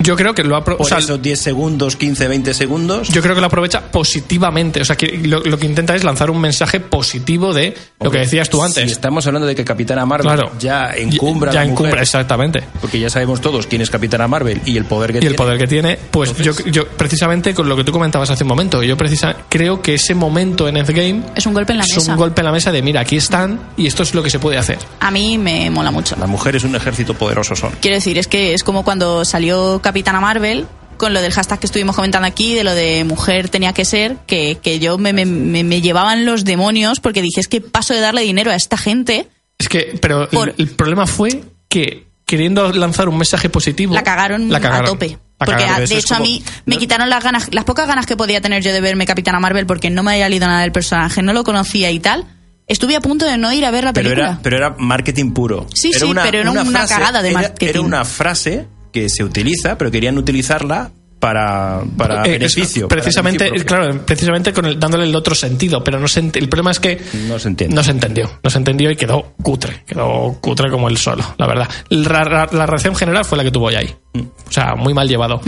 Yo 0.00 0.16
creo 0.16 0.34
que 0.34 0.42
lo 0.42 0.56
ha... 0.56 0.64
por 0.64 0.76
o 0.78 0.84
sea, 0.84 0.98
esos 0.98 1.20
10 1.22 1.38
segundos, 1.40 1.96
15, 1.96 2.26
20 2.28 2.54
segundos? 2.54 3.08
yo 3.08 3.22
creo 3.22 3.34
que 3.34 3.40
lo 3.40 3.46
aprovecha 3.46 3.80
positivamente. 3.92 4.80
O 4.80 4.84
sea, 4.84 4.96
que 4.96 5.18
lo, 5.24 5.40
lo 5.40 5.58
que 5.58 5.66
intenta 5.66 5.94
es 5.94 6.04
lanzar 6.04 6.30
un 6.30 6.40
mensaje 6.40 6.80
positivo 6.80 7.52
de 7.54 7.76
lo 8.00 8.10
que 8.10 8.18
decías 8.18 8.48
tú 8.50 8.62
antes. 8.62 8.84
Si 8.84 8.90
estamos 8.90 9.26
hablando 9.26 9.46
de 9.46 9.54
que 9.54 9.64
Capitana 9.64 10.04
Marvel 10.06 10.26
claro. 10.26 10.52
ya 10.58 10.90
encumbra 10.96 11.52
Ya, 11.52 11.60
a 11.60 11.62
ya 11.62 11.66
la 11.66 11.72
encumbra, 11.72 11.90
mujer, 11.92 12.02
exactamente. 12.02 12.62
porque 12.80 12.98
ya 12.98 13.10
sabemos 13.10 13.40
todos 13.40 13.66
quién 13.66 13.82
es 13.82 13.90
Capitana 13.90 14.26
Marvel 14.26 14.60
y 14.64 14.76
el 14.76 14.84
poder 14.86 15.12
que 15.12 15.18
Y 15.18 15.20
tiene. 15.20 15.30
el 15.32 15.36
poder 15.36 15.58
que 15.58 15.66
tiene, 15.66 15.98
pues 16.10 16.36
yo, 16.38 16.52
yo 16.66 16.86
precisamente 16.88 17.54
con 17.54 17.68
lo 17.68 17.76
que 17.76 17.84
tú 17.84 17.92
comentabas 17.92 18.30
hace 18.30 18.44
un 18.44 18.48
momento, 18.48 18.82
yo 18.82 18.96
precisa, 18.96 19.36
creo 19.48 19.82
que 19.82 19.94
ese 19.94 20.14
momento 20.14 20.66
en 20.66 20.76
Endgame 20.78 21.22
Es 21.36 21.46
un 21.46 21.52
golpe 21.54 21.72
en 21.72 21.78
la 21.78 21.84
es 21.84 21.94
mesa. 21.96 22.12
un 22.12 22.16
golpe 22.18 22.40
en 22.40 22.46
la 22.46 22.52
mesa 22.52 22.72
de 22.72 22.82
mira, 22.82 23.00
aquí 23.02 23.16
están 23.16 23.60
y 23.76 23.86
esto 23.86 24.02
es 24.02 24.14
lo 24.14 24.22
que 24.22 24.30
se 24.30 24.38
puede 24.38 24.56
hacer. 24.58 24.78
A 25.00 25.10
mí 25.10 25.36
me 25.38 25.68
mola 25.70 25.90
mucho. 25.90 26.16
Las 26.18 26.28
mujeres 26.28 26.64
un 26.64 26.74
ejército 26.74 27.14
poderoso 27.14 27.54
son. 27.54 27.72
Quiero 27.80 27.96
decir, 27.96 28.16
es 28.18 28.26
que 28.26 28.54
es 28.54 28.64
como 28.64 28.82
cuando 28.82 29.24
salió 29.24 29.78
Capitana 29.82 29.89
Marvel 30.20 30.66
con 30.96 31.14
lo 31.14 31.22
del 31.22 31.32
hashtag 31.32 31.58
que 31.60 31.66
estuvimos 31.66 31.96
comentando 31.96 32.28
aquí, 32.28 32.54
de 32.54 32.62
lo 32.62 32.74
de 32.74 33.04
mujer 33.04 33.48
tenía 33.48 33.72
que 33.72 33.84
ser, 33.86 34.16
que, 34.26 34.58
que 34.62 34.78
yo 34.80 34.98
me, 34.98 35.12
me, 35.14 35.24
me- 35.24 35.64
me 35.64 35.80
llevaban 35.80 36.26
los 36.26 36.44
demonios 36.44 37.00
porque 37.00 37.22
dije, 37.22 37.40
es 37.40 37.48
que 37.48 37.60
paso 37.62 37.94
de 37.94 38.00
darle 38.00 38.20
dinero 38.22 38.50
a 38.50 38.54
esta 38.54 38.76
gente, 38.76 39.26
Es 39.58 39.68
que, 39.68 39.98
pero 40.00 40.28
Por- 40.28 40.50
el, 40.50 40.54
el 40.58 40.68
problema 40.68 41.06
fue 41.06 41.42
que 41.68 42.06
queriendo 42.26 42.70
lanzar 42.72 43.08
un 43.08 43.16
mensaje 43.16 43.48
positivo, 43.48 43.94
la 43.94 44.02
cagaron, 44.04 44.50
la 44.50 44.60
cagaron. 44.60 44.86
a 44.86 44.90
tope. 44.90 45.18
La 45.38 45.46
Porque 45.46 45.62
cagaron. 45.62 45.80
a- 45.80 45.84
eso 45.84 45.94
de 45.94 46.00
hecho 46.00 46.14
a 46.16 46.20
mí 46.20 46.42
me 46.66 46.76
quitaron 46.76 47.08
las 47.08 47.24
ganas, 47.24 47.48
las 47.54 47.64
pocas 47.64 47.88
ganas 47.88 48.04
que 48.04 48.14
podía 48.16 48.42
tener 48.42 48.62
yo 48.62 48.70
de 48.72 48.80
verme 48.82 49.06
Capitana 49.06 49.40
Marvel 49.40 49.64
porque 49.64 49.88
no 49.88 50.02
me 50.02 50.12
había 50.12 50.28
leído 50.28 50.46
nada 50.48 50.60
del 50.60 50.70
personaje, 50.72 51.22
no 51.22 51.32
lo 51.32 51.44
conocía 51.44 51.90
y 51.90 51.98
tal. 51.98 52.26
Estuve 52.66 52.94
a 52.94 53.00
punto 53.00 53.24
de 53.24 53.38
no 53.38 53.50
ir 53.54 53.64
a 53.64 53.70
ver 53.70 53.84
la 53.84 53.92
Pero 53.94 54.10
película. 54.10 54.28
era, 54.32 54.40
pero 54.42 54.56
era 54.58 54.74
marketing 54.78 55.32
puro. 55.32 55.66
Sí, 55.74 55.92
sí, 55.94 56.12
pero 56.22 56.38
era 56.40 56.50
una 56.50 56.86
cagada 56.86 57.22
de 57.22 57.30
era- 57.30 57.40
marketing. 57.40 57.66
Era 57.68 57.80
una 57.80 58.04
frase 58.04 58.66
que 58.92 59.08
se 59.08 59.24
utiliza, 59.24 59.76
pero 59.78 59.90
querían 59.90 60.18
utilizarla 60.18 60.90
para, 61.18 61.82
para 61.98 62.24
Eh, 62.24 62.30
beneficio. 62.38 62.84
es- 62.84 62.88
para 62.88 63.02
precisamente, 63.02 63.44
beneficio 63.44 63.66
claro, 63.66 64.06
precisamente 64.06 64.52
con 64.54 64.64
el- 64.64 64.80
dándole 64.80 65.04
el 65.04 65.14
otro 65.14 65.34
sentido, 65.34 65.84
pero 65.84 66.00
no 66.00 66.08
se 66.08 66.20
el 66.20 66.48
problema 66.48 66.70
es 66.70 66.80
que 66.80 66.98
No 67.28 67.38
se 67.38 67.48
entiende. 67.48 67.76
no 67.76 67.82
se 67.84 67.90
entendió, 67.90 68.30
no 68.42 68.48
se 68.48 68.56
entendió 68.56 68.90
y 68.90 68.96
quedó 68.96 69.34
cutre, 69.42 69.84
quedó 69.86 70.38
cutre 70.40 70.70
como 70.70 70.88
el 70.88 70.96
solo, 70.96 71.22
la 71.36 71.46
verdad. 71.46 71.68
La, 71.90 72.24
la- 72.24 72.48
la 72.50 72.64
reacción 72.66 72.94
general 72.96 73.26
fue 73.26 73.36
la 73.36 73.44
que 73.44 73.50
tuvo 73.50 73.70
Yai, 73.70 73.94
Mm. 74.14 74.20
o 74.20 74.50
sea, 74.52 74.74
muy 74.76 74.94
mal 74.94 75.06
llevado. 75.08 75.42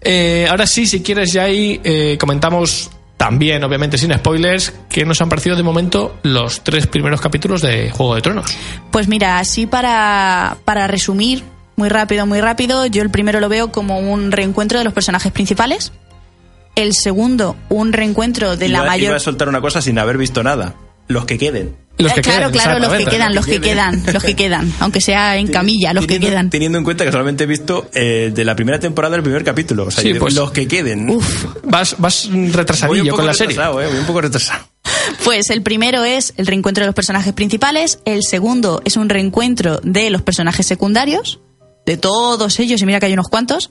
Eh, 0.00 0.46
ahora 0.48 0.66
sí, 0.66 0.86
si 0.86 1.02
quieres 1.02 1.32
Yai, 1.32 1.80
eh, 1.84 2.16
comentamos 2.18 2.90
también, 3.18 3.62
obviamente 3.64 3.98
sin 3.98 4.12
spoilers, 4.14 4.72
que 4.88 5.04
nos 5.04 5.20
han 5.20 5.28
parecido 5.28 5.54
de 5.56 5.62
momento 5.62 6.16
los 6.22 6.64
tres 6.64 6.86
primeros 6.86 7.20
capítulos 7.20 7.60
de 7.62 7.90
Juego 7.90 8.14
de 8.16 8.22
Tronos. 8.22 8.46
Pues 8.90 9.06
mira, 9.08 9.38
así 9.38 9.66
para, 9.66 10.56
para 10.64 10.86
resumir, 10.88 11.44
muy 11.76 11.88
rápido, 11.88 12.26
muy 12.26 12.40
rápido, 12.40 12.86
yo 12.86 13.02
el 13.02 13.10
primero 13.10 13.40
lo 13.40 13.48
veo 13.48 13.72
como 13.72 13.98
un 14.00 14.32
reencuentro 14.32 14.78
de 14.78 14.84
los 14.84 14.92
personajes 14.92 15.32
principales. 15.32 15.92
El 16.74 16.94
segundo, 16.94 17.56
un 17.68 17.92
reencuentro 17.92 18.56
de 18.56 18.68
la 18.68 18.78
Iba- 18.78 18.86
mayor... 18.86 19.08
Iba 19.08 19.16
a 19.16 19.20
soltar 19.20 19.48
una 19.48 19.60
cosa 19.60 19.82
sin 19.82 19.98
haber 19.98 20.16
visto 20.18 20.42
nada. 20.42 20.74
Los 21.08 21.26
que 21.26 21.36
queden. 21.36 21.76
Los 21.98 22.12
que 22.14 22.20
Eh, 22.20 22.22
claro, 22.22 22.50
queden, 22.50 22.52
claro, 22.62 22.78
los 22.78 22.92
que 22.94 23.04
quedan, 23.04 23.34
los 23.34 23.44
que 23.44 23.60
quedan, 23.60 24.02
los 24.12 24.22
que 24.24 24.34
quedan, 24.34 24.72
aunque 24.80 25.00
sea 25.02 25.36
en 25.36 25.48
camilla, 25.48 25.92
los 25.92 26.06
que 26.06 26.18
quedan. 26.18 26.48
Teniendo 26.48 26.78
en 26.78 26.84
cuenta 26.84 27.04
que 27.04 27.12
solamente 27.12 27.44
he 27.44 27.46
visto 27.46 27.90
eh, 27.92 28.32
de 28.34 28.44
la 28.46 28.56
primera 28.56 28.78
temporada 28.80 29.16
el 29.16 29.22
primer 29.22 29.44
capítulo. 29.44 29.84
O 29.86 29.90
sea, 29.90 30.02
Sí, 30.02 30.14
pues- 30.14 30.34
los 30.34 30.52
que 30.52 30.66
queden. 30.66 31.10
Uf, 31.10 31.44
Vas, 31.64 31.96
vas 31.98 32.30
retrasadillo 32.32 33.04
poco 33.04 33.16
con 33.16 33.26
la 33.26 33.34
serie. 33.34 33.48
retrasado, 33.56 33.82
eh, 33.82 33.88
voy 33.88 33.98
un 33.98 34.06
poco 34.06 34.20
retrasado. 34.22 34.64
Pues 35.24 35.50
el 35.50 35.62
primero 35.62 36.04
es 36.04 36.32
el 36.36 36.46
reencuentro 36.46 36.82
de 36.82 36.86
los 36.86 36.94
personajes 36.94 37.32
principales, 37.34 37.98
el 38.04 38.22
segundo 38.22 38.80
es 38.84 38.96
un 38.96 39.08
reencuentro 39.08 39.78
de 39.82 40.10
los 40.10 40.22
personajes 40.22 40.64
secundarios, 40.66 41.40
de 41.86 41.96
todos 41.96 42.58
ellos, 42.60 42.80
y 42.82 42.86
mira 42.86 43.00
que 43.00 43.06
hay 43.06 43.12
unos 43.12 43.28
cuantos, 43.28 43.70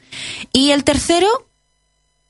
y 0.51 0.71
el 0.71 0.83
tercero 0.83 1.27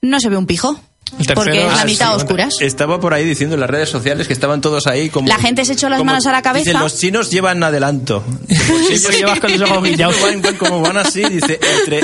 no 0.01 0.19
se 0.19 0.29
ve 0.29 0.37
un 0.37 0.45
pijo, 0.45 0.79
tercero 1.17 1.35
porque 1.35 1.59
es 1.65 1.73
la 1.73 1.81
ah, 1.81 1.85
mitad 1.85 2.09
sí, 2.11 2.15
oscuras. 2.17 2.55
Estaba 2.61 2.99
por 2.99 3.13
ahí 3.13 3.25
diciendo 3.25 3.55
en 3.55 3.59
las 3.61 3.69
redes 3.69 3.89
sociales 3.89 4.27
que 4.27 4.33
estaban 4.33 4.61
todos 4.61 4.87
ahí 4.87 5.09
como... 5.09 5.27
La 5.27 5.37
gente 5.37 5.65
se 5.65 5.73
echó 5.73 5.89
las 5.89 5.99
como- 5.99 6.11
manos 6.11 6.25
a 6.25 6.31
la 6.31 6.41
cabeza. 6.41 6.65
Dicen, 6.65 6.79
los 6.79 6.97
chinos 6.97 7.31
llevan 7.31 7.63
adelanto. 7.63 8.23
porque 8.67 9.17
llevas 9.17 9.39
con 9.39 9.51
los 9.57 9.69
ojos 9.69 9.83
guillados. 9.83 10.21
Van, 10.21 10.41
van 10.41 10.55
como 10.55 10.81
van 10.81 10.97
así, 10.97 11.23
dice, 11.23 11.59
entre... 11.79 12.01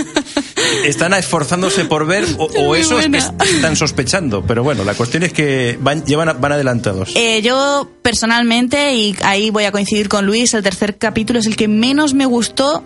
Están 0.86 1.13
esforzándose 1.13 1.86
por 1.86 2.06
ver 2.06 2.26
o, 2.38 2.46
o 2.46 2.76
eso 2.76 3.00
es 3.00 3.06
que 3.06 3.10
buena. 3.10 3.34
están 3.46 3.76
sospechando. 3.76 4.44
Pero 4.46 4.63
bueno, 4.63 4.84
la 4.84 4.94
cuestión 4.96 5.24
es 5.24 5.32
que 5.32 5.78
van, 5.80 6.04
llevan, 6.06 6.40
van 6.42 6.52
adelantados. 6.52 7.12
Eh, 7.16 7.42
yo 7.42 7.90
personalmente, 8.02 8.94
y 8.94 9.16
ahí 9.24 9.50
voy 9.50 9.63
a 9.63 9.72
coincidir 9.72 10.10
con 10.10 10.26
Luis, 10.26 10.54
el 10.54 10.63
tercer 10.63 10.98
capítulo 10.98 11.40
es 11.40 11.46
el 11.46 11.56
que 11.56 11.68
menos 11.68 12.13
me 12.13 12.26
gustó 12.26 12.84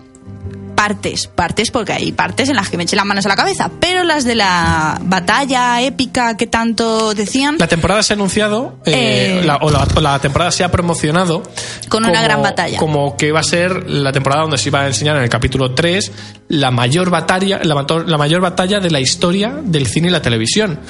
partes, 0.74 1.26
partes 1.28 1.70
porque 1.70 1.92
hay 1.92 2.12
partes 2.12 2.48
en 2.48 2.56
las 2.56 2.68
que 2.68 2.76
me 2.76 2.82
eché 2.84 2.96
las 2.96 3.04
manos 3.06 3.24
a 3.26 3.28
la 3.28 3.36
cabeza, 3.36 3.70
pero 3.80 4.04
las 4.04 4.24
de 4.24 4.34
la 4.34 4.98
batalla 5.02 5.80
épica 5.82 6.36
que 6.36 6.46
tanto 6.46 7.14
decían 7.14 7.56
La 7.58 7.68
temporada 7.68 8.02
se 8.02 8.12
ha 8.12 8.16
anunciado, 8.16 8.78
eh, 8.84 9.40
Eh. 9.40 9.44
la- 9.44 9.56
o, 9.56 9.70
la, 9.70 9.86
o 9.94 10.00
la 10.00 10.18
temporada 10.18 10.50
se 10.50 10.64
ha 10.64 10.70
promocionado. 10.70 11.42
Con 11.88 12.04
una 12.04 12.22
gran 12.22 12.42
batalla. 12.42 12.78
Como 12.78 13.16
que 13.16 13.32
va 13.32 13.40
a 13.40 13.44
ser 13.44 13.88
la 13.90 14.12
temporada 14.12 14.42
donde 14.42 14.58
se 14.58 14.68
iba 14.68 14.80
a 14.82 14.86
enseñar 14.86 15.16
en 15.16 15.22
el 15.22 15.28
capítulo 15.28 15.74
3 15.74 16.10
la 16.48 16.70
mayor 16.70 17.10
batalla, 17.10 17.60
la 17.62 18.18
mayor 18.18 18.40
batalla 18.40 18.80
de 18.80 18.90
la 18.90 19.00
historia 19.00 19.54
del 19.62 19.86
cine 19.86 20.08
y 20.08 20.10
la 20.10 20.22
televisión. 20.22 20.80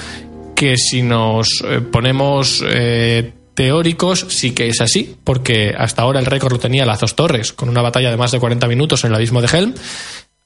Que 0.55 0.77
si 0.77 1.01
nos 1.01 1.63
eh, 1.67 1.81
ponemos 1.81 2.63
eh, 2.65 3.33
teóricos, 3.53 4.25
sí 4.29 4.51
que 4.51 4.67
es 4.69 4.81
así, 4.81 5.15
porque 5.23 5.73
hasta 5.77 6.01
ahora 6.01 6.19
el 6.19 6.25
récord 6.25 6.53
lo 6.53 6.59
tenía 6.59 6.85
las 6.85 6.99
dos 6.99 7.15
torres, 7.15 7.53
con 7.53 7.69
una 7.69 7.81
batalla 7.81 8.09
de 8.11 8.17
más 8.17 8.31
de 8.31 8.39
40 8.39 8.67
minutos 8.67 9.03
en 9.03 9.09
el 9.11 9.15
abismo 9.15 9.41
de 9.41 9.47
Helm. 9.57 9.73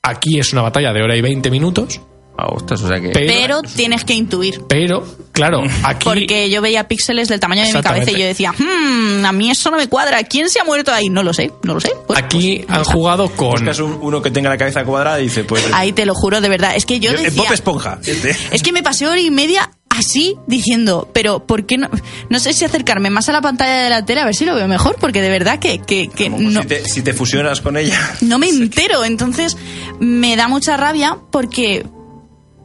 Aquí 0.03 0.39
es 0.39 0.53
una 0.53 0.61
batalla 0.61 0.93
de 0.93 1.01
hora 1.03 1.15
y 1.15 1.21
20 1.21 1.49
minutos. 1.51 1.99
Ah, 2.39 2.49
ostras, 2.51 2.83
o 2.83 2.87
sea 2.87 3.01
que... 3.01 3.09
Pero, 3.09 3.33
pero 3.33 3.61
tienes 3.63 4.03
que 4.05 4.13
intuir. 4.13 4.61
pero, 4.69 5.03
claro, 5.31 5.63
aquí. 5.83 6.03
Porque 6.03 6.51
yo 6.51 6.61
veía 6.61 6.87
píxeles 6.87 7.27
del 7.29 7.39
tamaño 7.39 7.63
de 7.63 7.73
mi 7.73 7.81
cabeza 7.81 8.11
y 8.11 8.19
yo 8.19 8.27
decía, 8.27 8.53
"Hmm, 8.55 9.25
a 9.25 9.31
mí 9.31 9.49
eso 9.49 9.71
no 9.71 9.77
me 9.77 9.87
cuadra. 9.89 10.23
¿Quién 10.23 10.47
se 10.47 10.59
ha 10.59 10.63
muerto 10.63 10.93
ahí? 10.93 11.09
No 11.09 11.23
lo 11.23 11.33
sé, 11.33 11.51
no 11.63 11.73
lo 11.73 11.79
sé. 11.79 11.91
Pues, 12.05 12.19
Aquí 12.19 12.61
pues, 12.63 12.77
han 12.77 12.83
jugado 12.83 13.27
con. 13.31 13.53
Buscas 13.53 13.79
un- 13.79 13.97
uno 14.03 14.21
que 14.21 14.29
tenga 14.29 14.49
la 14.51 14.57
cabeza 14.57 14.85
cuadrada 14.85 15.19
y 15.19 15.23
dice, 15.23 15.45
pues... 15.45 15.65
Ahí 15.73 15.93
te 15.93 16.05
lo 16.05 16.13
juro, 16.13 16.39
de 16.39 16.47
verdad. 16.47 16.73
Es 16.75 16.85
que 16.85 16.99
yo 16.99 17.11
yo- 17.11 17.17
decía... 17.23 17.41
Bob 17.41 17.51
Esponja. 17.51 17.97
este. 18.05 18.35
Es 18.51 18.61
que 18.61 18.71
me 18.71 18.83
pasé 18.83 19.07
hora 19.07 19.19
y 19.19 19.31
media 19.31 19.71
así 19.97 20.35
diciendo, 20.47 21.09
pero 21.13 21.45
¿por 21.45 21.65
qué 21.65 21.77
no? 21.77 21.89
No 22.29 22.39
sé 22.39 22.53
si 22.53 22.65
acercarme 22.65 23.09
más 23.09 23.27
a 23.29 23.31
la 23.31 23.41
pantalla 23.41 23.83
de 23.83 23.89
la 23.89 24.05
tele 24.05 24.21
a 24.21 24.25
ver 24.25 24.35
si 24.35 24.45
lo 24.45 24.55
veo 24.55 24.67
mejor, 24.67 24.95
porque 24.99 25.21
de 25.21 25.29
verdad 25.29 25.59
que, 25.59 25.79
que, 25.79 26.07
que 26.09 26.29
Como 26.29 26.49
no, 26.49 26.61
si, 26.61 26.67
te, 26.67 26.85
si 26.85 27.01
te 27.01 27.13
fusionas 27.13 27.61
con 27.61 27.77
ella. 27.77 27.99
no 28.21 28.37
me 28.39 28.49
entero. 28.49 29.03
Entonces 29.05 29.57
me 29.99 30.35
da 30.35 30.47
mucha 30.47 30.77
rabia 30.77 31.17
porque 31.31 31.85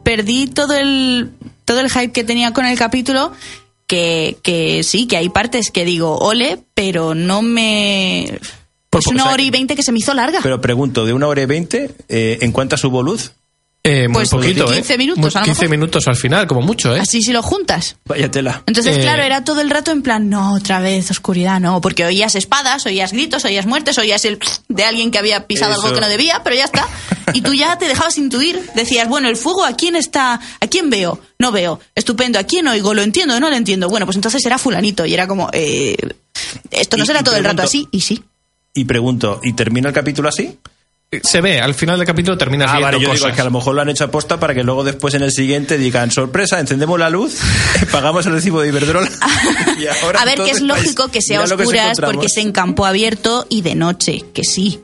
perdí 0.03 0.47
todo 0.47 0.73
el, 0.75 1.31
todo 1.65 1.79
el 1.79 1.89
hype 1.89 2.11
que 2.11 2.23
tenía 2.23 2.53
con 2.53 2.65
el 2.65 2.77
capítulo. 2.77 3.31
Que, 3.85 4.37
que 4.41 4.81
sí, 4.81 5.07
que 5.07 5.17
hay 5.17 5.29
partes 5.29 5.69
que 5.69 5.83
digo 5.85 6.17
ole, 6.17 6.57
pero 6.73 7.13
no 7.15 7.41
me. 7.41 8.39
Por- 8.89 9.01
Es 9.01 9.07
una 9.07 9.23
o 9.23 9.25
sea, 9.25 9.33
hora 9.33 9.43
y 9.43 9.49
veinte 9.49 9.75
que 9.75 9.83
se 9.83 9.91
me 9.91 9.99
hizo 9.99 10.13
larga. 10.13 10.39
Pero 10.41 10.61
pregunto, 10.61 11.05
de 11.05 11.13
una 11.13 11.27
hora 11.27 11.41
y 11.41 11.45
veinte, 11.45 11.91
eh, 12.07 12.37
¿en 12.41 12.51
cuántas 12.53 12.83
hubo 12.85 13.03
luz? 13.03 13.33
Eh, 13.85 14.07
muy 14.07 14.13
Pues 14.13 14.29
poquito, 14.29 14.65
15 14.65 14.93
¿eh? 14.93 14.97
minutos, 14.97 15.19
Muy- 15.21 15.31
a 15.35 15.39
lo 15.39 15.43
15 15.45 15.61
mejor. 15.63 15.69
minutos 15.77 16.07
al 16.07 16.15
final, 16.15 16.47
como 16.47 16.61
mucho, 16.61 16.95
¿eh? 16.95 17.01
Así 17.01 17.21
si 17.21 17.33
lo 17.33 17.43
juntas. 17.43 17.97
Vaya 18.05 18.31
tela. 18.31 18.63
Entonces, 18.65 18.97
Eh, 18.97 19.01
claro, 19.01 19.23
era 19.23 19.43
todo 19.43 19.59
el 19.59 19.69
rato 19.69 19.91
en 19.91 20.01
plan, 20.01 20.29
no, 20.29 20.53
otra 20.53 20.79
vez, 20.79 21.11
oscuridad, 21.11 21.59
no, 21.59 21.81
porque 21.81 22.05
oías 22.05 22.35
espadas, 22.35 22.85
oías 22.85 23.11
gritos, 23.11 23.43
oías 23.43 23.65
muertes, 23.65 23.97
oías 23.97 24.23
el 24.23 24.39
de 24.69 24.85
alguien 24.85 25.11
que 25.11 25.17
había 25.17 25.47
pisado 25.47 25.73
Eso. 25.73 25.81
algo 25.81 25.95
que 25.95 25.99
no 25.99 26.07
debía, 26.07 26.41
pero 26.45 26.55
ya 26.55 26.63
está. 26.63 26.87
Y 27.33 27.41
tú 27.41 27.53
ya 27.53 27.77
te 27.77 27.89
dejabas 27.89 28.17
intuir, 28.17 28.61
decías, 28.73 29.09
bueno, 29.09 29.27
el 29.27 29.35
fuego, 29.35 29.65
¿a 29.65 29.75
quién 29.75 29.97
está? 29.97 30.39
¿A 30.61 30.67
quién 30.67 30.89
veo? 30.89 31.19
No 31.37 31.51
veo. 31.51 31.81
Estupendo, 31.93 32.39
¿a 32.39 32.43
quién 32.43 32.65
oigo? 32.69 32.93
¿Lo 32.93 33.01
entiendo 33.01 33.35
o 33.35 33.39
no 33.41 33.49
lo 33.49 33.55
entiendo? 33.57 33.89
Bueno, 33.89 34.05
pues 34.05 34.15
entonces 34.15 34.45
era 34.45 34.57
fulanito 34.57 35.05
y 35.05 35.13
era 35.13 35.27
como, 35.27 35.49
eh, 35.51 35.97
esto 36.71 36.95
no 36.95 37.05
será 37.05 37.21
todo 37.21 37.35
el 37.35 37.43
rato 37.43 37.63
así, 37.63 37.85
y 37.91 37.99
sí. 37.99 38.23
Y 38.73 38.85
pregunto, 38.85 39.41
¿y 39.43 39.51
termina 39.53 39.89
el 39.89 39.93
capítulo 39.93 40.29
así? 40.29 40.57
Se 41.23 41.41
ve, 41.41 41.59
al 41.59 41.73
final 41.73 41.97
del 41.97 42.07
capítulo 42.07 42.37
terminas 42.37 42.69
Ah, 42.69 42.77
viendo 42.77 42.87
vale, 42.87 42.99
yo 43.01 43.09
cosas. 43.09 43.23
digo 43.25 43.35
que 43.35 43.41
a 43.41 43.45
lo 43.45 43.51
mejor 43.51 43.75
lo 43.75 43.81
han 43.81 43.89
hecho 43.89 44.05
aposta 44.05 44.39
para 44.39 44.53
que 44.53 44.63
luego 44.63 44.83
después 44.83 45.13
en 45.13 45.23
el 45.23 45.31
siguiente 45.31 45.77
digan, 45.77 46.09
sorpresa, 46.11 46.59
encendemos 46.59 46.99
la 46.99 47.09
luz, 47.09 47.37
pagamos 47.91 48.25
el 48.25 48.33
recibo 48.33 48.61
de 48.61 48.69
Iberdrola. 48.69 49.09
y 49.79 49.87
ahora 49.87 50.21
A 50.21 50.25
ver, 50.25 50.35
que 50.35 50.51
es 50.51 50.59
entonces, 50.61 50.83
lógico 50.85 51.07
que 51.09 51.21
sea 51.21 51.39
que 51.45 51.53
oscuras 51.53 51.81
encontramos. 51.85 52.15
porque 52.15 52.27
es 52.27 52.37
en 52.37 52.51
campo 52.51 52.85
abierto 52.85 53.45
y 53.49 53.61
de 53.61 53.75
noche, 53.75 54.23
que 54.33 54.43
sí. 54.43 54.79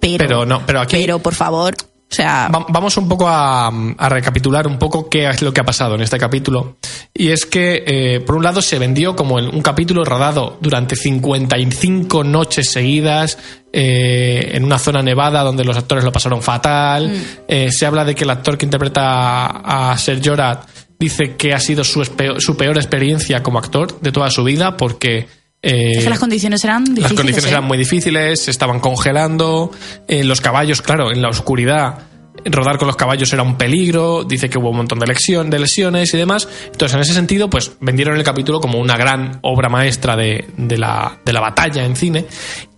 Pero, 0.00 0.18
Pero 0.18 0.46
no, 0.46 0.64
pero 0.64 0.80
aquí- 0.80 0.96
Pero 0.96 1.18
por 1.18 1.34
favor, 1.34 1.74
o 2.10 2.14
sea, 2.14 2.48
Va- 2.48 2.64
Vamos 2.68 2.96
un 2.96 3.08
poco 3.08 3.28
a, 3.28 3.68
a 3.68 4.08
recapitular 4.08 4.66
un 4.66 4.78
poco 4.78 5.08
qué 5.08 5.28
es 5.28 5.42
lo 5.42 5.52
que 5.52 5.60
ha 5.60 5.64
pasado 5.64 5.94
en 5.94 6.00
este 6.00 6.18
capítulo. 6.18 6.76
Y 7.12 7.28
es 7.28 7.44
que, 7.46 7.84
eh, 7.86 8.20
por 8.20 8.36
un 8.36 8.42
lado, 8.44 8.62
se 8.62 8.78
vendió 8.78 9.14
como 9.14 9.38
el- 9.38 9.48
un 9.48 9.60
capítulo 9.60 10.04
rodado 10.04 10.56
durante 10.60 10.96
55 10.96 12.24
noches 12.24 12.70
seguidas 12.70 13.38
eh, 13.72 14.52
en 14.54 14.64
una 14.64 14.78
zona 14.78 15.02
nevada 15.02 15.42
donde 15.42 15.64
los 15.64 15.76
actores 15.76 16.02
lo 16.04 16.12
pasaron 16.12 16.40
fatal. 16.42 17.12
Eh, 17.46 17.70
se 17.70 17.84
habla 17.86 18.04
de 18.04 18.14
que 18.14 18.24
el 18.24 18.30
actor 18.30 18.56
que 18.56 18.64
interpreta 18.66 19.02
a, 19.46 19.92
a 19.92 19.98
Ser 19.98 20.20
Jorah 20.26 20.62
dice 20.98 21.36
que 21.36 21.52
ha 21.54 21.60
sido 21.60 21.84
su, 21.84 22.02
su 22.38 22.56
peor 22.56 22.76
experiencia 22.76 23.42
como 23.42 23.58
actor 23.58 24.00
de 24.00 24.12
toda 24.12 24.30
su 24.30 24.42
vida 24.44 24.76
porque... 24.76 25.28
eh, 25.62 25.92
es 25.96 26.04
que 26.04 26.10
las 26.10 26.18
condiciones 26.18 26.62
eran 26.64 26.84
difíciles. 26.84 27.10
las 27.10 27.16
condiciones 27.18 27.46
¿eh? 27.46 27.52
eran 27.52 27.64
muy 27.64 27.78
difíciles, 27.78 28.42
se 28.42 28.50
estaban 28.50 28.80
congelando, 28.80 29.70
eh, 30.06 30.24
los 30.24 30.40
caballos, 30.40 30.82
claro, 30.82 31.10
en 31.10 31.22
la 31.22 31.28
oscuridad. 31.28 32.06
Rodar 32.44 32.78
con 32.78 32.86
los 32.86 32.96
caballos 32.96 33.32
era 33.32 33.42
un 33.42 33.58
peligro, 33.58 34.22
dice 34.22 34.48
que 34.48 34.58
hubo 34.58 34.70
un 34.70 34.76
montón 34.76 35.00
de, 35.00 35.06
lesión, 35.08 35.50
de 35.50 35.58
lesiones 35.58 36.14
y 36.14 36.16
demás. 36.16 36.48
Entonces, 36.66 36.94
en 36.94 37.00
ese 37.00 37.12
sentido, 37.12 37.50
pues 37.50 37.72
vendieron 37.80 38.16
el 38.16 38.22
capítulo 38.22 38.60
como 38.60 38.78
una 38.78 38.96
gran 38.96 39.40
obra 39.42 39.68
maestra 39.68 40.16
de, 40.16 40.44
de 40.56 40.78
la, 40.78 41.18
de 41.24 41.32
la 41.32 41.40
batalla 41.40 41.84
en 41.84 41.96
cine. 41.96 42.26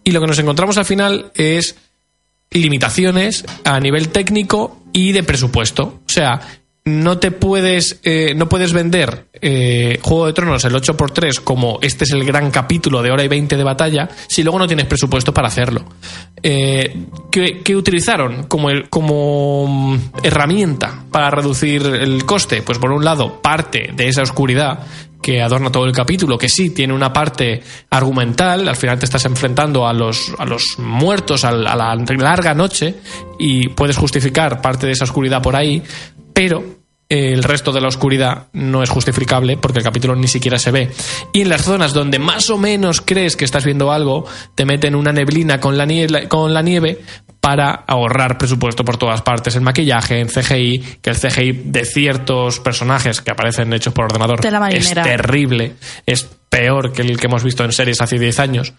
Y 0.02 0.12
lo 0.12 0.20
que 0.20 0.26
nos 0.26 0.38
encontramos 0.38 0.78
al 0.78 0.86
final 0.86 1.30
es 1.34 1.76
limitaciones 2.50 3.44
a 3.64 3.78
nivel 3.80 4.08
técnico 4.08 4.82
y 4.94 5.12
de 5.12 5.22
presupuesto. 5.22 6.00
O 6.06 6.08
sea, 6.08 6.40
no 6.84 7.18
te 7.18 7.30
puedes, 7.30 8.00
eh, 8.04 8.32
no 8.34 8.48
puedes 8.48 8.72
vender 8.72 9.26
eh, 9.42 9.98
Juego 10.02 10.26
de 10.26 10.32
Tronos 10.32 10.64
el 10.64 10.74
8x3 10.74 11.40
como 11.44 11.78
este 11.82 12.04
es 12.04 12.10
el 12.12 12.24
gran 12.24 12.50
capítulo 12.50 13.02
de 13.02 13.10
hora 13.10 13.22
y 13.22 13.28
20 13.28 13.56
de 13.56 13.64
batalla 13.64 14.08
si 14.26 14.42
luego 14.42 14.58
no 14.58 14.66
tienes 14.66 14.86
presupuesto 14.86 15.32
para 15.34 15.48
hacerlo. 15.48 15.84
Eh, 16.42 17.04
¿qué, 17.30 17.60
qué 17.62 17.76
utilizaron 17.76 18.44
como, 18.44 18.70
el- 18.70 18.88
como 18.88 19.66
mm, 19.66 19.98
herramienta 20.22 21.04
para 21.10 21.30
reducir 21.30 21.82
el 21.84 22.24
coste? 22.24 22.62
Pues 22.62 22.78
por 22.78 22.90
un 22.92 23.04
lado, 23.04 23.40
parte 23.42 23.90
de 23.94 24.08
esa 24.08 24.22
oscuridad 24.22 24.80
que 25.22 25.42
adorna 25.42 25.70
todo 25.70 25.84
el 25.84 25.92
capítulo, 25.92 26.38
que 26.38 26.48
sí 26.48 26.70
tiene 26.70 26.94
una 26.94 27.12
parte 27.12 27.60
argumental, 27.90 28.66
al 28.66 28.76
final 28.76 28.98
te 28.98 29.04
estás 29.04 29.26
enfrentando 29.26 29.86
a 29.86 29.92
los, 29.92 30.32
a 30.38 30.46
los 30.46 30.78
muertos, 30.78 31.44
a 31.44 31.52
la 31.52 31.74
larga 31.94 32.54
noche, 32.54 32.94
y 33.38 33.68
puedes 33.68 33.98
justificar 33.98 34.62
parte 34.62 34.86
de 34.86 34.92
esa 34.92 35.04
oscuridad 35.04 35.42
por 35.42 35.56
ahí, 35.56 35.82
pero 36.32 36.80
eh, 37.12 37.32
el 37.32 37.42
resto 37.42 37.72
de 37.72 37.80
la 37.80 37.88
oscuridad 37.88 38.46
no 38.52 38.84
es 38.84 38.88
justificable 38.88 39.56
porque 39.56 39.80
el 39.80 39.84
capítulo 39.84 40.14
ni 40.14 40.28
siquiera 40.28 40.60
se 40.60 40.70
ve. 40.70 40.90
Y 41.32 41.40
en 41.40 41.48
las 41.48 41.62
zonas 41.62 41.92
donde 41.92 42.20
más 42.20 42.50
o 42.50 42.56
menos 42.56 43.00
crees 43.00 43.36
que 43.36 43.44
estás 43.44 43.64
viendo 43.64 43.90
algo, 43.90 44.26
te 44.54 44.64
meten 44.64 44.94
una 44.94 45.12
neblina 45.12 45.58
con 45.58 45.76
la 45.76 45.86
nieve, 45.86 46.28
con 46.28 46.54
la 46.54 46.62
nieve 46.62 47.00
para 47.40 47.70
ahorrar 47.72 48.38
presupuesto 48.38 48.84
por 48.84 48.96
todas 48.96 49.22
partes, 49.22 49.56
en 49.56 49.64
maquillaje, 49.64 50.20
en 50.20 50.28
CGI, 50.28 50.98
que 51.02 51.10
el 51.10 51.16
CGI 51.16 51.52
de 51.64 51.84
ciertos 51.84 52.60
personajes 52.60 53.20
que 53.22 53.32
aparecen 53.32 53.72
hechos 53.72 53.92
por 53.92 54.04
ordenador 54.04 54.38
es 54.70 54.92
terrible, 54.92 55.74
es 56.06 56.28
peor 56.48 56.92
que 56.92 57.02
el 57.02 57.18
que 57.18 57.26
hemos 57.26 57.42
visto 57.42 57.64
en 57.64 57.72
series 57.72 58.00
hace 58.00 58.20
10 58.20 58.38
años. 58.38 58.74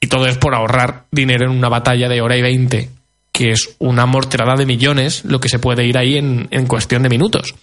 Y 0.00 0.08
todo 0.08 0.26
es 0.26 0.36
por 0.38 0.54
ahorrar 0.54 1.04
dinero 1.10 1.44
en 1.44 1.56
una 1.56 1.68
batalla 1.68 2.08
de 2.08 2.20
hora 2.20 2.36
y 2.36 2.42
20, 2.42 2.90
que 3.32 3.52
es 3.52 3.76
una 3.78 4.06
morterada 4.06 4.56
de 4.56 4.66
millones 4.66 5.24
lo 5.24 5.40
que 5.40 5.48
se 5.48 5.58
puede 5.58 5.86
ir 5.86 5.96
ahí 5.98 6.16
en, 6.16 6.48
en 6.50 6.66
cuestión 6.66 7.02
de 7.02 7.08
minutos. 7.08 7.54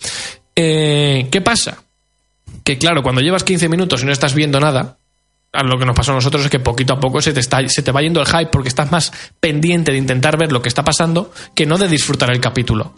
Eh, 0.56 1.28
¿Qué 1.32 1.42
pasa? 1.42 1.84
Que 2.64 2.78
claro, 2.78 3.04
cuando 3.04 3.22
llevas 3.22 3.44
15 3.44 3.70
minutos 3.70 4.02
y 4.02 4.06
no 4.06 4.12
estás 4.12 4.34
viendo 4.34 4.60
nada, 4.60 4.98
lo 5.54 5.78
que 5.78 5.86
nos 5.86 5.96
pasó 5.96 6.12
a 6.12 6.16
nosotros 6.16 6.44
es 6.44 6.50
que 6.50 6.60
poquito 6.60 6.94
a 6.94 7.00
poco 7.00 7.22
se 7.22 7.34
te, 7.34 7.40
está, 7.40 7.68
se 7.68 7.82
te 7.82 7.92
va 7.92 8.02
yendo 8.02 8.22
el 8.22 8.28
hype 8.28 8.48
porque 8.48 8.70
estás 8.70 8.92
más 8.92 9.12
pendiente 9.40 9.92
de 9.92 9.98
intentar 9.98 10.38
ver 10.38 10.52
lo 10.52 10.62
que 10.62 10.70
está 10.70 10.84
pasando 10.84 11.32
que 11.56 11.66
no 11.66 11.78
de 11.78 11.88
disfrutar 11.88 12.32
el 12.32 12.42
capítulo. 12.42 12.96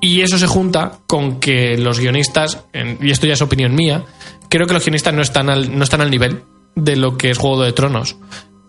Y 0.00 0.20
eso 0.20 0.38
se 0.38 0.46
junta 0.46 0.98
con 1.06 1.40
que 1.40 1.78
los 1.78 1.98
guionistas, 1.98 2.64
y 3.00 3.10
esto 3.10 3.26
ya 3.26 3.32
es 3.32 3.40
opinión 3.40 3.74
mía, 3.74 4.04
creo 4.50 4.66
que 4.66 4.74
los 4.74 4.84
guionistas 4.84 5.14
no 5.14 5.22
están 5.22 5.46
no 5.46 5.84
están 5.84 6.00
al 6.00 6.10
nivel 6.10 6.42
de 6.74 6.96
lo 6.96 7.16
que 7.16 7.30
es 7.30 7.38
Juego 7.38 7.62
de 7.62 7.72
Tronos. 7.72 8.16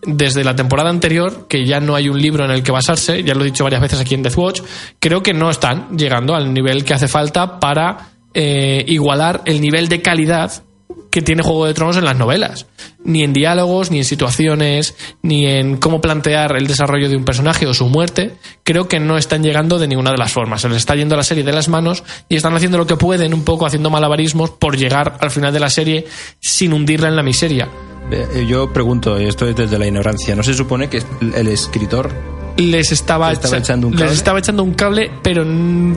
Desde 0.02 0.44
la 0.44 0.54
temporada 0.54 0.90
anterior, 0.90 1.46
que 1.48 1.66
ya 1.66 1.80
no 1.80 1.94
hay 1.94 2.08
un 2.08 2.20
libro 2.20 2.44
en 2.44 2.50
el 2.50 2.62
que 2.62 2.70
basarse, 2.70 3.22
ya 3.24 3.34
lo 3.34 3.42
he 3.42 3.46
dicho 3.46 3.64
varias 3.64 3.82
veces 3.82 4.00
aquí 4.00 4.14
en 4.14 4.22
Death 4.22 4.36
Watch, 4.36 4.60
creo 5.00 5.22
que 5.22 5.34
no 5.34 5.50
están 5.50 5.96
llegando 5.96 6.34
al 6.34 6.54
nivel 6.54 6.84
que 6.84 6.94
hace 6.94 7.08
falta 7.08 7.58
para 7.58 8.10
eh, 8.32 8.84
igualar 8.86 9.42
el 9.44 9.60
nivel 9.60 9.88
de 9.88 10.00
calidad 10.00 10.62
que 11.10 11.22
tiene 11.22 11.42
Juego 11.42 11.66
de 11.66 11.74
Tronos 11.74 11.96
en 11.96 12.04
las 12.04 12.16
novelas. 12.16 12.66
Ni 13.04 13.22
en 13.22 13.32
diálogos, 13.32 13.90
ni 13.90 13.98
en 13.98 14.04
situaciones, 14.04 14.94
ni 15.22 15.46
en 15.46 15.76
cómo 15.78 16.00
plantear 16.00 16.56
el 16.56 16.66
desarrollo 16.66 17.08
de 17.08 17.16
un 17.16 17.24
personaje 17.24 17.66
o 17.66 17.74
su 17.74 17.88
muerte. 17.88 18.36
Creo 18.62 18.88
que 18.88 19.00
no 19.00 19.16
están 19.16 19.42
llegando 19.42 19.78
de 19.78 19.88
ninguna 19.88 20.10
de 20.10 20.18
las 20.18 20.32
formas. 20.32 20.60
Se 20.60 20.68
les 20.68 20.78
está 20.78 20.94
yendo 20.94 21.16
la 21.16 21.22
serie 21.22 21.44
de 21.44 21.52
las 21.52 21.68
manos 21.68 22.04
y 22.28 22.36
están 22.36 22.54
haciendo 22.54 22.78
lo 22.78 22.86
que 22.86 22.96
pueden, 22.96 23.34
un 23.34 23.44
poco 23.44 23.66
haciendo 23.66 23.90
malabarismos 23.90 24.50
por 24.50 24.76
llegar 24.76 25.16
al 25.20 25.30
final 25.30 25.52
de 25.52 25.60
la 25.60 25.70
serie 25.70 26.06
sin 26.40 26.72
hundirla 26.72 27.08
en 27.08 27.16
la 27.16 27.22
miseria. 27.22 27.68
Eh, 28.10 28.46
Yo 28.48 28.72
pregunto, 28.72 29.16
esto 29.18 29.46
es 29.46 29.54
desde 29.56 29.78
la 29.78 29.86
ignorancia, 29.86 30.34
¿no 30.34 30.42
se 30.42 30.54
supone 30.54 30.88
que 30.88 31.02
el 31.34 31.48
escritor 31.48 32.10
les 32.56 32.90
estaba, 32.92 33.28
Le 33.28 33.34
estaba 33.34 33.56
echa- 33.56 33.62
echando 33.64 33.86
un 33.88 33.92
les 33.94 34.00
cable. 34.02 34.14
estaba 34.14 34.38
echando 34.38 34.62
un 34.62 34.74
cable, 34.74 35.10
pero 35.22 35.44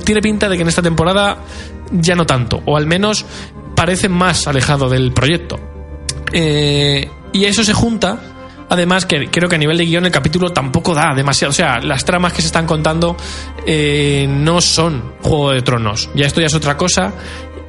tiene 0.04 0.22
pinta 0.22 0.48
de 0.50 0.56
que 0.58 0.62
en 0.64 0.68
esta 0.68 0.82
temporada 0.82 1.38
ya 1.92 2.16
no 2.16 2.26
tanto, 2.26 2.62
o 2.66 2.78
al 2.78 2.86
menos 2.86 3.26
parece 3.76 4.10
más 4.10 4.46
alejado 4.48 4.90
del 4.90 5.12
proyecto. 5.12 5.60
Eh, 6.34 7.10
y 7.34 7.46
eso 7.46 7.64
se 7.64 7.74
junta 7.74 8.20
además, 8.70 9.06
que 9.06 9.28
creo 9.30 9.50
que 9.50 9.56
a 9.56 9.60
nivel 9.60 9.78
de 9.78 9.86
guion 9.86 10.06
el 10.06 10.14
capítulo 10.14 10.52
tampoco 10.52 10.94
da 10.94 11.14
demasiado. 11.14 11.50
O 11.50 11.54
sea, 11.54 11.80
las 11.82 12.06
tramas 12.06 12.32
que 12.32 12.42
se 12.42 12.46
están 12.48 12.66
contando 12.66 13.18
eh, 13.66 14.26
no 14.30 14.62
son 14.62 15.12
Juego 15.22 15.52
de 15.52 15.62
Tronos. 15.62 16.10
Ya 16.16 16.26
esto 16.26 16.40
ya 16.40 16.48
es 16.48 16.54
otra 16.54 16.78
cosa. 16.78 17.12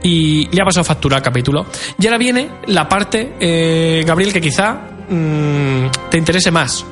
Y 0.03 0.49
ya 0.55 0.62
ha 0.62 0.67
pasado 0.67 0.85
factura 0.85 1.17
el 1.19 1.23
capítulo. 1.23 1.67
Y 1.99 2.07
ahora 2.07 2.19
viene 2.19 2.49
la 2.67 2.88
parte, 2.88 3.35
eh, 3.41 4.03
Gabriel, 4.07 4.33
que 4.33 4.41
quizá 4.41 4.73
mm, 5.09 5.87
te 6.11 6.19
interese 6.19 6.51
más. 6.51 6.85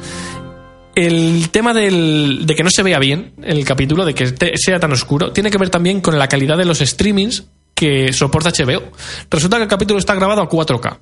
El 0.94 1.48
tema 1.50 1.72
del- 1.72 2.44
de 2.46 2.54
que 2.54 2.62
no 2.64 2.70
se 2.70 2.82
vea 2.82 2.98
bien 2.98 3.32
el 3.42 3.64
capítulo, 3.64 4.04
de 4.04 4.12
que 4.14 4.32
te- 4.32 4.52
sea 4.56 4.78
tan 4.80 4.92
oscuro, 4.92 5.32
tiene 5.32 5.50
que 5.50 5.58
ver 5.58 5.70
también 5.70 6.00
con 6.00 6.18
la 6.18 6.28
calidad 6.28 6.58
de 6.58 6.64
los 6.64 6.78
streamings 6.80 7.44
que 7.74 8.12
soporta 8.12 8.50
HBO. 8.50 8.82
Resulta 9.30 9.56
que 9.56 9.62
el 9.62 9.68
capítulo 9.68 9.98
está 9.98 10.14
grabado 10.14 10.42
a 10.42 10.48
4K, 10.48 10.98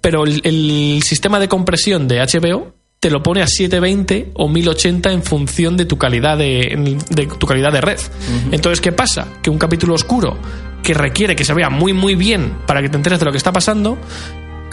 pero 0.00 0.24
el, 0.24 0.40
el 0.44 1.02
sistema 1.02 1.40
de 1.40 1.48
compresión 1.48 2.06
de 2.06 2.20
HBO 2.20 2.74
te 3.00 3.10
lo 3.10 3.22
pone 3.22 3.40
a 3.40 3.46
720 3.46 4.30
o 4.34 4.46
1080 4.48 5.10
en 5.10 5.22
función 5.22 5.76
de 5.78 5.86
tu 5.86 5.96
calidad 5.96 6.36
de, 6.36 6.98
de 7.08 7.26
tu 7.26 7.46
calidad 7.46 7.72
de 7.72 7.80
red. 7.80 7.98
Entonces, 8.52 8.80
¿qué 8.82 8.92
pasa? 8.92 9.26
Que 9.42 9.48
un 9.48 9.58
capítulo 9.58 9.94
oscuro 9.94 10.36
que 10.82 10.94
requiere 10.94 11.36
que 11.36 11.44
se 11.44 11.54
vea 11.54 11.70
muy 11.70 11.92
muy 11.92 12.14
bien 12.14 12.56
para 12.66 12.82
que 12.82 12.88
te 12.88 12.96
enteres 12.96 13.18
de 13.18 13.24
lo 13.24 13.30
que 13.30 13.38
está 13.38 13.52
pasando, 13.52 13.98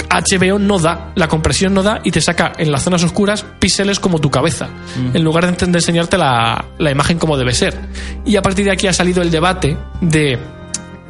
HBO 0.10 0.60
no 0.60 0.80
da, 0.80 1.12
la 1.16 1.28
compresión 1.28 1.74
no 1.74 1.84
da 1.84 2.02
y 2.04 2.12
te 2.12 2.22
saca 2.22 2.54
en 2.58 2.72
las 2.72 2.84
zonas 2.84 3.04
oscuras 3.04 3.46
píxeles 3.60 4.00
como 4.00 4.20
tu 4.20 4.32
cabeza, 4.32 4.70
en 5.14 5.24
lugar 5.24 5.46
de, 5.46 5.66
de 5.66 5.78
enseñarte 5.78 6.18
la, 6.18 6.66
la 6.78 6.92
imagen 6.92 7.18
como 7.18 7.38
debe 7.38 7.54
ser. 7.54 7.78
Y 8.26 8.36
a 8.36 8.42
partir 8.42 8.66
de 8.66 8.72
aquí 8.72 8.88
ha 8.88 8.94
salido 8.94 9.22
el 9.22 9.32
debate 9.32 9.78
de 10.02 10.40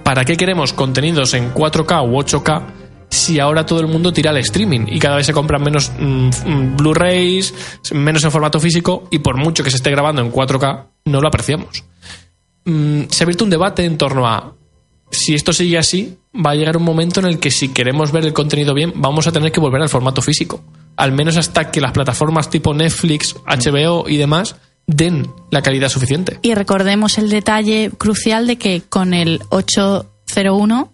¿para 0.03 0.25
qué 0.25 0.37
queremos 0.37 0.73
contenidos 0.73 1.33
en 1.33 1.53
4K 1.53 2.09
u 2.09 2.17
8K 2.17 2.63
si 3.09 3.39
ahora 3.39 3.65
todo 3.65 3.79
el 3.79 3.87
mundo 3.87 4.11
tira 4.11 4.31
al 4.31 4.37
streaming 4.37 4.85
y 4.87 4.99
cada 4.99 5.15
vez 5.15 5.25
se 5.25 5.33
compran 5.33 5.61
menos 5.61 5.91
mm, 5.97 6.29
mm, 6.45 6.77
Blu-rays, 6.77 7.53
menos 7.93 8.23
en 8.23 8.31
formato 8.31 8.59
físico 8.59 9.07
y 9.11 9.19
por 9.19 9.37
mucho 9.37 9.63
que 9.63 9.71
se 9.71 9.77
esté 9.77 9.91
grabando 9.91 10.21
en 10.21 10.31
4K 10.31 10.85
no 11.05 11.21
lo 11.21 11.27
apreciamos? 11.27 11.83
Mm, 12.65 13.03
se 13.09 13.23
ha 13.23 13.25
abierto 13.25 13.45
un 13.45 13.49
debate 13.49 13.85
en 13.85 13.97
torno 13.97 14.27
a 14.27 14.53
si 15.11 15.35
esto 15.35 15.53
sigue 15.53 15.77
así, 15.77 16.17
va 16.33 16.51
a 16.51 16.55
llegar 16.55 16.77
un 16.77 16.83
momento 16.83 17.19
en 17.19 17.27
el 17.27 17.39
que 17.39 17.51
si 17.51 17.69
queremos 17.69 18.11
ver 18.11 18.25
el 18.25 18.33
contenido 18.33 18.73
bien, 18.73 18.93
vamos 18.95 19.27
a 19.27 19.31
tener 19.31 19.51
que 19.51 19.59
volver 19.59 19.81
al 19.81 19.89
formato 19.89 20.21
físico. 20.21 20.63
Al 20.95 21.11
menos 21.11 21.37
hasta 21.37 21.71
que 21.71 21.81
las 21.81 21.91
plataformas 21.91 22.49
tipo 22.49 22.73
Netflix, 22.73 23.35
HBO 23.45 24.09
y 24.09 24.17
demás 24.17 24.55
den 24.87 25.27
la 25.51 25.61
calidad 25.61 25.89
suficiente. 25.89 26.39
Y 26.41 26.55
recordemos 26.55 27.17
el 27.17 27.29
detalle 27.29 27.91
crucial 27.97 28.47
de 28.47 28.57
que 28.57 28.81
con 28.81 29.13
el 29.13 29.41
801 29.49 30.93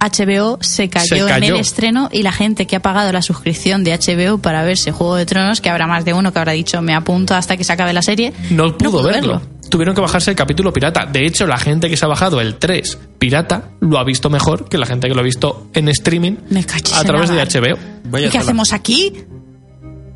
HBO 0.00 0.58
se 0.60 0.88
cayó, 0.88 1.28
Se 1.28 1.36
en 1.36 1.44
el 1.44 1.56
estreno 1.56 2.08
y 2.10 2.22
la 2.22 2.32
gente 2.32 2.66
que 2.66 2.76
ha 2.76 2.80
pagado 2.80 3.12
la 3.12 3.22
suscripción 3.22 3.84
de 3.84 3.96
HBO 3.96 4.38
para 4.38 4.64
verse 4.64 4.92
Juego 4.92 5.16
de 5.16 5.26
Tronos, 5.26 5.60
que 5.60 5.68
habrá 5.68 5.86
más 5.86 6.04
de 6.04 6.14
uno 6.14 6.32
que 6.32 6.38
habrá 6.38 6.52
dicho 6.52 6.80
me 6.82 6.94
apunto 6.94 7.34
hasta 7.34 7.56
que 7.56 7.64
se 7.64 7.72
acabe 7.72 7.92
la 7.92 8.02
serie, 8.02 8.32
No 8.50 8.76
pudo 8.76 9.02
verlo. 9.02 9.42
Tuvieron 9.68 9.94
que 9.94 10.00
bajarse 10.00 10.30
el 10.30 10.36
capítulo 10.36 10.72
pirata. 10.72 11.06
De 11.06 11.24
hecho, 11.24 11.46
la 11.46 11.56
gente 11.56 11.88
que 11.88 11.96
se 11.96 12.04
ha 12.04 12.08
bajado 12.08 12.40
el 12.40 12.56
3 12.56 12.98
pirata 13.18 13.70
lo 13.78 13.98
ha 13.98 14.04
visto 14.04 14.28
mejor 14.28 14.68
que 14.68 14.78
la 14.78 14.86
gente 14.86 15.06
que 15.06 15.14
lo 15.14 15.20
ha 15.20 15.24
visto 15.24 15.68
en 15.74 15.88
streaming 15.88 16.36
Me 16.50 16.60
a 16.60 17.04
través 17.04 17.30
de. 17.30 17.40
HBO. 17.40 17.78
Vaya 18.04 18.26
¿Y 18.26 18.30
qué 18.30 18.38
hacemos 18.38 18.72
aquí? 18.72 19.12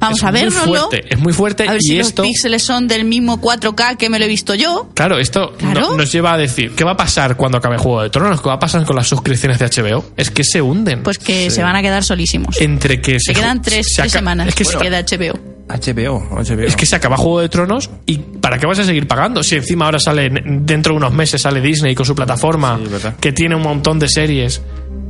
Vamos 0.05 0.19
es 0.19 0.25
a 0.25 0.31
verlo. 0.31 0.51
Muy 0.67 0.79
fuerte, 0.79 1.05
es 1.15 1.19
muy 1.19 1.33
fuerte 1.33 1.69
A 1.69 1.73
ver 1.73 1.81
y 1.83 1.87
si 1.89 1.99
esto 1.99 2.23
los 2.23 2.31
píxeles 2.31 2.63
son 2.63 2.87
del 2.89 3.05
mismo 3.05 3.41
4K 3.41 3.97
que 3.97 4.09
me 4.09 4.19
lo 4.19 4.25
he 4.25 4.29
visto 4.29 4.55
yo. 4.55 4.89
Claro, 4.95 5.19
esto 5.19 5.53
Claro. 5.59 5.81
no- 5.91 5.97
nos 5.97 6.13
lleva 6.13 6.33
a 6.35 6.39
decir, 6.39 6.73
¿qué 6.75 6.85
va 6.85 6.93
a 6.93 6.97
pasar 6.97 7.37
cuando 7.37 7.59
acabe 7.59 7.79
Juego 7.79 8.03
de 8.03 8.11
Tronos? 8.11 8.41
¿Qué 8.41 8.49
va 8.49 8.55
a 8.55 8.59
pasar 8.59 8.85
con 8.85 8.97
las 8.97 9.07
suscripciones 9.09 9.59
de 9.59 9.67
HBO? 9.67 10.05
Es 10.17 10.31
que 10.31 10.45
se 10.45 10.63
hunden. 10.63 11.03
Pues 11.03 11.19
que 11.19 11.51
se 11.51 11.63
van 11.63 11.77
a 11.77 11.83
quedar 11.83 12.03
solísimos. 12.05 12.61
entre 12.61 13.01
que 13.01 13.19
se 13.21 13.33
quedan 13.33 13.61
tres, 13.63 13.87
se 13.89 14.03
tres 14.03 14.13
aca- 14.13 14.19
semanas. 14.21 14.49
Es 14.49 14.55
que, 14.55 14.65
se- 14.65 14.79
queda 14.79 14.99
HBO. 15.01 15.39
HBO, 15.69 16.29
HBO. 16.43 16.63
es 16.67 16.77
que 16.77 16.85
se 16.85 16.95
acaba 16.95 17.17
Juego 17.17 17.41
de 17.41 17.49
Tronos 17.49 17.89
y 18.05 18.19
¿para 18.19 18.59
qué 18.59 18.67
vas 18.67 18.79
a 18.81 18.85
seguir 18.85 19.09
pagando? 19.09 19.43
Si 19.43 19.55
encima 19.57 19.87
ahora 19.87 19.99
sale, 19.99 20.29
dentro 20.31 20.93
de 20.93 20.99
unos 20.99 21.13
meses 21.15 21.41
sale 21.41 21.61
Disney 21.63 21.95
con 21.95 22.05
su 22.05 22.15
plataforma, 22.15 22.79
Sí, 22.79 23.09
que 23.21 23.33
tiene 23.33 23.55
un 23.55 23.63
montón 23.63 23.99
de 23.99 24.09
series. 24.09 24.61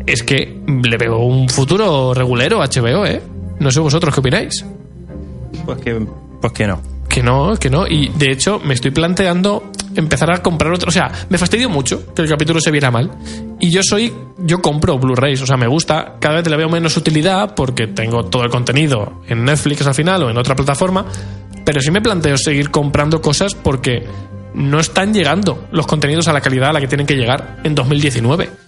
Es 0.06 0.22
que 0.22 0.60
le 0.84 0.96
veo 0.96 1.18
un 1.18 1.48
futuro 1.48 2.14
regulero 2.14 2.62
a 2.62 2.66
HBO, 2.68 3.04
¿eh? 3.06 3.20
No 3.58 3.70
sé 3.70 3.80
vosotros 3.80 4.14
qué 4.14 4.20
opináis. 4.20 4.64
Pues 5.64 5.80
que, 5.80 6.06
pues 6.40 6.52
que 6.52 6.66
no. 6.66 6.80
Que 7.08 7.22
no, 7.22 7.56
que 7.56 7.70
no. 7.70 7.86
Y 7.86 8.08
de 8.08 8.32
hecho, 8.32 8.60
me 8.64 8.74
estoy 8.74 8.90
planteando 8.90 9.70
empezar 9.94 10.32
a 10.32 10.42
comprar 10.42 10.72
otro. 10.72 10.88
O 10.88 10.92
sea, 10.92 11.10
me 11.28 11.38
fastidió 11.38 11.68
mucho 11.68 12.12
que 12.14 12.22
el 12.22 12.28
capítulo 12.28 12.60
se 12.60 12.70
viera 12.70 12.90
mal. 12.90 13.10
Y 13.60 13.70
yo 13.70 13.82
soy. 13.82 14.12
Yo 14.38 14.60
compro 14.60 14.98
Blu-rays. 14.98 15.40
O 15.42 15.46
sea, 15.46 15.56
me 15.56 15.66
gusta. 15.66 16.16
Cada 16.18 16.36
vez 16.36 16.48
le 16.48 16.56
veo 16.56 16.68
menos 16.68 16.96
utilidad 16.96 17.54
porque 17.54 17.86
tengo 17.86 18.24
todo 18.24 18.42
el 18.42 18.50
contenido 18.50 19.22
en 19.28 19.44
Netflix 19.44 19.86
al 19.86 19.94
final 19.94 20.22
o 20.24 20.30
en 20.30 20.36
otra 20.36 20.56
plataforma. 20.56 21.06
Pero 21.64 21.80
sí 21.80 21.90
me 21.90 22.02
planteo 22.02 22.36
seguir 22.36 22.70
comprando 22.70 23.20
cosas 23.20 23.54
porque 23.54 24.06
no 24.54 24.78
están 24.78 25.12
llegando 25.12 25.66
los 25.72 25.86
contenidos 25.86 26.28
a 26.28 26.32
la 26.32 26.40
calidad 26.40 26.70
a 26.70 26.72
la 26.74 26.80
que 26.80 26.88
tienen 26.88 27.06
que 27.06 27.14
llegar 27.14 27.60
en 27.64 27.74
2019. 27.74 28.63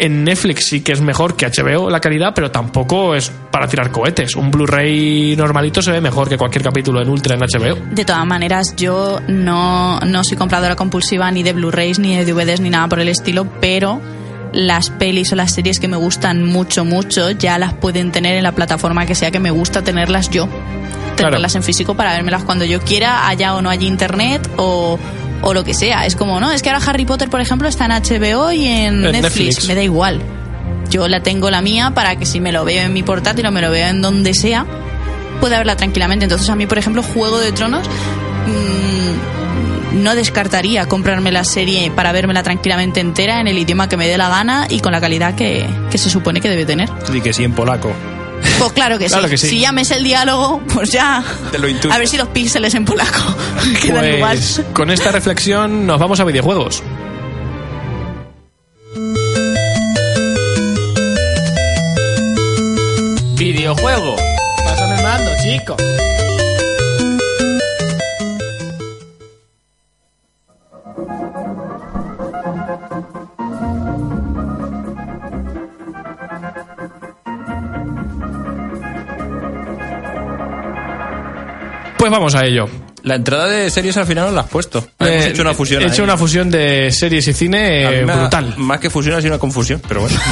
En 0.00 0.22
Netflix 0.22 0.66
sí 0.66 0.80
que 0.80 0.92
es 0.92 1.00
mejor 1.00 1.34
que 1.34 1.46
HBO 1.46 1.90
la 1.90 2.00
calidad, 2.00 2.32
pero 2.32 2.52
tampoco 2.52 3.16
es 3.16 3.32
para 3.50 3.66
tirar 3.66 3.90
cohetes. 3.90 4.36
Un 4.36 4.50
Blu-ray 4.50 5.34
normalito 5.36 5.82
se 5.82 5.90
ve 5.90 6.00
mejor 6.00 6.28
que 6.28 6.38
cualquier 6.38 6.62
capítulo 6.62 7.02
en 7.02 7.08
Ultra 7.08 7.34
en 7.34 7.40
HBO. 7.40 7.76
De 7.90 8.04
todas 8.04 8.24
maneras, 8.24 8.76
yo 8.76 9.20
no, 9.26 9.98
no 10.00 10.22
soy 10.22 10.36
compradora 10.36 10.76
compulsiva 10.76 11.28
ni 11.32 11.42
de 11.42 11.52
Blu-rays, 11.52 11.98
ni 11.98 12.16
de 12.16 12.24
DVDs, 12.24 12.60
ni 12.60 12.70
nada 12.70 12.86
por 12.86 13.00
el 13.00 13.08
estilo, 13.08 13.46
pero 13.60 14.00
las 14.52 14.90
pelis 14.90 15.32
o 15.32 15.36
las 15.36 15.52
series 15.52 15.80
que 15.80 15.88
me 15.88 15.96
gustan 15.96 16.44
mucho, 16.44 16.84
mucho, 16.84 17.30
ya 17.32 17.58
las 17.58 17.74
pueden 17.74 18.12
tener 18.12 18.36
en 18.36 18.42
la 18.42 18.52
plataforma 18.52 19.06
que 19.06 19.14
sea 19.14 19.30
que 19.30 19.40
me 19.40 19.50
gusta 19.50 19.82
tenerlas 19.82 20.30
yo. 20.30 20.48
Tenerlas 21.16 21.56
en 21.56 21.64
físico 21.64 21.94
para 21.94 22.12
vérmelas 22.12 22.44
cuando 22.44 22.64
yo 22.64 22.80
quiera, 22.80 23.26
haya 23.26 23.54
o 23.54 23.62
no 23.62 23.70
haya 23.70 23.86
internet 23.86 24.48
o, 24.56 24.98
o 25.42 25.54
lo 25.54 25.64
que 25.64 25.74
sea. 25.74 26.06
Es 26.06 26.16
como, 26.16 26.40
¿no? 26.40 26.50
Es 26.50 26.62
que 26.62 26.70
ahora 26.70 26.84
Harry 26.86 27.04
Potter, 27.04 27.28
por 27.28 27.40
ejemplo, 27.40 27.68
está 27.68 27.86
en 27.86 27.92
HBO 27.92 28.52
y 28.52 28.66
en, 28.66 29.04
En 29.04 29.12
Netflix. 29.12 29.22
Netflix. 29.22 29.68
Me 29.68 29.74
da 29.74 29.82
igual. 29.82 30.22
Yo 30.90 31.06
la 31.08 31.22
tengo 31.22 31.50
la 31.50 31.60
mía 31.60 31.92
para 31.94 32.16
que 32.16 32.26
si 32.26 32.40
me 32.40 32.52
lo 32.52 32.64
veo 32.64 32.84
en 32.84 32.92
mi 32.92 33.02
portátil 33.02 33.46
o 33.46 33.50
me 33.50 33.60
lo 33.60 33.70
veo 33.70 33.88
en 33.88 34.00
donde 34.00 34.34
sea, 34.34 34.66
pueda 35.40 35.58
verla 35.58 35.76
tranquilamente. 35.76 36.24
Entonces 36.24 36.48
a 36.48 36.56
mí, 36.56 36.66
por 36.66 36.78
ejemplo, 36.78 37.02
Juego 37.02 37.38
de 37.38 37.52
Tronos 37.52 37.86
mm, 37.86 40.02
no 40.02 40.14
descartaría 40.14 40.86
comprarme 40.86 41.30
la 41.30 41.44
serie 41.44 41.90
para 41.90 42.12
vérmela 42.12 42.42
tranquilamente 42.42 43.00
entera 43.00 43.40
en 43.40 43.48
el 43.48 43.58
idioma 43.58 43.88
que 43.88 43.96
me 43.96 44.08
dé 44.08 44.16
la 44.16 44.28
gana 44.28 44.66
y 44.68 44.80
con 44.80 44.92
la 44.92 45.00
calidad 45.00 45.34
que, 45.34 45.66
que 45.90 45.98
se 45.98 46.08
supone 46.08 46.40
que 46.40 46.48
debe 46.48 46.64
tener. 46.64 46.88
Y 47.12 47.20
que 47.20 47.32
sí 47.32 47.44
en 47.44 47.52
polaco. 47.52 47.92
Pues 48.58 48.72
claro 48.72 48.98
que, 48.98 49.06
Claro 49.06 49.24
sí. 49.24 49.30
que 49.30 49.38
sí. 49.38 49.48
Si 49.48 49.60
llames 49.60 49.90
el 49.90 50.02
diálogo, 50.04 50.60
pues 50.74 50.90
ya. 50.90 51.22
Te 51.52 51.58
lo 51.58 51.68
intuyes. 51.68 51.94
A 51.94 51.98
ver 51.98 52.08
si 52.08 52.16
los 52.16 52.28
píxeles 52.28 52.74
en 52.74 52.84
polaco 52.84 53.18
quedan 53.82 54.14
igual. 54.16 54.36
Pues 54.36 54.62
con 54.72 54.90
esta 54.90 55.12
reflexión 55.12 55.86
nos 55.86 55.98
vamos 55.98 56.18
a 56.20 56.24
videojuegos. 56.24 56.82
Videojuego. 63.36 64.16
Pásame 64.64 64.96
el 64.96 65.02
mando, 65.02 65.30
chico. 65.42 65.76
Vamos 82.18 82.34
a 82.34 82.44
ello. 82.44 82.68
La 83.04 83.14
entrada 83.14 83.46
de 83.46 83.70
series 83.70 83.96
al 83.96 84.06
final 84.06 84.26
no 84.26 84.32
la 84.32 84.40
has 84.42 84.48
puesto. 84.48 84.86
Hemos 84.98 85.24
Eh, 85.24 85.28
hecho 85.30 85.42
una 85.42 85.54
fusión. 85.54 85.82
He 85.82 85.86
hecho 85.86 86.02
ahí. 86.02 86.04
una 86.04 86.16
fusión 86.16 86.50
de 86.50 86.90
series 86.92 87.26
y 87.28 87.32
cine 87.32 87.82
eh, 87.82 88.04
ha- 88.08 88.16
brutal. 88.16 88.54
Más 88.58 88.80
que 88.80 88.90
fusión 88.90 89.14
ha 89.16 89.20
sido 89.20 89.32
una 89.34 89.38
confusión, 89.38 89.80
pero 89.86 90.00
bueno. 90.02 90.16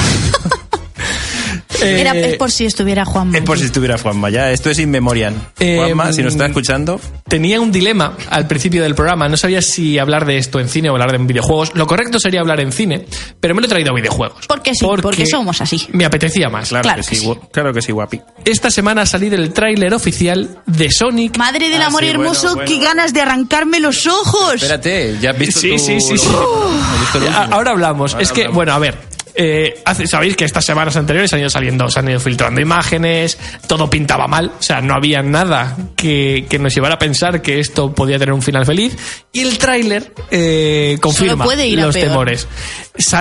Eh, 1.83 2.01
Era, 2.01 2.13
es 2.17 2.37
por 2.37 2.51
si 2.51 2.65
estuviera 2.65 3.05
Juan 3.05 3.35
es 3.35 3.43
por 3.43 3.59
si 3.59 3.67
estuviera 3.67 3.99
Juanma. 3.99 4.31
Ya, 4.31 4.51
esto 4.51 4.71
es 4.71 4.79
in 4.79 4.91
memoriam. 4.91 5.35
Eh, 5.59 5.77
Juanma, 5.77 6.11
si 6.13 6.23
nos 6.23 6.33
está 6.33 6.47
escuchando, 6.47 6.99
Tenía 7.29 7.61
un 7.61 7.73
dilema 7.73 8.17
al 8.31 8.47
principio 8.47 8.85
del 8.85 8.95
programa. 8.95 9.29
No 9.29 9.37
sabía 9.37 9.61
si 9.61 9.99
hablar 9.99 10.27
de 10.27 10.39
esto 10.39 10.61
en 10.61 10.69
cine 10.69 10.89
o 10.91 10.93
hablar 10.93 11.11
de 11.11 11.19
videojuegos. 11.19 11.73
Lo 11.75 11.85
correcto 11.87 12.21
sería 12.21 12.39
hablar 12.41 12.61
en 12.61 12.71
cine, 12.71 13.05
pero 13.41 13.53
me 13.53 13.61
lo 13.61 13.67
he 13.67 13.69
traído 13.69 13.91
a 13.91 13.95
videojuegos. 13.97 14.47
Porque 14.47 14.73
sí, 14.77 14.87
porque 15.03 15.27
somos 15.27 15.61
así. 15.61 15.89
Me 15.93 16.05
apetecía 16.05 16.49
más. 16.49 16.69
claro, 16.69 16.85
Claro 16.85 17.03
que, 17.03 17.09
que 17.11 17.17
sí, 17.17 17.29
claro 17.53 17.73
que 17.73 17.83
sí, 17.83 17.91
guapi. 17.91 18.21
Esta 18.45 18.71
semana 18.71 19.03
ha 19.03 19.07
salido 19.07 19.35
el 19.35 19.53
tráiler 19.53 19.93
oficial 19.93 20.59
de 20.67 20.91
Sonic. 20.93 21.37
Madre 21.37 21.69
del 21.69 21.83
Ah, 21.83 21.87
amor 21.87 22.03
sí, 22.05 22.09
hermoso, 22.11 22.55
bueno, 22.55 22.69
qué 22.71 22.79
ganas 22.79 23.13
de 23.13 23.21
arrancarme 23.23 23.81
los 23.81 24.07
ojos. 24.07 24.55
Espérate, 24.55 25.19
ya 25.21 25.31
has 25.31 25.39
visto 25.39 25.59
Sí, 25.61 25.71
tu- 25.71 25.79
sí, 25.81 26.01
sí, 26.01 26.13
lo 26.13 26.19
sí. 26.19 26.29
Ahora 27.51 27.73
hablamos. 27.73 28.13
Ahora 28.15 28.23
es 28.23 28.31
que, 28.31 28.43
hablamos. 28.43 28.55
bueno, 28.55 28.73
a 28.73 28.79
ver. 28.79 28.99
Eh, 29.39 29.83
Sabéis 30.07 30.35
que 30.37 30.45
estas 30.47 30.65
semanas 30.65 30.97
anteriores 30.97 31.33
han 31.35 31.41
ido 31.41 31.51
saliendo, 31.51 31.89
se 31.91 31.99
han 31.99 32.09
ido 32.09 32.19
filtrando 32.21 32.61
imágenes, 32.61 33.39
todo 33.67 33.91
pintaba 33.91 34.27
mal, 34.27 34.53
o 34.59 34.63
sea, 34.63 34.81
no 34.81 34.95
había 34.95 35.23
nada 35.23 35.77
que, 35.97 36.47
que 36.49 36.59
nos 36.59 36.75
llevara 36.75 36.95
a 36.95 36.99
pensar 36.99 37.43
que 37.43 37.61
esto 37.61 37.93
podía 37.95 38.19
tener 38.19 38.33
un 38.33 38.41
final 38.43 38.65
feliz. 38.65 38.97
Y 39.33 39.41
el 39.41 39.59
tráiler 39.59 40.15
eh, 40.31 40.97
confirma 41.03 41.45
puede 41.45 41.67
ir 41.67 41.81
a 41.81 41.87
los 41.87 41.95
temores. 41.95 42.49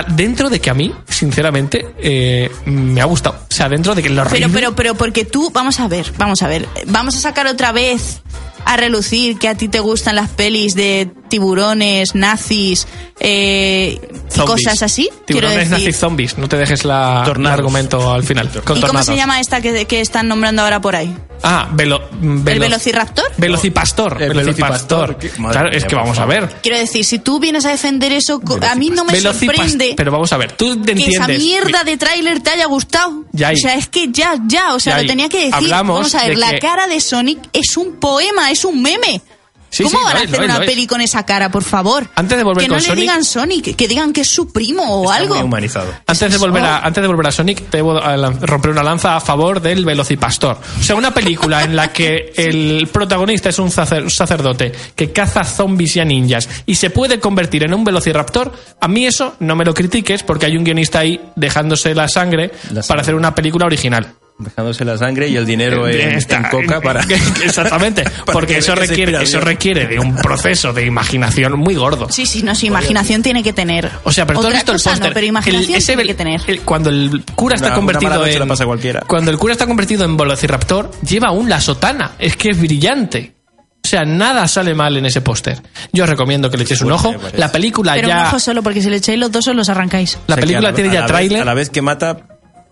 Dentro 0.08 0.48
de 0.48 0.58
que 0.60 0.70
a 0.70 0.74
mí, 0.74 0.90
sinceramente, 1.08 1.86
eh, 1.98 2.50
me 2.64 3.00
ha 3.00 3.04
gustado. 3.04 3.40
O 3.50 3.54
sea, 3.54 3.68
dentro 3.68 3.94
de 3.94 4.02
que 4.02 4.08
lo 4.08 4.24
Pero, 4.24 4.46
horrible- 4.46 4.52
pero, 4.54 4.74
pero, 4.74 4.94
porque 4.94 5.24
tú, 5.26 5.50
vamos 5.52 5.78
a 5.80 5.88
ver, 5.88 6.10
vamos 6.16 6.40
a 6.42 6.48
ver, 6.48 6.66
vamos 6.86 7.14
a 7.16 7.20
sacar 7.20 7.46
otra 7.46 7.72
vez 7.72 8.22
a 8.66 8.76
relucir 8.76 9.38
que 9.38 9.48
a 9.48 9.54
ti 9.54 9.68
te 9.68 9.78
gustan 9.78 10.16
las 10.16 10.28
pelis 10.28 10.74
de 10.74 11.08
tiburones, 11.28 12.16
nazis, 12.16 12.86
eh, 13.20 14.00
y 14.34 14.40
cosas 14.40 14.82
así. 14.82 15.08
Tiburones, 15.24 15.70
decir. 15.70 15.70
nazis, 15.70 15.96
zombies. 15.96 16.36
No 16.36 16.48
te 16.48 16.56
dejes 16.56 16.84
la, 16.84 17.24
el 17.24 17.46
argumento 17.46 18.12
al 18.12 18.24
final. 18.24 18.50
Con 18.64 18.78
¿Y 18.78 18.80
cómo 18.82 19.02
se 19.04 19.16
llama 19.16 19.40
esta 19.40 19.60
que, 19.60 19.86
que 19.86 20.00
están 20.00 20.26
nombrando 20.26 20.62
ahora 20.62 20.80
por 20.80 20.96
ahí? 20.96 21.16
Ah, 21.42 21.68
velo, 21.72 22.08
mm, 22.20 22.38
¿El 22.38 22.42
velo- 22.44 22.60
Velociraptor? 22.60 23.24
Velocipastor. 23.36 24.22
El 24.22 24.28
Velocipastor. 24.34 25.16
Claro, 25.16 25.70
es 25.70 25.84
que 25.84 25.94
vamos 25.94 26.18
a 26.18 26.26
ver. 26.26 26.48
Quiero 26.62 26.78
decir, 26.78 27.04
si 27.04 27.18
tú 27.18 27.38
vienes 27.38 27.64
a 27.66 27.70
defender 27.70 28.12
eso, 28.12 28.40
a 28.68 28.74
mí 28.74 28.90
no 28.90 29.04
me 29.04 29.12
Velocipas- 29.12 29.54
sorprende 29.56 29.94
Pero 29.96 30.10
vamos 30.12 30.32
a 30.32 30.36
ver, 30.36 30.52
tú 30.52 30.80
te 30.82 30.94
que 30.94 31.02
esa 31.06 31.24
entiendes. 31.24 31.38
mierda 31.38 31.84
de 31.84 31.96
tráiler 31.96 32.40
te 32.40 32.50
haya 32.50 32.66
gustado. 32.66 33.24
Ya 33.32 33.50
o 33.52 33.56
sea, 33.56 33.74
es 33.74 33.88
que 33.88 34.08
ya, 34.10 34.34
ya, 34.46 34.74
o 34.74 34.80
sea, 34.80 34.96
Ya 34.96 35.02
lo 35.02 35.08
tenía 35.08 35.28
que 35.28 35.38
decir. 35.38 35.54
Hablamos 35.54 35.96
vamos 35.98 36.14
a 36.14 36.26
ver, 36.26 36.38
la 36.38 36.50
que- 36.52 36.58
cara 36.58 36.86
de 36.86 37.00
Sonic 37.00 37.38
es 37.52 37.76
un 37.76 37.96
poema, 37.96 38.50
es 38.50 38.64
un 38.64 38.82
meme. 38.82 39.20
Sí, 39.68 39.82
¿Cómo 39.82 39.98
sí, 39.98 40.04
van 40.04 40.16
a 40.16 40.20
hacer 40.20 40.34
es, 40.34 40.40
una 40.40 40.54
es. 40.58 40.70
peli 40.70 40.86
con 40.86 41.00
esa 41.00 41.26
cara, 41.26 41.50
por 41.50 41.62
favor? 41.62 42.06
Antes 42.14 42.38
de 42.38 42.44
volver 42.44 42.62
que 42.62 42.68
no 42.68 42.74
con 42.76 42.82
le 42.82 42.88
Sonic- 42.88 43.00
digan 43.00 43.24
Sonic, 43.24 43.76
que 43.76 43.88
digan 43.88 44.12
que 44.12 44.22
es 44.22 44.28
su 44.28 44.50
primo 44.52 44.82
o 44.84 45.04
Está 45.04 45.16
algo. 45.16 45.34
muy 45.34 45.44
humanizado. 45.44 45.92
Antes 46.06 46.30
de, 46.32 46.38
volver 46.38 46.64
a, 46.64 46.78
antes 46.78 47.02
de 47.02 47.08
volver 47.08 47.26
a 47.26 47.32
Sonic, 47.32 47.68
debo 47.70 48.00
romper 48.00 48.70
una 48.70 48.82
lanza 48.82 49.16
a 49.16 49.20
favor 49.20 49.60
del 49.60 49.84
Velocipastor. 49.84 50.58
O 50.80 50.82
sea, 50.82 50.96
una 50.96 51.12
película 51.12 51.62
en 51.64 51.76
la 51.76 51.92
que 51.92 52.32
el 52.36 52.88
protagonista 52.92 53.48
es 53.50 53.58
un 53.58 53.70
sacer- 53.70 54.02
un 54.04 54.10
sacerdote 54.10 54.72
que 54.94 55.12
caza 55.12 55.44
zombies 55.44 55.96
y 55.96 56.00
a 56.00 56.04
ninjas 56.04 56.48
y 56.64 56.76
se 56.76 56.90
puede 56.90 57.20
convertir 57.20 57.64
en 57.64 57.74
un 57.74 57.84
velociraptor, 57.84 58.52
a 58.80 58.88
mí 58.88 59.06
eso 59.06 59.34
no 59.40 59.56
me 59.56 59.64
lo 59.64 59.74
critiques 59.74 60.22
porque 60.22 60.46
hay 60.46 60.56
un 60.56 60.64
guionista 60.64 61.00
ahí 61.00 61.20
dejándose 61.34 61.94
la 61.94 62.08
sangre 62.08 62.52
La 62.72 62.82
para 62.82 63.02
hacer 63.02 63.14
una 63.14 63.34
película 63.34 63.66
original. 63.66 64.14
Dejándose 64.38 64.84
la 64.84 64.98
sangre 64.98 65.28
y 65.28 65.36
el 65.36 65.46
dinero 65.46 65.88
en, 65.88 66.12
Está- 66.16 66.36
en 66.36 66.42
coca 66.44 66.80
para. 66.82 67.00
Exactamente, 67.44 68.02
para 68.26 68.32
porque 68.32 68.54
que 68.54 68.58
eso 68.58 68.74
requiere, 68.74 69.22
eso 69.22 69.40
requiere 69.40 69.86
de 69.86 69.98
un 69.98 70.14
proceso 70.16 70.74
de 70.74 70.84
imaginación 70.84 71.58
muy 71.58 71.74
gordo. 71.74 72.08
Sí, 72.10 72.26
sí, 72.26 72.42
no, 72.42 72.54
sí, 72.54 72.66
imaginación 72.66 73.22
tiene 73.22 73.42
que 73.42 73.54
tener. 73.54 73.90
O 74.04 74.12
sea, 74.12 74.26
pero 74.26 74.40
tú 74.40 74.46
has 74.46 74.50
Otra 74.50 74.58
visto 74.58 74.72
el 74.72 74.76
cosa 74.78 74.90
póster. 74.90 75.08
No, 75.08 75.14
pero 75.14 75.26
imaginación 75.26 75.70
El- 75.70 75.76
ese 75.78 75.92
tiene 75.94 76.06
que 76.08 76.14
tener. 76.14 76.40
el- 76.48 76.60
cuando 76.60 76.90
el 76.90 77.24
cura 77.34 77.54
está 77.54 77.68
Una- 77.68 77.76
convertido 77.76 78.26
en. 78.26 78.46
pasa 78.48 78.66
cualquiera. 78.66 79.00
Cuando 79.06 79.30
el 79.30 79.38
cura 79.38 79.52
está 79.52 79.66
convertido 79.66 80.04
en 80.04 80.16
Velociraptor, 80.18 80.90
lleva 81.00 81.28
aún 81.28 81.48
la 81.48 81.60
sotana. 81.60 82.12
Es 82.18 82.36
que 82.36 82.50
es 82.50 82.60
brillante. 82.60 83.34
O 83.82 83.88
sea, 83.88 84.04
nada 84.04 84.46
sale 84.48 84.74
mal 84.74 84.96
en 84.98 85.06
ese 85.06 85.20
póster. 85.22 85.62
Yo 85.92 86.04
os 86.04 86.10
recomiendo 86.10 86.50
que 86.50 86.56
le 86.58 86.64
echéis 86.64 86.82
un 86.82 86.92
ojo. 86.92 87.14
La 87.36 87.50
película 87.52 87.94
Pero 87.94 88.08
un 88.08 88.14
ya. 88.14 88.26
ojo 88.26 88.38
solo, 88.40 88.62
porque 88.62 88.82
si 88.82 88.90
le 88.90 88.96
echáis 88.96 89.18
los 89.18 89.30
dos, 89.32 89.46
os 89.48 89.54
los 89.54 89.68
arrancáis. 89.68 90.18
La 90.26 90.34
O 90.34 90.36
sea, 90.36 90.40
película 90.42 90.68
a 90.68 90.72
la- 90.72 90.74
tiene 90.74 90.90
ya 90.90 90.94
la 91.00 91.00
vez- 91.06 91.12
tráiler. 91.12 91.40
A 91.42 91.44
la 91.44 91.54
vez 91.54 91.70
que 91.70 91.80
mata. 91.82 92.16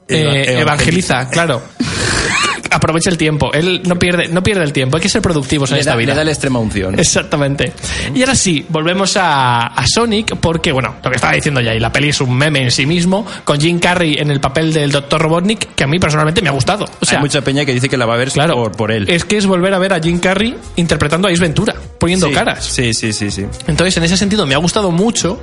Eh, 0.09 0.21
eva- 0.21 0.61
evangeliza, 0.61 1.29
claro. 1.29 1.63
Aprovecha 2.75 3.11
el 3.11 3.17
tiempo. 3.19 3.53
Él 3.53 3.83
no 3.87 3.99
pierde, 3.99 4.29
no 4.29 4.43
pierde 4.43 4.65
el 4.65 4.73
tiempo. 4.73 4.97
Hay 4.97 5.03
que 5.03 5.09
ser 5.09 5.23
productivos 5.23 5.71
en 5.71 5.75
Le 5.77 5.81
esta 5.81 5.93
da, 5.93 5.97
vida. 5.97 6.13
le 6.13 6.19
da 6.19 6.25
la 6.25 6.31
extrema 6.33 6.59
unción. 6.59 6.99
Exactamente. 6.99 7.73
Y 8.15 8.21
ahora 8.21 8.35
sí, 8.35 8.65
volvemos 8.69 9.17
a, 9.17 9.67
a 9.69 9.87
Sonic, 9.87 10.37
porque, 10.37 10.73
bueno, 10.73 10.97
lo 11.03 11.11
que 11.11 11.17
estaba 11.17 11.33
diciendo 11.35 11.61
ya, 11.61 11.75
y 11.75 11.81
la 11.81 11.93
peli 11.93 12.09
es 12.09 12.21
un 12.21 12.37
meme 12.37 12.63
en 12.63 12.71
sí 12.71 12.87
mismo, 12.87 13.25
con 13.45 13.61
Jim 13.61 13.79
Carrey 13.79 14.15
en 14.19 14.31
el 14.31 14.41
papel 14.41 14.73
del 14.73 14.91
Dr. 14.91 15.21
Robotnik, 15.23 15.75
que 15.75 15.85
a 15.85 15.87
mí 15.87 15.99
personalmente 15.99 16.43
me 16.43 16.49
ha 16.49 16.53
gustado. 16.53 16.85
O 17.01 17.05
sea, 17.07 17.19
Hay 17.19 17.23
mucha 17.25 17.41
peña 17.43 17.65
que 17.65 17.73
dice 17.73 17.89
que 17.89 17.97
la 17.97 18.07
va 18.07 18.15
a 18.15 18.17
ver 18.19 18.31
claro, 18.33 18.55
por, 18.55 18.73
por 18.73 18.93
él. 18.93 19.07
es 19.09 19.25
que 19.25 19.37
es 19.37 19.47
volver 19.47 19.73
a 19.75 19.79
ver 19.79 19.93
a 19.93 20.01
Jim 20.01 20.19
Carrey 20.19 20.57
interpretando 20.77 21.29
a 21.29 21.31
Ace 21.31 21.41
Ventura, 21.41 21.75
poniendo 21.99 22.27
Sí, 22.29 22.33
caras. 22.35 22.65
Sí, 22.65 22.93
sí, 22.95 23.13
sí, 23.13 23.31
sí. 23.31 23.45
Entonces, 23.67 23.97
en 23.97 24.05
ese 24.05 24.17
sentido, 24.17 24.47
me 24.47 24.55
ha 24.55 24.59
gustado 24.59 24.91
mucho. 24.91 25.43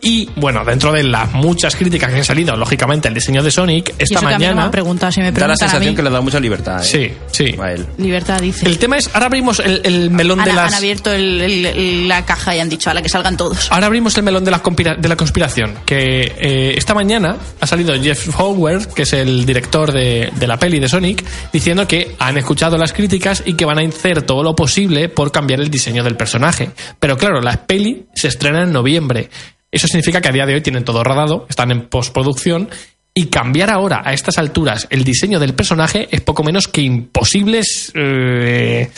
Y, 0.00 0.28
bueno, 0.36 0.64
dentro 0.64 0.92
de 0.92 1.02
las 1.04 1.32
muchas 1.32 1.76
críticas 1.76 2.10
que 2.10 2.16
han 2.18 2.24
salido, 2.24 2.56
lógicamente, 2.56 3.08
el 3.08 3.14
diseño 3.14 3.42
de 3.42 3.50
Sonic, 3.50 3.90
Y 3.98 4.02
esta 4.02 4.04
eso 4.18 4.20
que 4.20 4.26
a 4.26 4.28
mí 4.28 4.32
no 4.32 4.38
me 4.38 4.46
mañana. 4.46 4.64
han 4.64 4.70
preguntado, 4.70 5.12
si 5.12 5.20
me 5.20 5.30
Da 5.32 5.46
la 5.46 5.54
a 5.54 5.56
sensación 5.56 5.90
mí, 5.90 5.96
que 5.96 6.02
le 6.02 6.10
da 6.10 6.20
mucha 6.20 6.40
libertad. 6.40 6.71
¿Eh? 6.80 6.84
Sí, 6.84 7.12
sí. 7.30 7.56
Libertad 7.98 8.40
dice. 8.40 8.66
El 8.66 8.78
tema 8.78 8.96
es, 8.98 9.10
ahora 9.12 9.26
abrimos 9.26 9.60
el, 9.60 9.80
el 9.84 10.10
melón 10.10 10.40
han, 10.40 10.46
de 10.46 10.52
las. 10.52 10.72
han 10.72 10.78
abierto 10.78 11.12
el- 11.12 11.40
el- 11.40 11.66
el- 11.66 12.08
la 12.08 12.24
caja 12.24 12.54
y 12.56 12.60
han 12.60 12.68
dicho, 12.68 12.90
a 12.90 12.94
la 12.94 13.02
que 13.02 13.08
salgan 13.08 13.36
todos. 13.36 13.70
Ahora 13.72 13.86
abrimos 13.86 14.16
el 14.16 14.22
melón 14.22 14.44
de 14.44 14.50
la, 14.50 14.62
conspira- 14.62 14.96
de 14.96 15.08
la 15.08 15.16
conspiración. 15.16 15.74
Que 15.84 16.32
eh, 16.38 16.74
esta 16.76 16.94
mañana 16.94 17.36
ha 17.60 17.66
salido 17.66 17.94
Jeff 18.00 18.28
Howard, 18.38 18.88
que 18.94 19.02
es 19.02 19.12
el 19.12 19.44
director 19.46 19.92
de, 19.92 20.30
de 20.34 20.46
la 20.46 20.58
peli 20.58 20.78
de 20.78 20.88
Sonic, 20.88 21.24
diciendo 21.52 21.86
que 21.88 22.14
han 22.18 22.38
escuchado 22.38 22.76
las 22.78 22.92
críticas 22.92 23.42
y 23.44 23.54
que 23.54 23.64
van 23.64 23.78
a 23.78 23.82
hacer 23.82 24.22
todo 24.22 24.42
lo 24.42 24.54
posible 24.56 25.08
por 25.08 25.32
cambiar 25.32 25.60
el 25.60 25.70
diseño 25.70 26.02
del 26.04 26.16
personaje. 26.16 26.70
Pero 26.98 27.16
claro, 27.16 27.40
la 27.40 27.66
peli 27.66 28.06
se 28.14 28.28
estrena 28.28 28.62
en 28.62 28.72
noviembre. 28.72 29.28
Eso 29.70 29.86
significa 29.86 30.20
que 30.20 30.28
a 30.28 30.32
día 30.32 30.44
de 30.44 30.54
hoy 30.54 30.60
tienen 30.60 30.84
todo 30.84 31.02
rodado, 31.02 31.46
están 31.48 31.70
en 31.70 31.88
postproducción. 31.88 32.68
Y 33.14 33.26
cambiar 33.26 33.68
ahora, 33.68 34.00
a 34.04 34.14
estas 34.14 34.38
alturas, 34.38 34.86
el 34.88 35.04
diseño 35.04 35.38
del 35.38 35.54
personaje 35.54 36.08
es 36.10 36.22
poco 36.22 36.42
menos 36.42 36.66
que 36.66 36.80
imposible, 36.80 37.60
eh, 37.94 38.90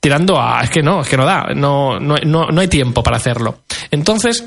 tirando 0.00 0.40
a... 0.40 0.62
Es 0.64 0.70
que 0.70 0.82
no, 0.82 1.02
es 1.02 1.08
que 1.08 1.16
no 1.16 1.24
da, 1.24 1.54
no, 1.54 2.00
no, 2.00 2.16
no, 2.16 2.46
no 2.48 2.60
hay 2.60 2.66
tiempo 2.68 3.02
para 3.04 3.16
hacerlo. 3.18 3.60
Entonces, 3.92 4.44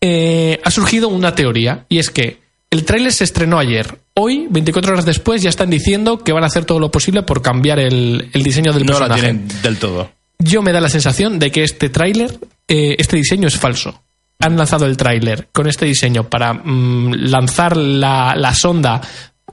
eh, 0.00 0.58
ha 0.64 0.70
surgido 0.70 1.08
una 1.08 1.34
teoría, 1.34 1.84
y 1.90 1.98
es 1.98 2.10
que 2.10 2.40
el 2.70 2.84
tráiler 2.86 3.12
se 3.12 3.24
estrenó 3.24 3.58
ayer. 3.58 3.98
Hoy, 4.14 4.46
24 4.48 4.92
horas 4.94 5.04
después, 5.04 5.42
ya 5.42 5.50
están 5.50 5.68
diciendo 5.68 6.18
que 6.24 6.32
van 6.32 6.42
a 6.42 6.46
hacer 6.46 6.64
todo 6.64 6.80
lo 6.80 6.90
posible 6.90 7.22
por 7.22 7.42
cambiar 7.42 7.78
el, 7.78 8.30
el 8.32 8.42
diseño 8.42 8.72
del 8.72 8.86
No 8.86 8.94
la 8.94 9.08
personaje. 9.08 9.20
tienen 9.20 9.62
del 9.62 9.76
todo. 9.78 10.10
Yo 10.38 10.62
me 10.62 10.72
da 10.72 10.80
la 10.80 10.88
sensación 10.88 11.38
de 11.38 11.50
que 11.52 11.62
este 11.62 11.90
tráiler, 11.90 12.38
eh, 12.66 12.96
este 12.98 13.18
diseño 13.18 13.48
es 13.48 13.58
falso. 13.58 14.02
Han 14.42 14.56
lanzado 14.56 14.86
el 14.86 14.96
tráiler 14.96 15.48
con 15.52 15.68
este 15.68 15.86
diseño 15.86 16.28
para 16.28 16.52
mm, 16.52 17.14
lanzar 17.30 17.76
la, 17.76 18.34
la 18.36 18.54
sonda, 18.54 19.00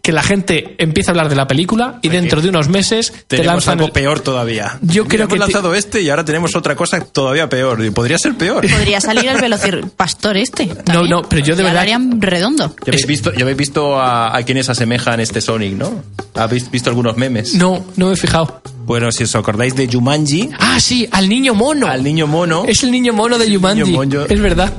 que 0.10 0.14
la 0.14 0.24
gente 0.24 0.74
empiece 0.80 1.12
a 1.12 1.12
hablar 1.12 1.30
de 1.30 1.36
la 1.36 1.46
película 1.46 2.00
y 2.02 2.10
dentro 2.10 2.42
de 2.42 2.50
unos 2.50 2.68
meses 2.68 3.12
te 3.28 3.38
Tenemos 3.38 3.54
lanzan 3.58 3.74
algo 3.74 3.86
el- 3.86 3.92
peor 3.92 4.22
todavía. 4.22 4.80
Yo 4.82 5.04
Mira, 5.04 5.08
creo 5.08 5.20
hemos 5.26 5.28
que 5.28 5.34
te- 5.36 5.40
lanzado 5.40 5.76
este 5.76 6.02
y 6.02 6.10
ahora 6.10 6.26
tenemos 6.26 6.56
otra 6.56 6.76
cosa 6.76 7.00
todavía 7.02 7.48
peor. 7.48 7.94
Podría 7.94 8.18
ser 8.18 8.34
peor. 8.36 8.66
Ya 8.68 8.76
Podría 8.76 9.02
salir 9.02 9.28
el 9.28 9.40
velociraptor 9.40 10.36
este. 10.38 10.66
también. 10.66 11.10
no, 11.12 11.22
pero 11.30 11.46
yo 11.46 11.56
de 11.56 11.62
Ya 11.62 11.68
verdad- 11.70 11.82
harían 11.84 12.20
redondo. 12.20 12.74
habéis 12.88 13.06
visto, 13.06 13.32
ya 13.34 13.42
habéis 13.44 13.58
visto 13.58 14.00
a, 14.00 14.36
a 14.36 14.42
quienes 14.42 14.68
asemejan 14.68 15.20
este 15.20 15.42
Sonic, 15.42 15.74
¿no? 15.74 16.04
¿Habéis 16.34 16.72
visto 16.72 16.90
algunos 16.90 17.16
memes? 17.16 17.54
No, 17.54 17.86
no 17.96 18.08
me 18.08 18.14
he 18.14 18.18
fijado. 18.18 18.64
Bueno, 18.86 19.12
si 19.12 19.26
os 19.26 19.36
acordáis 19.36 19.76
de 19.76 19.88
Jumanji, 19.88 20.50
Ah, 20.58 20.80
sí, 20.80 21.08
al 21.12 21.30
niño 21.30 21.54
mono. 21.54 21.86
al 21.86 22.04
niño 22.04 22.26
mono. 22.26 22.64
Es 22.68 22.82
el 22.82 22.90
niño 22.90 23.14
mono 23.14 23.38
de 23.38 23.46
el 23.46 23.52
Yumanji. 23.52 23.84
niño 23.84 23.96
mono. 23.98 24.26
Es 24.28 24.42
verdad. 24.42 24.74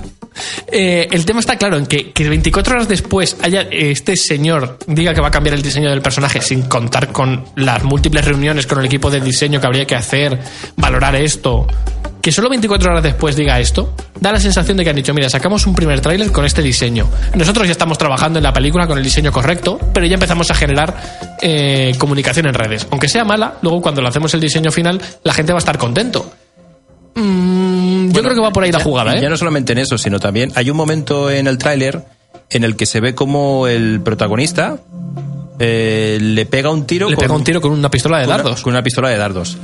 Eh, 0.71 1.09
el 1.11 1.25
tema 1.25 1.41
está 1.41 1.57
claro 1.57 1.77
en 1.77 1.87
que, 1.87 2.13
que 2.13 2.29
24 2.29 2.75
horas 2.75 2.89
después 2.89 3.37
haya 3.43 3.63
eh, 3.63 3.91
este 3.91 4.17
señor 4.17 4.79
diga 4.87 5.13
que 5.15 5.21
va 5.21 5.29
a 5.29 5.31
cambiar 5.31 5.55
el 5.55 5.63
diseño 5.63 5.91
del 5.91 6.03
personaje 6.03 6.41
sin 6.41 6.63
contar 6.63 7.13
con 7.13 7.45
las 7.57 7.83
múltiples 7.83 8.25
reuniones 8.25 8.67
con 8.67 8.79
el 8.79 8.87
equipo 8.87 9.11
de 9.11 9.21
diseño 9.21 9.61
que 9.61 9.67
habría 9.67 9.85
que 9.87 9.97
hacer, 9.97 10.39
valorar 10.77 11.17
esto. 11.17 11.67
Que 12.23 12.33
solo 12.33 12.51
24 12.51 12.91
horas 12.91 13.03
después 13.03 13.35
diga 13.35 13.59
esto, 13.59 13.95
da 14.21 14.31
la 14.31 14.39
sensación 14.39 14.77
de 14.77 14.85
que 14.85 14.91
han 14.91 14.97
dicho, 14.97 15.15
mira, 15.15 15.31
sacamos 15.31 15.67
un 15.67 15.75
primer 15.75 16.03
tráiler 16.03 16.31
con 16.31 16.45
este 16.45 16.61
diseño. 16.61 17.09
Nosotros 17.35 17.67
ya 17.67 17.73
estamos 17.73 17.97
trabajando 17.97 18.39
en 18.39 18.43
la 18.43 18.53
película 18.53 18.87
con 18.87 18.99
el 18.99 19.05
diseño 19.05 19.33
correcto, 19.33 19.79
pero 19.95 20.05
ya 20.05 20.15
empezamos 20.15 20.51
a 20.51 20.55
generar 20.55 20.95
eh, 21.41 21.95
comunicación 21.97 22.47
en 22.47 22.53
redes. 22.53 22.87
Aunque 22.91 23.09
sea 23.09 23.25
mala, 23.25 23.55
luego 23.63 23.81
cuando 23.81 24.03
lancemos 24.03 24.35
el 24.35 24.41
diseño 24.41 24.71
final, 24.71 25.01
la 25.25 25.33
gente 25.33 25.53
va 25.53 25.59
a 25.59 25.61
estar 25.61 25.79
contento. 25.79 26.31
Mm, 27.15 27.70
yo 28.13 28.23
creo 28.23 28.35
que 28.35 28.41
va 28.41 28.53
por 28.53 28.65
ahí 28.65 28.73
la 28.73 28.79
Ya- 28.79 28.85
jugada, 28.85 29.15
y 29.15 29.19
¿eh? 29.19 29.23
Ya 29.23 29.29
no 29.31 29.37
solamente 29.37 29.73
en 29.73 29.79
eso, 29.79 29.97
sino 29.99 30.19
también 30.21 30.53
hay 30.55 30.71
un 30.71 30.77
momento 30.77 31.31
en 31.31 31.47
el 31.47 31.59
tráiler 31.59 32.05
en 32.51 32.65
el 32.65 32.77
que 32.77 32.87
se 32.87 33.01
ve 33.01 33.15
como 33.15 33.67
el 33.69 34.01
protagonista 34.01 34.79
eh, 35.59 36.19
le 36.21 36.47
pega 36.47 36.71
un 36.71 36.87
tiro 36.87 37.09
Le 37.09 37.17
con, 37.17 37.23
pega 37.23 37.35
un 37.35 37.45
tiro 37.45 37.61
con 37.61 37.73
una 37.73 37.91
pistola 37.91 38.19
de 38.19 38.25
con 38.25 38.35
una- 38.35 38.43
dardos. 38.43 38.63
con 38.63 38.73
una 38.73 38.83
pistola 38.83 39.09
de 39.11 39.17
dardos. 39.19 39.57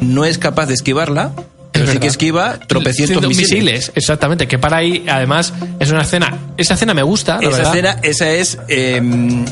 No 0.00 0.24
es 0.24 0.38
capaz 0.38 0.66
de 0.66 0.74
esquivarla, 0.74 1.32
pero 1.80 1.92
sí 1.92 1.98
que 1.98 2.06
esquiva 2.06 2.58
tropecientos 2.66 3.18
Cientos 3.20 3.36
misiles. 3.36 3.92
Exactamente, 3.94 4.46
que 4.48 4.58
para 4.58 4.78
ahí, 4.78 5.04
además, 5.08 5.52
es 5.80 5.90
una 5.90 6.02
escena. 6.02 6.36
Esa 6.56 6.74
escena 6.74 6.94
me 6.94 7.02
gusta, 7.02 7.34
la 7.40 7.48
Esa 7.48 7.56
verdad. 7.56 7.72
escena, 7.74 7.96
esa 8.02 8.30
es 8.30 8.58
eh, 8.68 9.00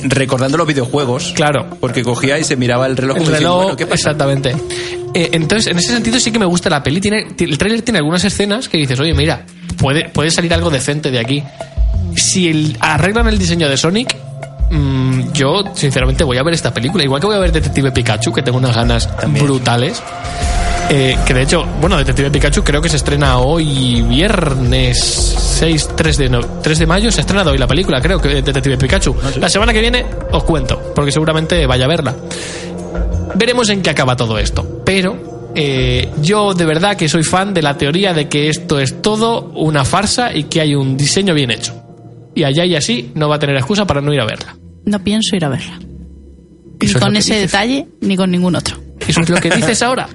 recordando 0.04 0.56
los 0.58 0.66
videojuegos. 0.66 1.32
Claro. 1.34 1.66
Porque 1.80 2.02
cogía 2.02 2.38
y 2.38 2.44
se 2.44 2.56
miraba 2.56 2.86
el 2.86 2.96
reloj. 2.96 3.16
El 3.16 3.22
diciendo, 3.24 3.38
reloj, 3.40 3.62
bueno, 3.62 3.76
¿qué 3.76 3.84
pasa? 3.86 3.94
exactamente. 4.10 4.56
Eh, 5.14 5.30
entonces, 5.32 5.70
en 5.70 5.78
ese 5.78 5.92
sentido 5.92 6.18
sí 6.18 6.32
que 6.32 6.38
me 6.38 6.46
gusta 6.46 6.68
la 6.70 6.82
peli. 6.82 7.00
Tiene, 7.00 7.24
ti- 7.36 7.44
el 7.44 7.56
tráiler 7.58 7.82
tiene 7.82 7.98
algunas 7.98 8.24
escenas 8.24 8.68
que 8.68 8.78
dices, 8.78 8.98
oye, 8.98 9.14
mira, 9.14 9.44
puede, 9.76 10.08
puede 10.08 10.30
salir 10.30 10.52
algo 10.54 10.70
decente 10.70 11.10
de 11.10 11.20
aquí. 11.20 11.42
Si 12.16 12.48
el- 12.48 12.76
arreglan 12.80 13.28
el 13.28 13.38
diseño 13.38 13.68
de 13.68 13.76
Sonic, 13.76 14.16
mm, 14.70 15.32
yo 15.32 15.62
sinceramente 15.74 16.24
voy 16.24 16.38
a 16.38 16.42
ver 16.42 16.54
esta 16.54 16.72
película. 16.74 17.04
Igual 17.04 17.20
que 17.20 17.26
voy 17.28 17.36
a 17.36 17.40
ver 17.40 17.52
Detective 17.52 17.92
Pikachu, 17.92 18.32
que 18.32 18.42
tengo 18.42 18.58
unas 18.58 18.74
ganas 18.74 19.14
También. 19.16 19.44
brutales. 19.44 20.02
Eh, 20.90 21.16
que 21.26 21.34
de 21.34 21.42
hecho, 21.42 21.64
bueno, 21.80 21.96
Detective 21.96 22.30
Pikachu 22.30 22.62
creo 22.62 22.80
que 22.80 22.88
se 22.88 22.96
estrena 22.96 23.38
hoy 23.38 24.02
viernes 24.02 24.98
6, 25.00 25.90
3 25.96 26.16
de, 26.18 26.28
no- 26.28 26.40
3 26.62 26.78
de 26.78 26.86
mayo. 26.86 27.10
Se 27.10 27.20
ha 27.20 27.22
estrenado 27.22 27.50
hoy 27.50 27.58
la 27.58 27.66
película, 27.66 28.00
creo 28.00 28.20
que 28.20 28.28
Detective 28.42 28.76
Pikachu. 28.76 29.16
La 29.40 29.48
semana 29.48 29.72
que 29.72 29.80
viene 29.80 30.04
os 30.32 30.44
cuento, 30.44 30.92
porque 30.94 31.10
seguramente 31.10 31.66
vaya 31.66 31.86
a 31.86 31.88
verla. 31.88 32.14
Veremos 33.34 33.68
en 33.70 33.82
qué 33.82 33.90
acaba 33.90 34.14
todo 34.14 34.38
esto. 34.38 34.82
Pero 34.84 35.50
eh, 35.54 36.10
yo 36.20 36.54
de 36.54 36.64
verdad 36.64 36.96
que 36.96 37.08
soy 37.08 37.24
fan 37.24 37.54
de 37.54 37.62
la 37.62 37.76
teoría 37.76 38.12
de 38.12 38.28
que 38.28 38.48
esto 38.48 38.78
es 38.78 39.00
todo 39.02 39.50
una 39.54 39.84
farsa 39.84 40.34
y 40.34 40.44
que 40.44 40.60
hay 40.60 40.74
un 40.74 40.96
diseño 40.96 41.34
bien 41.34 41.50
hecho. 41.50 41.74
Y 42.34 42.44
allá 42.44 42.64
y 42.64 42.76
así 42.76 43.10
no 43.14 43.28
va 43.28 43.36
a 43.36 43.38
tener 43.38 43.56
excusa 43.56 43.86
para 43.86 44.00
no 44.00 44.12
ir 44.12 44.20
a 44.20 44.26
verla. 44.26 44.56
No 44.84 44.98
pienso 45.02 45.34
ir 45.34 45.44
a 45.44 45.48
verla. 45.48 45.78
Ni 46.80 46.92
con 46.92 47.16
ese 47.16 47.34
dices. 47.34 47.50
detalle, 47.52 47.86
ni 48.02 48.16
con 48.16 48.30
ningún 48.30 48.54
otro. 48.54 48.76
Eso 49.06 49.22
es 49.22 49.28
lo 49.30 49.36
que 49.40 49.50
dices 49.56 49.80
ahora. 49.82 50.08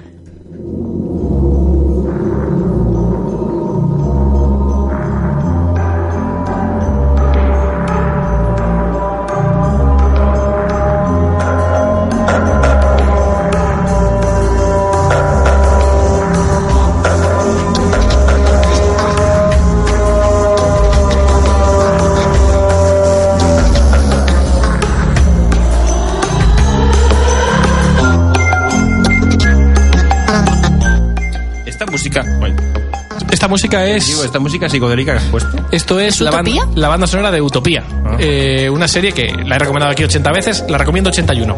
Música 33.50 33.86
es. 33.86 34.06
Digo, 34.06 34.24
esta 34.24 34.38
música 34.38 34.68
psicodélica 34.68 35.12
que 35.12 35.18
has 35.18 35.24
puesto. 35.24 35.50
Esto 35.70 36.00
es 36.00 36.20
la 36.20 36.30
banda, 36.30 36.68
la 36.74 36.88
banda 36.88 37.06
sonora 37.06 37.30
de 37.30 37.42
Utopía. 37.42 37.84
Ah. 38.06 38.16
Eh, 38.18 38.70
una 38.70 38.88
serie 38.88 39.12
que 39.12 39.32
la 39.44 39.56
he 39.56 39.58
recomendado 39.58 39.92
aquí 39.92 40.04
80 40.04 40.32
veces, 40.32 40.64
la 40.68 40.78
recomiendo 40.78 41.10
81. 41.10 41.54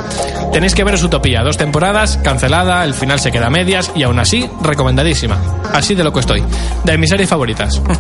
Tenéis 0.53 0.75
que 0.75 0.83
veros 0.83 1.03
Utopía, 1.05 1.43
dos 1.43 1.57
temporadas, 1.57 2.19
cancelada, 2.25 2.85
el 2.85 2.95
final 2.95 3.21
se 3.21 3.31
queda 3.31 3.47
a 3.47 3.51
medias 3.51 3.93
y 3.95 4.03
aún 4.03 4.19
así, 4.19 4.49
recomendadísima. 4.63 5.39
Así 5.73 5.95
de 5.95 6.03
lo 6.03 6.13
que 6.13 6.21
estoy. 6.21 6.43
De 6.85 6.99
mis 6.99 7.11
series 7.11 7.29
favoritas. 7.29 7.81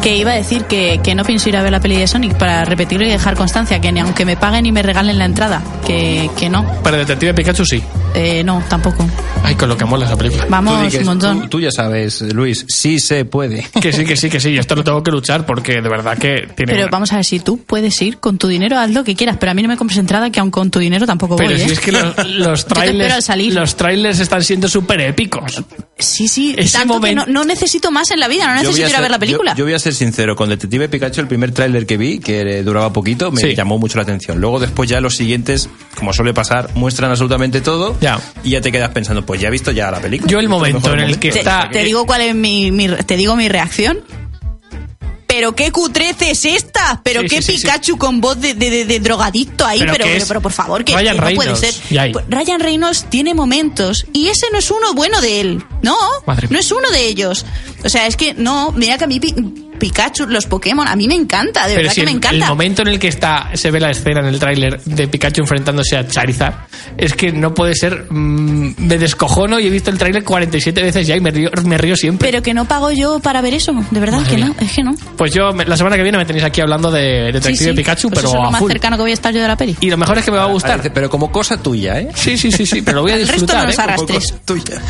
Que 0.00 0.16
iba 0.16 0.30
a 0.30 0.34
decir 0.34 0.64
que, 0.64 0.98
que 1.04 1.14
no 1.14 1.24
pienso 1.24 1.50
ir 1.50 1.58
a 1.58 1.62
ver 1.62 1.72
la 1.72 1.80
peli 1.80 1.94
de 1.94 2.06
Sonic 2.06 2.34
para 2.38 2.64
repetirlo 2.64 3.06
y 3.06 3.10
dejar 3.10 3.36
constancia 3.36 3.82
que 3.82 3.92
ni 3.92 4.00
aunque 4.00 4.24
me 4.24 4.34
paguen 4.34 4.64
y 4.64 4.72
me 4.72 4.82
regalen 4.82 5.18
la 5.18 5.26
entrada, 5.26 5.60
que, 5.86 6.30
que 6.38 6.48
no. 6.48 6.64
Pero 6.82 6.96
Detective 6.96 7.34
Pikachu 7.34 7.66
sí. 7.66 7.82
Eh, 8.14 8.42
no, 8.44 8.62
tampoco. 8.68 9.08
Ay, 9.42 9.54
con 9.54 9.68
lo 9.68 9.76
que 9.76 9.84
mola 9.84 10.04
esa 10.06 10.16
película. 10.16 10.46
Vamos, 10.48 10.82
di 10.82 10.88
que- 10.90 10.98
un 10.98 11.04
montón. 11.06 11.42
Tú, 11.42 11.48
tú 11.48 11.60
ya 11.60 11.70
sabes, 11.70 12.20
Luis, 12.22 12.64
sí 12.68 12.98
se 12.98 13.24
puede. 13.24 13.66
Que 13.80 13.92
sí, 13.92 14.04
que 14.04 14.16
sí, 14.16 14.28
que 14.28 14.40
sí. 14.40 14.56
Esto 14.58 14.74
lo 14.76 14.84
tengo 14.84 15.02
que 15.02 15.10
luchar 15.10 15.46
porque 15.46 15.80
de 15.80 15.88
verdad 15.88 16.18
que 16.18 16.48
tiene. 16.56 16.74
Pero 16.74 16.88
vamos 16.90 17.12
a 17.12 17.16
ver, 17.16 17.24
si 17.24 17.40
tú 17.40 17.58
puedes 17.58 18.00
ir 18.02 18.18
con 18.18 18.36
tu 18.38 18.48
dinero, 18.48 18.78
haz 18.78 18.90
lo 18.90 19.04
que 19.04 19.14
quieras, 19.14 19.36
pero 19.40 19.52
a 19.52 19.54
mí 19.54 19.62
no 19.62 19.68
me 19.68 19.76
compres 19.76 19.98
entrada, 19.98 20.30
que 20.30 20.40
aun 20.40 20.50
con 20.50 20.70
tu 20.70 20.78
dinero 20.78 21.06
tampoco 21.06 21.36
Pero 21.36 21.50
voy, 21.50 21.58
si 21.60 21.70
¿eh? 21.70 21.72
es 21.72 21.80
que 21.80 21.92
los, 21.92 22.14
Yo 22.16 22.74
trailers. 22.74 23.28
Los 23.54 23.76
trailers 23.76 24.18
están 24.20 24.42
siendo 24.42 24.68
súper 24.68 25.00
épicos. 25.00 25.62
Sí, 26.00 26.28
sí, 26.28 26.54
Ese 26.56 26.78
tanto 26.78 26.94
momento- 26.94 27.24
que 27.26 27.32
no, 27.32 27.40
no 27.40 27.44
necesito 27.44 27.90
más 27.90 28.10
en 28.10 28.20
la 28.20 28.28
vida, 28.28 28.46
no 28.46 28.54
necesito 28.54 28.78
ir 28.80 28.84
a 28.86 28.88
ser- 28.90 29.00
ver 29.02 29.10
la 29.10 29.18
película. 29.18 29.52
Yo, 29.52 29.58
yo 29.58 29.64
voy 29.64 29.74
a 29.74 29.78
ser 29.78 29.94
sincero, 29.94 30.34
con 30.36 30.48
Detective 30.48 30.88
Pikachu, 30.88 31.20
el 31.20 31.28
primer 31.28 31.52
tráiler 31.52 31.86
que 31.86 31.96
vi, 31.96 32.18
que 32.18 32.62
duraba 32.62 32.92
poquito, 32.92 33.30
me 33.30 33.40
Sí. 33.40 33.54
llamó 33.54 33.78
mucho 33.78 33.96
la 33.98 34.02
atención. 34.02 34.40
Luego 34.40 34.58
después 34.60 34.88
ya 34.88 35.00
los 35.00 35.16
siguientes, 35.16 35.68
como 35.96 36.12
suele 36.12 36.32
pasar, 36.34 36.70
muestran 36.74 37.10
absolutamente 37.10 37.60
todo 37.60 37.96
Ya. 38.00 38.20
y 38.44 38.50
ya 38.50 38.60
te 38.60 38.70
quedas 38.72 38.90
pensando, 38.90 39.24
pues 39.24 39.40
ya 39.40 39.48
he 39.48 39.50
visto 39.50 39.70
ya 39.70 39.90
la 39.90 40.00
película. 40.00 40.30
Yo 40.30 40.38
el 40.40 40.48
momento 40.48 40.88
en 40.88 40.94
el 40.94 41.00
momento. 41.06 41.20
que 41.20 41.30
te, 41.32 41.38
está. 41.40 41.68
te 41.70 41.84
digo 41.84 42.06
cuál 42.06 42.22
es 42.22 42.34
mi, 42.34 42.70
mi- 42.72 42.88
te 42.88 43.16
digo 43.16 43.36
mi 43.36 43.48
reacción. 43.48 44.00
Pero 45.32 45.54
qué 45.54 45.70
cutrece 45.70 46.32
es 46.32 46.44
esta, 46.44 47.00
pero 47.04 47.20
Sí, 47.22 47.28
qué 47.28 47.36
sí, 47.42 47.52
sí, 47.52 47.58
sí. 47.58 47.62
Pikachu 47.66 47.96
con 47.98 48.20
voz 48.20 48.40
de, 48.40 48.54
de- 48.54 48.68
de- 48.70 48.84
de 48.84 48.98
drogadicto 49.00 49.64
ahí, 49.64 49.78
Pero 49.78 49.92
pero, 49.92 50.04
que 50.04 50.10
pero, 50.10 50.22
es 50.22 50.28
pero 50.28 50.40
por 50.40 50.52
favor, 50.52 50.84
que, 50.84 50.94
Ryan 50.96 51.16
que 51.16 51.22
no 51.22 51.34
puede 51.36 51.56
ser. 51.56 51.74
Pues 52.12 52.24
Ryan 52.28 52.58
Reynolds 52.60 53.06
tiene 53.08 53.32
momentos 53.34 54.06
y 54.12 54.28
ese 54.28 54.46
no 54.52 54.58
es 54.58 54.70
uno 54.70 54.92
bueno 54.94 55.20
de 55.20 55.40
él, 55.40 55.64
no, 55.82 55.96
Madre 56.26 56.48
no 56.50 56.58
es 56.58 56.70
uno 56.72 56.90
de 56.90 57.06
ellos. 57.06 57.46
O 57.84 57.88
sea, 57.88 58.06
es 58.08 58.16
que 58.16 58.34
no, 58.34 58.72
mira 58.72 58.98
que 58.98 59.04
a 59.04 59.06
mí 59.06 59.20
Pikachu, 59.80 60.26
los 60.28 60.46
Pokémon, 60.46 60.86
a 60.86 60.94
mí 60.94 61.08
me 61.08 61.14
encanta, 61.16 61.62
de 61.66 61.74
Pero 61.74 61.88
verdad 61.88 61.94
si 61.94 62.00
que 62.02 62.04
me 62.04 62.10
el, 62.12 62.16
encanta. 62.18 62.44
el 62.44 62.50
momento 62.50 62.82
en 62.82 62.88
el 62.88 62.98
que 63.00 63.08
está 63.08 63.50
se 63.54 63.72
ve 63.72 63.80
la 63.80 63.90
escena 63.90 64.20
en 64.20 64.26
el 64.26 64.38
tráiler 64.38 64.80
de 64.84 65.08
Pikachu 65.08 65.40
enfrentándose 65.42 65.96
a 65.96 66.06
Charizard 66.06 66.54
es 66.96 67.14
que 67.14 67.32
no 67.32 67.52
puede 67.52 67.74
ser 67.74 68.06
mm, 68.10 68.74
me 68.78 68.98
descojono 68.98 69.58
y 69.58 69.66
he 69.66 69.70
visto 69.70 69.90
el 69.90 69.98
tráiler 69.98 70.22
47 70.22 70.80
veces 70.82 71.06
ya 71.08 71.16
y 71.16 71.20
me 71.20 71.32
río, 71.32 71.50
me 71.64 71.76
río 71.78 71.96
siempre 71.96 72.28
Pero 72.30 72.42
que 72.42 72.54
no 72.54 72.66
pago 72.66 72.92
yo 72.92 73.18
para 73.18 73.40
ver 73.40 73.54
eso, 73.54 73.72
de 73.90 73.98
verdad 74.00 74.18
Madre 74.20 74.30
que 74.30 74.36
no, 74.44 74.54
es 74.60 74.72
que 74.72 74.82
no. 74.84 74.94
pues 75.16 75.32
yo 75.32 75.50
la 75.52 75.76
semana 75.76 75.96
que 75.96 76.02
viene 76.02 76.18
me 76.18 76.24
tenéis 76.26 76.44
aquí 76.44 76.60
hablando 76.60 76.90
de 76.92 77.32
Detective 77.32 77.56
Sí, 77.56 77.64
sí, 77.64 77.72
Pikachu 77.72 78.08
pues 78.10 78.20
pero 78.20 78.28
eso 78.28 78.36
es 78.38 78.44
lo 78.44 78.50
más 78.50 78.60
full 78.60 78.70
cercano 78.70 78.96
que 78.96 79.02
voy 79.02 79.10
a 79.10 79.14
estar 79.14 79.32
yo 79.34 79.40
de 79.42 79.48
la 79.48 79.56
peli. 79.56 79.76
y 79.80 79.90
lo 79.90 79.96
mejor 79.96 80.18
es 80.18 80.24
que 80.24 80.30
me 80.30 80.36
va 80.36 80.44
a 80.44 80.48
gustar 80.48 80.80
Pero 80.92 81.08
como 81.10 81.32
cosa 81.32 81.56
tuya, 81.56 81.98
¿eh? 81.98 82.08
sí 82.14 82.36
sí 82.36 82.52
sí 82.52 82.66
sí 82.66 82.82
pero 82.82 82.96
lo 82.96 83.02
voy 83.02 83.12
a 83.12 83.16
El 83.20 83.26
resto 83.28 83.46
disfrutar 83.46 83.64
no 83.64 83.70
¿eh? 83.70 83.74
hagas 83.78 83.96
Como 83.96 84.06
tres. 84.06 84.24
cosa 84.32 84.42
tuya. 84.44 84.82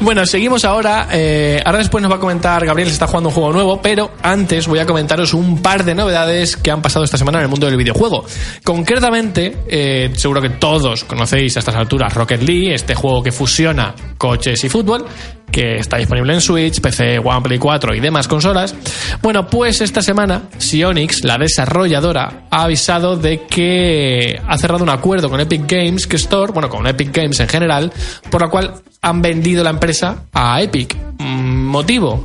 Bueno, 0.00 0.26
seguimos 0.26 0.64
ahora. 0.64 1.08
Eh, 1.12 1.60
ahora 1.64 1.78
después 1.78 2.02
nos 2.02 2.10
va 2.10 2.16
a 2.16 2.20
comentar 2.20 2.64
Gabriel 2.66 2.88
se 2.88 2.94
está 2.94 3.06
jugando 3.06 3.28
un 3.28 3.34
juego 3.34 3.52
nuevo, 3.52 3.80
pero 3.80 4.12
antes 4.22 4.31
voy 4.66 4.78
a 4.78 4.86
comentaros 4.86 5.34
un 5.34 5.60
par 5.60 5.84
de 5.84 5.94
novedades 5.94 6.56
que 6.56 6.70
han 6.70 6.80
pasado 6.80 7.04
esta 7.04 7.18
semana 7.18 7.38
en 7.38 7.44
el 7.44 7.50
mundo 7.50 7.66
del 7.66 7.76
videojuego. 7.76 8.24
Concretamente, 8.64 9.58
eh, 9.68 10.10
seguro 10.14 10.40
que 10.40 10.48
todos 10.48 11.04
conocéis 11.04 11.56
a 11.56 11.58
estas 11.58 11.74
alturas 11.74 12.14
Rocket 12.14 12.40
League, 12.40 12.72
este 12.72 12.94
juego 12.94 13.22
que 13.22 13.30
fusiona 13.30 13.94
coches 14.16 14.64
y 14.64 14.70
fútbol, 14.70 15.04
que 15.50 15.76
está 15.76 15.98
disponible 15.98 16.32
en 16.32 16.40
Switch, 16.40 16.80
PC, 16.80 17.18
One, 17.18 17.42
Play 17.42 17.58
4 17.58 17.94
y 17.94 18.00
demás 18.00 18.26
consolas. 18.26 18.74
Bueno, 19.22 19.46
pues 19.46 19.82
esta 19.82 20.00
semana 20.00 20.44
Sionix, 20.56 21.24
la 21.24 21.36
desarrolladora, 21.36 22.46
ha 22.50 22.62
avisado 22.62 23.16
de 23.16 23.42
que 23.42 24.40
ha 24.48 24.56
cerrado 24.56 24.82
un 24.82 24.88
acuerdo 24.88 25.28
con 25.28 25.40
Epic 25.40 25.70
Games 25.70 26.08
Store, 26.10 26.52
bueno, 26.52 26.70
con 26.70 26.86
Epic 26.86 27.14
Games 27.14 27.38
en 27.40 27.48
general, 27.48 27.92
por 28.30 28.40
la 28.40 28.48
cual 28.48 28.74
han 29.02 29.20
vendido 29.20 29.62
la 29.62 29.70
empresa 29.70 30.24
a 30.32 30.62
Epic. 30.62 30.96
Mm, 31.18 31.66
Motivo. 31.66 32.24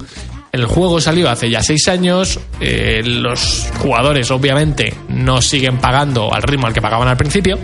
El 0.52 0.66
juego 0.66 1.02
salió 1.02 1.30
hace 1.30 1.50
ya 1.50 1.62
seis 1.62 1.88
años, 1.88 2.40
eh, 2.60 3.02
los 3.04 3.70
jugadores 3.80 4.32
obviamente 4.32 4.94
no 5.10 5.42
siguen 5.42 5.78
pagando 5.78 6.34
al 6.34 6.42
ritmo 6.42 6.68
al 6.68 6.74
que 6.74 6.82
pagaban 6.82 7.08
al 7.08 7.18
principio 7.18 7.60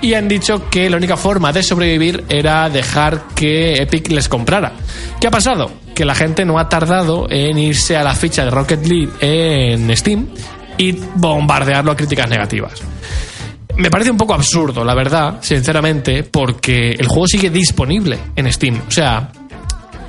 y 0.00 0.14
han 0.14 0.28
dicho 0.28 0.68
que 0.70 0.90
la 0.90 0.96
única 0.96 1.16
forma 1.16 1.52
de 1.52 1.62
sobrevivir 1.62 2.24
era 2.28 2.68
dejar 2.68 3.28
que 3.34 3.74
Epic 3.74 4.10
les 4.10 4.28
comprara. 4.28 4.72
¿Qué 5.20 5.28
ha 5.28 5.30
pasado? 5.30 5.70
Que 5.94 6.04
la 6.04 6.14
gente 6.14 6.44
no 6.44 6.58
ha 6.58 6.68
tardado 6.68 7.26
en 7.30 7.58
irse 7.58 7.96
a 7.96 8.02
la 8.02 8.14
ficha 8.14 8.44
de 8.44 8.50
Rocket 8.50 8.84
League 8.86 9.10
en 9.20 9.94
Steam 9.96 10.26
y 10.78 10.92
bombardearlo 11.14 11.92
a 11.92 11.96
críticas 11.96 12.28
negativas. 12.28 12.82
Me 13.76 13.90
parece 13.90 14.10
un 14.10 14.18
poco 14.18 14.34
absurdo, 14.34 14.84
la 14.84 14.94
verdad, 14.94 15.38
sinceramente, 15.40 16.24
porque 16.24 16.90
el 16.90 17.06
juego 17.06 17.26
sigue 17.26 17.48
disponible 17.48 18.18
en 18.36 18.52
Steam. 18.52 18.82
O 18.86 18.90
sea, 18.90 19.30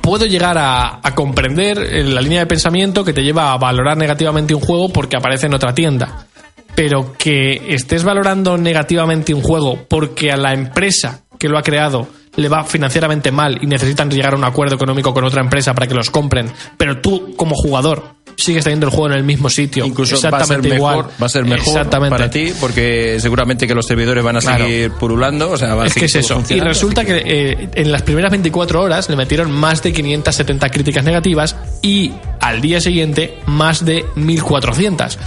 puedo 0.04 0.26
llegar 0.26 0.58
a, 0.58 1.00
comprender 1.14 1.78
eh, 1.78 2.04
la 2.04 2.20
línea 2.20 2.40
de 2.40 2.46
pensamiento 2.46 3.04
que 3.04 3.14
te 3.14 3.22
lleva 3.22 3.52
a 3.52 3.56
valorar 3.56 3.96
negativamente 3.96 4.54
un 4.54 4.60
juego 4.60 4.90
porque 4.90 5.16
aparece 5.16 5.46
en 5.46 5.54
otra 5.54 5.74
tienda. 5.74 6.26
Pero 6.74 7.14
que 7.16 7.74
estés 7.74 8.04
valorando 8.04 8.58
negativamente 8.58 9.32
un 9.32 9.42
juego 9.42 9.86
porque 9.88 10.30
a 10.30 10.36
la 10.36 10.52
empresa 10.52 11.22
que 11.38 11.48
lo 11.48 11.56
ha 11.56 11.62
creado 11.62 12.06
le 12.36 12.48
va 12.48 12.64
financieramente 12.64 13.30
mal 13.30 13.58
y 13.62 13.66
necesitan 13.66 14.10
llegar 14.10 14.34
a 14.34 14.36
un 14.36 14.44
acuerdo 14.44 14.74
económico 14.74 15.12
con 15.14 15.24
otra 15.24 15.40
empresa 15.40 15.74
para 15.74 15.86
que 15.86 15.94
los 15.94 16.10
compren, 16.10 16.50
pero 16.76 17.00
tú 17.00 17.34
como 17.36 17.54
jugador 17.54 18.14
sigues 18.36 18.64
teniendo 18.64 18.86
el 18.86 18.90
juego 18.92 19.06
en 19.08 19.12
el 19.18 19.22
mismo 19.22 19.48
sitio, 19.48 19.86
Incluso 19.86 20.14
va 20.14 20.18
a 20.18 20.20
ser 20.20 20.28
exactamente 20.34 20.68
mejor, 20.70 20.94
igual, 20.96 21.10
va 21.22 21.26
a 21.26 21.28
ser 21.28 21.44
mejor 21.44 21.68
Exactamente. 21.68 22.10
para 22.10 22.30
ti 22.30 22.52
porque 22.60 23.18
seguramente 23.20 23.66
que 23.68 23.74
los 23.76 23.86
servidores 23.86 24.24
van 24.24 24.36
a 24.36 24.40
Claro. 24.40 24.64
seguir 24.64 24.90
pululando, 24.92 25.52
o 25.52 25.56
sea, 25.56 25.74
va 25.76 25.84
a 25.84 25.86
Es 25.86 25.94
que 25.94 26.06
es 26.06 26.14
eso. 26.16 26.42
Y 26.48 26.58
resulta 26.58 27.04
que 27.04 27.22
eh, 27.24 27.68
en 27.74 27.92
las 27.92 28.02
primeras 28.02 28.32
24 28.32 28.82
horas 28.82 29.08
le 29.08 29.14
metieron 29.14 29.52
más 29.52 29.82
de 29.84 29.92
570 29.92 30.68
críticas 30.70 31.04
negativas 31.04 31.56
y 31.80 32.10
al 32.40 32.60
día 32.60 32.80
siguiente 32.80 33.38
más 33.46 33.84
de 33.84 34.04
1400. 34.16 35.18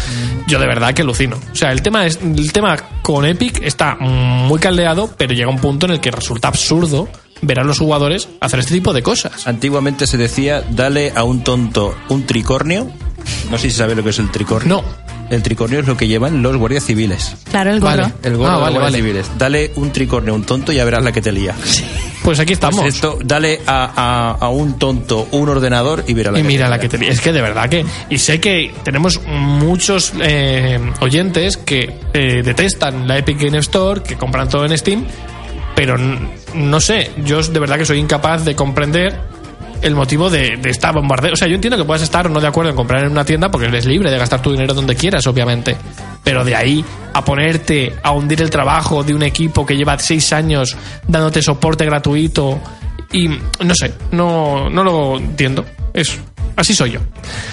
Yo 0.47 0.60
de 0.60 0.68
verdad 0.68 0.93
que 0.93 1.01
alucino. 1.01 1.38
O 1.51 1.55
sea, 1.55 1.72
el 1.72 1.82
tema 1.82 2.05
es 2.05 2.20
el 2.22 2.51
tema 2.51 2.76
con 3.01 3.26
Epic 3.26 3.62
está 3.64 3.95
muy 3.95 4.60
caldeado, 4.60 5.10
pero 5.18 5.34
llega 5.34 5.49
un 5.49 5.60
punto 5.60 5.86
en 5.86 5.93
el 5.93 5.99
que 6.01 6.12
resulta 6.12 6.49
absurdo 6.49 6.96
ver 7.41 7.59
a 7.59 7.63
los 7.63 7.79
jugadores 7.79 8.29
hacer 8.41 8.59
este 8.59 8.73
tipo 8.73 8.93
de 8.93 9.03
cosas. 9.03 9.47
Antiguamente 9.47 10.07
se 10.07 10.17
decía, 10.17 10.63
dale 10.71 11.11
a 11.15 11.23
un 11.23 11.43
tonto 11.43 11.95
un 12.09 12.25
tricornio. 12.25 12.88
No 13.51 13.57
sé 13.57 13.69
si 13.69 13.75
sabes 13.77 13.97
lo 13.97 14.03
que 14.03 14.11
es 14.11 14.19
el 14.19 14.31
tricornio. 14.31 14.77
No. 14.77 15.07
El 15.29 15.43
tricornio 15.43 15.81
es 15.81 15.88
lo 15.88 15.97
que 15.97 16.07
llevan 16.07 16.41
los 16.41 16.55
guardias 16.55 16.85
civiles. 16.85 17.35
Claro, 17.51 17.71
el 17.73 17.81
gorro. 17.81 18.03
Vale. 18.03 18.13
El 18.23 18.38
gorro 18.38 18.49
Ah, 18.49 18.55
de 18.55 18.59
los 18.61 18.69
guardias 18.71 18.83
vale. 18.83 18.97
civiles. 18.97 19.31
Dale 19.38 19.71
un 19.75 19.91
tricornio 19.91 20.31
a 20.31 20.35
un 20.38 20.43
tonto 20.45 20.71
y 20.71 20.75
ya 20.75 20.85
verás 20.85 21.03
la 21.03 21.11
que 21.11 21.21
te 21.21 21.33
lía. 21.33 21.53
Pues 22.23 22.39
aquí 22.39 22.53
estamos. 22.53 22.79
Pues 22.79 22.95
esto, 22.95 23.19
dale 23.25 23.59
a, 23.67 23.91
a- 23.93 24.45
a 24.45 24.49
un 24.49 24.79
tonto 24.79 25.27
un 25.31 25.49
ordenador 25.49 26.05
y 26.07 26.13
verás 26.13 26.31
la 26.33 26.39
y 26.39 26.43
que 26.43 26.47
mira 26.47 26.65
te 26.65 26.69
la 26.71 26.79
que 26.79 26.88
te 26.89 27.07
es 27.09 27.19
que 27.19 27.33
de 27.33 27.41
verdad 27.41 27.67
que 27.69 27.85
y 28.09 28.17
sé 28.17 28.39
que 28.39 28.73
tenemos 28.83 29.19
muchos 29.27 30.13
eh, 30.21 30.79
oyentes 31.01 31.57
que 31.57 31.99
eh, 32.13 32.41
detestan 32.43 33.05
la 33.07 33.17
Epic 33.17 33.38
Game 33.41 33.57
Store 33.59 34.01
que 34.03 34.15
compran 34.15 34.47
todo 34.47 34.65
en 34.65 34.77
Steam 34.77 35.03
pero 35.78 35.95
no 36.55 36.82
sé, 36.82 37.11
yo 37.23 37.39
de 37.39 37.59
verdad 37.59 37.78
que 37.78 37.86
soy 37.86 37.99
incapaz 37.99 38.43
de 38.43 38.55
comprender 38.55 39.15
el 39.84 39.93
motivo 39.93 40.28
de, 40.28 40.59
esta 40.63 40.91
bombardeo. 40.91 41.34
O 41.34 41.36
sea, 41.36 41.47
yo 41.47 41.53
entiendo 41.53 41.78
que 41.78 41.86
puedas 41.86 42.01
estar 42.01 42.32
no 42.32 42.41
de 42.41 42.47
acuerdo 42.47 42.71
en 42.71 42.75
comprar 42.75 43.03
en 43.03 43.11
una 43.11 43.23
tienda 43.23 43.51
porque 43.51 43.67
eres 43.67 43.86
libre 43.86 44.09
de 44.09 44.17
gastar 44.17 44.41
tu 44.41 44.51
dinero 44.51 44.73
donde 44.73 44.95
quieras, 44.95 45.28
obviamente. 45.28 45.78
Pero 46.23 46.43
de 46.43 46.55
ahí 46.55 46.84
a 47.13 47.23
ponerte 47.23 47.93
a 48.01 48.09
hundir 48.09 48.41
el 48.41 48.49
trabajo 48.49 49.03
de 49.03 49.13
un 49.13 49.21
equipo 49.21 49.67
que 49.67 49.78
lleva 49.78 49.99
seis 49.99 50.34
años 50.34 50.75
dándote 51.07 51.43
soporte 51.43 51.86
gratuito 51.86 52.59
y 53.11 53.28
no 53.28 53.75
sé, 53.75 53.93
no, 54.13 54.71
no 54.71 54.84
lo 54.84 55.17
entiendo. 55.19 55.63
Es, 55.93 56.17
así 56.55 56.73
soy 56.73 56.93
yo. 56.93 57.01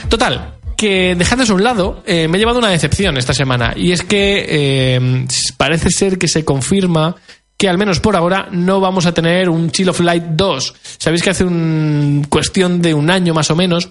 Total, 0.09 0.55
que 0.79 1.15
dejando 1.15 1.45
eso 1.45 1.53
a 1.53 1.57
un 1.57 1.65
lado, 1.65 2.03
eh, 2.07 2.27
me 2.27 2.39
he 2.39 2.41
llevado 2.41 2.59
una 2.59 2.71
decepción 2.71 3.19
esta 3.19 3.35
semana. 3.35 3.75
Y 3.77 3.93
es 3.93 4.03
que 4.03 4.47
eh, 4.49 5.27
parece 5.59 5.91
ser 5.91 6.17
que 6.17 6.27
se 6.27 6.43
confirma 6.43 7.17
que 7.57 7.69
al 7.69 7.79
menos 7.79 8.01
por 8.01 8.17
ahora 8.17 8.49
no 8.51 8.81
vamos 8.81 9.07
a 9.07 9.13
tener 9.13 9.49
un 9.49 9.71
Chill 9.71 9.89
of 9.89 10.01
Light 10.01 10.25
2. 10.31 10.75
Sabéis 10.99 11.23
que 11.23 11.31
hace 11.31 11.45
un 11.45 12.27
cuestión 12.29 12.83
de 12.83 12.95
un 12.95 13.11
año 13.11 13.35
más 13.35 13.51
o 13.51 13.57
menos 13.57 13.91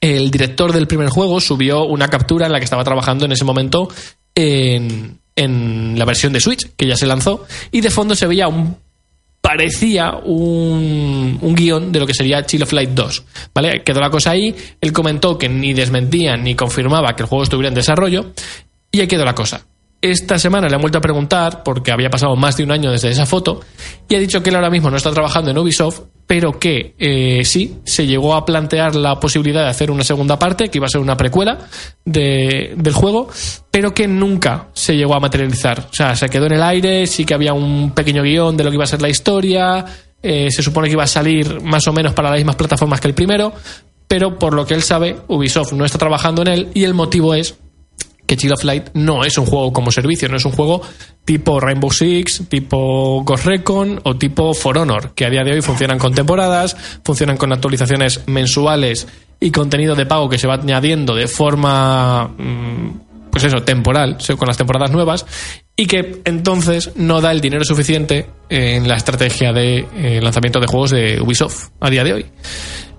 el 0.00 0.30
director 0.30 0.72
del 0.72 0.86
primer 0.86 1.08
juego 1.08 1.40
subió 1.40 1.84
una 1.84 2.08
captura 2.08 2.46
en 2.46 2.52
la 2.52 2.58
que 2.58 2.64
estaba 2.64 2.84
trabajando 2.84 3.24
en 3.24 3.32
ese 3.32 3.44
momento 3.44 3.88
en, 4.34 5.18
en 5.34 5.98
la 5.98 6.04
versión 6.04 6.32
de 6.32 6.40
Switch, 6.40 6.68
que 6.76 6.86
ya 6.86 6.96
se 6.96 7.06
lanzó, 7.06 7.46
y 7.70 7.80
de 7.80 7.90
fondo 7.90 8.14
se 8.14 8.26
veía 8.26 8.48
un 8.48 8.76
parecía 9.40 10.12
un, 10.24 11.38
un 11.40 11.54
guion 11.54 11.92
de 11.92 12.00
lo 12.00 12.06
que 12.06 12.14
sería 12.14 12.44
Chill 12.46 12.62
of 12.62 12.72
Light 12.72 12.90
2. 12.90 13.24
¿Vale? 13.54 13.82
Quedó 13.82 14.00
la 14.00 14.08
cosa 14.08 14.30
ahí. 14.30 14.54
Él 14.80 14.92
comentó 14.92 15.36
que 15.36 15.50
ni 15.50 15.74
desmentía 15.74 16.34
ni 16.36 16.54
confirmaba 16.54 17.14
que 17.14 17.24
el 17.24 17.28
juego 17.28 17.44
estuviera 17.44 17.68
en 17.68 17.74
desarrollo. 17.74 18.32
Y 18.90 19.00
ahí 19.00 19.06
quedó 19.06 19.24
la 19.24 19.34
cosa. 19.34 19.66
Esta 20.06 20.38
semana 20.38 20.68
le 20.68 20.74
han 20.74 20.82
vuelto 20.82 20.98
a 20.98 21.00
preguntar, 21.00 21.62
porque 21.62 21.90
había 21.90 22.10
pasado 22.10 22.36
más 22.36 22.58
de 22.58 22.62
un 22.64 22.70
año 22.72 22.90
desde 22.90 23.08
esa 23.08 23.24
foto, 23.24 23.60
y 24.06 24.14
ha 24.14 24.18
dicho 24.18 24.42
que 24.42 24.50
él 24.50 24.56
ahora 24.56 24.68
mismo 24.68 24.90
no 24.90 24.98
está 24.98 25.10
trabajando 25.10 25.50
en 25.50 25.56
Ubisoft, 25.56 26.00
pero 26.26 26.58
que 26.58 26.94
eh, 26.98 27.42
sí, 27.46 27.78
se 27.84 28.06
llegó 28.06 28.34
a 28.34 28.44
plantear 28.44 28.96
la 28.96 29.18
posibilidad 29.18 29.62
de 29.62 29.70
hacer 29.70 29.90
una 29.90 30.04
segunda 30.04 30.38
parte, 30.38 30.68
que 30.68 30.76
iba 30.76 30.84
a 30.86 30.90
ser 30.90 31.00
una 31.00 31.16
precuela 31.16 31.58
de- 32.04 32.74
del 32.76 32.92
juego, 32.92 33.28
pero 33.70 33.94
que 33.94 34.06
nunca 34.06 34.68
se 34.74 34.94
llegó 34.94 35.14
a 35.14 35.20
materializar. 35.20 35.86
O 35.90 35.94
sea, 35.94 36.14
se 36.14 36.28
quedó 36.28 36.44
en 36.46 36.52
el 36.52 36.62
aire, 36.62 37.06
sí 37.06 37.24
que 37.24 37.32
había 37.32 37.54
un 37.54 37.92
pequeño 37.92 38.22
guion 38.22 38.58
de 38.58 38.64
lo 38.64 38.70
que 38.70 38.74
iba 38.76 38.84
a 38.84 38.88
ser 38.88 39.00
la 39.00 39.08
historia, 39.08 39.86
eh, 40.22 40.48
se 40.50 40.62
supone 40.62 40.88
que 40.88 40.92
iba 40.92 41.04
a 41.04 41.06
salir 41.06 41.62
más 41.62 41.88
o 41.88 41.94
menos 41.94 42.12
para 42.12 42.28
las 42.28 42.36
mismas 42.38 42.56
plataformas 42.56 43.00
que 43.00 43.08
el 43.08 43.14
primero, 43.14 43.54
pero 44.06 44.38
por 44.38 44.52
lo 44.52 44.66
que 44.66 44.74
él 44.74 44.82
sabe, 44.82 45.16
Ubisoft 45.28 45.72
no 45.72 45.86
está 45.86 45.96
trabajando 45.96 46.42
en 46.42 46.48
él 46.48 46.68
y 46.74 46.84
el 46.84 46.92
motivo 46.92 47.34
es 47.34 47.56
que 48.26 48.36
Chill 48.36 48.52
of 48.52 48.64
Light 48.64 48.90
no 48.94 49.24
es 49.24 49.36
un 49.38 49.46
juego 49.46 49.72
como 49.72 49.90
servicio, 49.90 50.28
no 50.28 50.36
es 50.36 50.44
un 50.44 50.52
juego 50.52 50.82
tipo 51.24 51.60
Rainbow 51.60 51.90
Six, 51.90 52.44
tipo 52.48 53.22
Ghost 53.24 53.46
Recon 53.46 54.00
o 54.04 54.16
tipo 54.16 54.54
For 54.54 54.78
Honor, 54.78 55.12
que 55.14 55.26
a 55.26 55.30
día 55.30 55.42
de 55.44 55.52
hoy 55.52 55.62
funcionan 55.62 55.98
con 55.98 56.14
temporadas, 56.14 56.76
funcionan 57.04 57.36
con 57.36 57.52
actualizaciones 57.52 58.22
mensuales 58.26 59.06
y 59.40 59.50
contenido 59.50 59.94
de 59.94 60.06
pago 60.06 60.28
que 60.28 60.38
se 60.38 60.46
va 60.46 60.54
añadiendo 60.54 61.14
de 61.14 61.28
forma, 61.28 62.28
mm, 62.28 63.30
pues 63.30 63.44
eso, 63.44 63.62
temporal, 63.62 64.16
con 64.38 64.48
las 64.48 64.56
temporadas 64.56 64.90
nuevas, 64.90 65.26
y 65.76 65.86
que 65.86 66.22
entonces 66.24 66.92
no 66.96 67.20
da 67.20 67.32
el 67.32 67.40
dinero 67.40 67.64
suficiente 67.64 68.30
en 68.48 68.86
la 68.86 68.96
estrategia 68.96 69.52
de 69.52 69.86
eh, 69.96 70.20
lanzamiento 70.22 70.60
de 70.60 70.66
juegos 70.66 70.90
de 70.90 71.20
Ubisoft 71.20 71.70
a 71.80 71.90
día 71.90 72.04
de 72.04 72.12
hoy. 72.12 72.26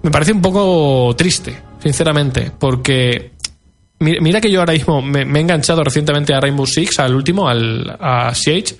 Me 0.03 0.11
parece 0.11 0.33
un 0.33 0.41
poco 0.41 1.15
triste, 1.17 1.55
sinceramente, 1.81 2.51
porque 2.59 3.31
Mira, 3.99 4.41
que 4.41 4.51
yo 4.51 4.59
ahora 4.59 4.73
mismo 4.73 5.01
me, 5.01 5.23
me 5.23 5.39
he 5.39 5.41
enganchado 5.41 5.83
recientemente 5.83 6.33
a 6.33 6.41
Rainbow 6.41 6.65
Six, 6.65 6.99
al 6.99 7.15
último, 7.15 7.47
al, 7.47 7.95
a 7.99 8.35
Siege, 8.35 8.75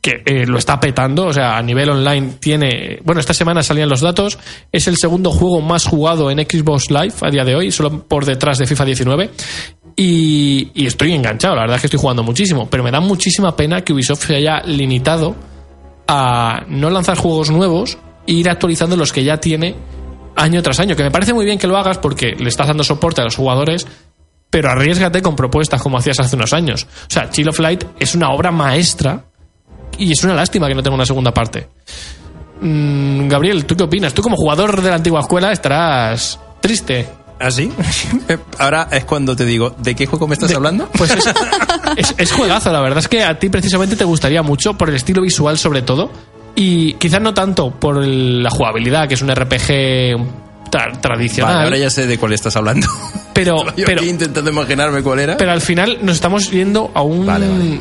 que 0.00 0.22
eh, 0.24 0.46
lo 0.46 0.58
está 0.58 0.78
petando, 0.78 1.26
o 1.26 1.32
sea, 1.32 1.56
a 1.56 1.62
nivel 1.62 1.88
online 1.90 2.34
tiene... 2.38 3.00
Bueno, 3.02 3.20
esta 3.20 3.32
semana 3.34 3.62
salían 3.62 3.88
los 3.88 4.02
datos, 4.02 4.38
es 4.70 4.86
el 4.86 4.96
segundo 4.96 5.30
juego 5.30 5.60
más 5.60 5.86
jugado 5.86 6.30
en 6.30 6.38
Xbox 6.38 6.90
Live 6.90 7.14
a 7.22 7.30
día 7.30 7.44
de 7.44 7.56
hoy, 7.56 7.72
solo 7.72 8.04
por 8.04 8.24
detrás 8.24 8.58
de 8.58 8.66
FIFA 8.66 8.84
19. 8.84 9.30
Y, 9.96 10.70
y 10.74 10.86
estoy 10.86 11.12
enganchado, 11.12 11.56
la 11.56 11.62
verdad 11.62 11.76
es 11.76 11.82
que 11.82 11.86
estoy 11.88 12.00
jugando 12.00 12.22
muchísimo, 12.22 12.68
pero 12.70 12.84
me 12.84 12.90
da 12.90 13.00
muchísima 13.00 13.56
pena 13.56 13.80
que 13.80 13.92
Ubisoft 13.92 14.26
se 14.26 14.36
haya 14.36 14.60
limitado 14.60 15.34
a 16.06 16.64
no 16.68 16.90
lanzar 16.90 17.16
juegos 17.16 17.50
nuevos 17.50 17.98
e 18.26 18.32
ir 18.32 18.48
actualizando 18.48 18.96
los 18.96 19.12
que 19.12 19.24
ya 19.24 19.38
tiene 19.38 19.74
año 20.36 20.62
tras 20.62 20.78
año, 20.78 20.94
que 20.94 21.02
me 21.02 21.10
parece 21.10 21.34
muy 21.34 21.44
bien 21.44 21.58
que 21.58 21.66
lo 21.66 21.76
hagas 21.76 21.98
porque 21.98 22.36
le 22.38 22.48
estás 22.48 22.68
dando 22.68 22.84
soporte 22.84 23.20
a 23.20 23.24
los 23.24 23.34
jugadores, 23.34 23.86
pero 24.50 24.70
arriesgate 24.70 25.22
con 25.22 25.36
propuestas 25.36 25.80
como 25.82 25.98
hacías 25.98 26.20
hace 26.20 26.36
unos 26.36 26.52
años. 26.52 26.86
O 27.02 27.10
sea, 27.10 27.30
Chill 27.30 27.48
of 27.48 27.58
Light 27.58 27.84
es 27.98 28.14
una 28.14 28.30
obra 28.30 28.50
maestra 28.50 29.24
y 29.98 30.12
es 30.12 30.24
una 30.24 30.34
lástima 30.34 30.68
que 30.68 30.74
no 30.74 30.82
tenga 30.82 30.94
una 30.94 31.06
segunda 31.06 31.32
parte. 31.32 31.68
Mm, 32.60 33.28
Gabriel, 33.28 33.64
¿tú 33.64 33.76
qué 33.76 33.84
opinas? 33.84 34.14
Tú 34.14 34.22
como 34.22 34.36
jugador 34.36 34.80
de 34.80 34.88
la 34.88 34.96
antigua 34.96 35.20
escuela 35.20 35.52
estarás 35.52 36.38
triste. 36.60 37.08
¿Ah, 37.40 37.50
sí? 37.50 37.70
Ahora 38.58 38.88
es 38.90 39.04
cuando 39.04 39.36
te 39.36 39.44
digo, 39.44 39.70
¿de 39.78 39.94
qué 39.94 40.06
juego 40.06 40.26
me 40.26 40.34
estás 40.34 40.52
hablando? 40.54 40.88
Pues 40.96 41.12
es, 41.12 41.24
es, 41.96 42.14
es 42.16 42.32
juegazo, 42.32 42.72
la 42.72 42.80
verdad 42.80 42.98
es 42.98 43.08
que 43.08 43.22
a 43.22 43.38
ti 43.38 43.48
precisamente 43.48 43.94
te 43.94 44.04
gustaría 44.04 44.42
mucho 44.42 44.74
por 44.74 44.88
el 44.88 44.96
estilo 44.96 45.22
visual 45.22 45.56
sobre 45.56 45.82
todo 45.82 46.10
y 46.56 46.94
quizás 46.94 47.20
no 47.20 47.34
tanto 47.34 47.70
por 47.70 48.04
la 48.04 48.50
jugabilidad, 48.50 49.06
que 49.06 49.14
es 49.14 49.22
un 49.22 49.32
RPG 49.32 50.47
tra- 50.70 51.00
tradicional, 51.00 51.54
Vale, 51.54 51.64
ahora 51.66 51.78
ya 51.78 51.90
sé 51.90 52.06
de 52.06 52.18
cuál 52.18 52.32
estás 52.32 52.56
hablando. 52.56 52.86
pero, 53.32 53.64
Yo 53.76 53.84
pero, 53.86 54.04
intentando 54.04 54.50
imaginarme 54.50 55.02
cuál 55.02 55.20
era. 55.20 55.36
pero 55.36 55.52
al 55.52 55.60
final 55.60 55.98
nos 56.02 56.16
estamos 56.16 56.50
yendo 56.50 56.90
a 56.94 57.02
un 57.02 57.26
Vale, 57.26 57.48
vale. 57.48 57.80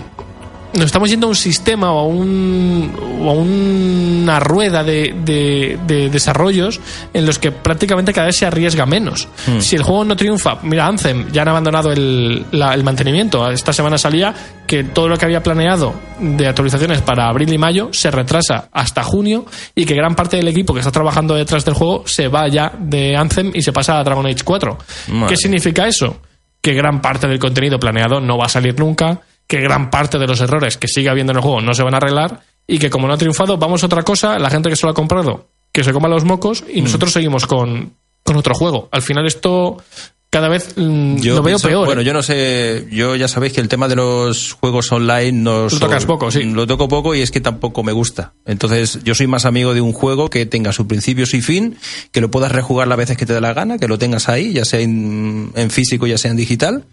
Nos 0.78 0.86
estamos 0.86 1.10
yendo 1.10 1.28
a 1.28 1.30
un 1.30 1.36
sistema 1.36 1.92
o 1.92 2.00
a 2.00 2.04
un 2.06 2.92
o 3.22 3.30
a 3.30 3.34
una 3.34 4.40
rueda 4.40 4.84
de, 4.84 5.14
de- 5.26 5.78
de 5.86 6.10
desarrollos 6.10 6.80
en 7.14 7.26
los 7.26 7.40
que 7.40 7.52
prácticamente 7.52 8.14
cada 8.14 8.28
vez 8.28 8.38
se 8.38 8.46
arriesga 8.46 8.86
menos. 8.86 9.28
Hmm. 9.48 9.60
Si 9.60 9.76
el 9.76 9.84
juego 9.84 10.06
no 10.06 10.16
triunfa, 10.16 10.60
mira 10.64 10.88
Anthem 10.88 11.32
ya 11.32 11.42
han 11.42 11.48
abandonado 11.50 11.92
el, 11.92 12.46
la- 12.52 12.74
el 12.74 12.84
mantenimiento. 12.84 13.50
Esta 13.50 13.74
semana 13.74 13.98
salía 13.98 14.34
que 14.66 14.84
todo 14.84 15.08
lo 15.10 15.18
que 15.18 15.26
había 15.26 15.42
planeado 15.44 15.94
de 16.20 16.48
actualizaciones 16.48 17.02
para 17.02 17.28
abril 17.28 17.52
y 17.52 17.58
mayo 17.58 17.90
se 17.92 18.12
retrasa 18.12 18.70
hasta 18.72 19.04
junio 19.04 19.46
y 19.76 19.86
que 19.86 19.96
gran 19.96 20.16
parte 20.16 20.38
del 20.38 20.48
equipo 20.48 20.74
que 20.74 20.80
está 20.80 20.92
trabajando 20.92 21.36
detrás 21.36 21.66
del 21.66 21.74
juego 21.74 22.04
se 22.06 22.28
va 22.28 22.48
ya 22.48 22.72
de 22.80 23.16
Anthem 23.16 23.52
y 23.54 23.62
se 23.62 23.72
pasa 23.74 24.00
a 24.00 24.04
Dragon 24.04 24.26
Age 24.26 24.44
4. 24.44 24.78
Madre. 25.10 25.28
¿Qué 25.34 25.38
significa 25.38 25.88
eso? 25.88 26.22
que 26.60 26.74
gran 26.74 27.02
parte 27.02 27.28
del 27.30 27.40
contenido 27.40 27.80
planeado 27.80 28.20
no 28.20 28.38
va 28.38 28.48
a 28.48 28.50
salir 28.50 28.78
nunca, 28.78 29.22
que 29.48 29.62
gran 29.62 29.90
parte 29.90 30.18
de 30.20 30.28
los 30.28 30.42
errores 30.42 30.78
que 30.78 30.88
sigue 30.88 31.10
habiendo 31.10 31.32
en 31.32 31.38
el 31.38 31.42
juego 31.44 31.62
no 31.62 31.74
se 31.74 31.84
van 31.84 31.94
a 31.94 31.98
arreglar 31.98 32.42
y 32.68 32.80
que 32.80 32.90
como 32.90 33.08
no 33.08 33.14
ha 33.14 33.18
triunfado, 33.18 33.58
vamos 33.58 33.82
a 33.84 33.86
otra 33.86 34.04
cosa, 34.04 34.38
la 34.40 34.50
gente 34.50 34.70
que 34.70 34.76
se 34.76 34.86
lo 34.86 34.92
ha 34.92 34.94
comprado, 34.94 35.48
que 35.72 35.84
se 35.84 35.94
coma 35.94 36.08
los 36.10 36.24
mocos 36.26 36.64
Mm. 36.64 36.78
y 36.78 36.82
nosotros 36.82 37.14
seguimos 37.14 37.48
con, 37.48 37.94
con 38.24 38.36
otro 38.36 38.54
juego. 38.54 38.90
Al 38.92 39.02
final 39.02 39.26
esto 39.26 39.78
cada 40.30 40.50
vez 40.50 40.74
mm, 40.76 41.20
lo 41.24 41.36
veo 41.42 41.44
pienso- 41.56 41.70
peor. 41.70 41.86
Bueno, 41.86 42.02
¿eh? 42.02 42.04
yo 42.04 42.12
no 42.12 42.22
sé, 42.22 42.86
yo 42.92 43.16
ya 43.16 43.30
sabéis 43.30 43.54
que 43.54 43.62
el 43.62 43.70
tema 43.70 43.88
de 43.88 43.96
los 43.96 44.52
juegos 44.52 44.92
online 44.92 45.32
no 45.32 45.70
Lo 45.70 45.80
tocas 45.80 46.06
poco, 46.06 46.30
sí. 46.30 46.44
Lo 46.44 46.68
toco 46.68 46.90
poco 46.90 47.16
y 47.16 47.22
es 47.22 47.32
que 47.32 47.40
tampoco 47.40 47.82
me 47.82 47.94
gusta. 47.94 48.34
Entonces, 48.46 49.00
yo 49.06 49.16
soy 49.16 49.28
más 49.28 49.46
amigo 49.46 49.74
de 49.74 49.80
un 49.80 49.94
juego 49.94 50.30
que 50.30 50.46
tenga 50.46 50.74
su 50.74 50.86
principios 50.86 51.34
y 51.34 51.42
fin, 51.42 51.78
que 52.12 52.20
lo 52.20 52.30
puedas 52.30 52.52
rejugar 52.52 52.90
las 52.90 52.98
veces 52.98 53.16
que 53.16 53.26
te 53.26 53.34
dé 53.34 53.40
la 53.40 53.54
gana, 53.54 53.78
que 53.78 53.88
lo 53.88 53.98
tengas 53.98 54.28
ahí, 54.28 54.52
ya 54.52 54.66
sea 54.66 54.82
en, 54.82 55.52
en 55.56 55.70
físico, 55.72 56.06
ya 56.08 56.18
sea 56.18 56.32
en 56.32 56.38
digital. 56.38 56.84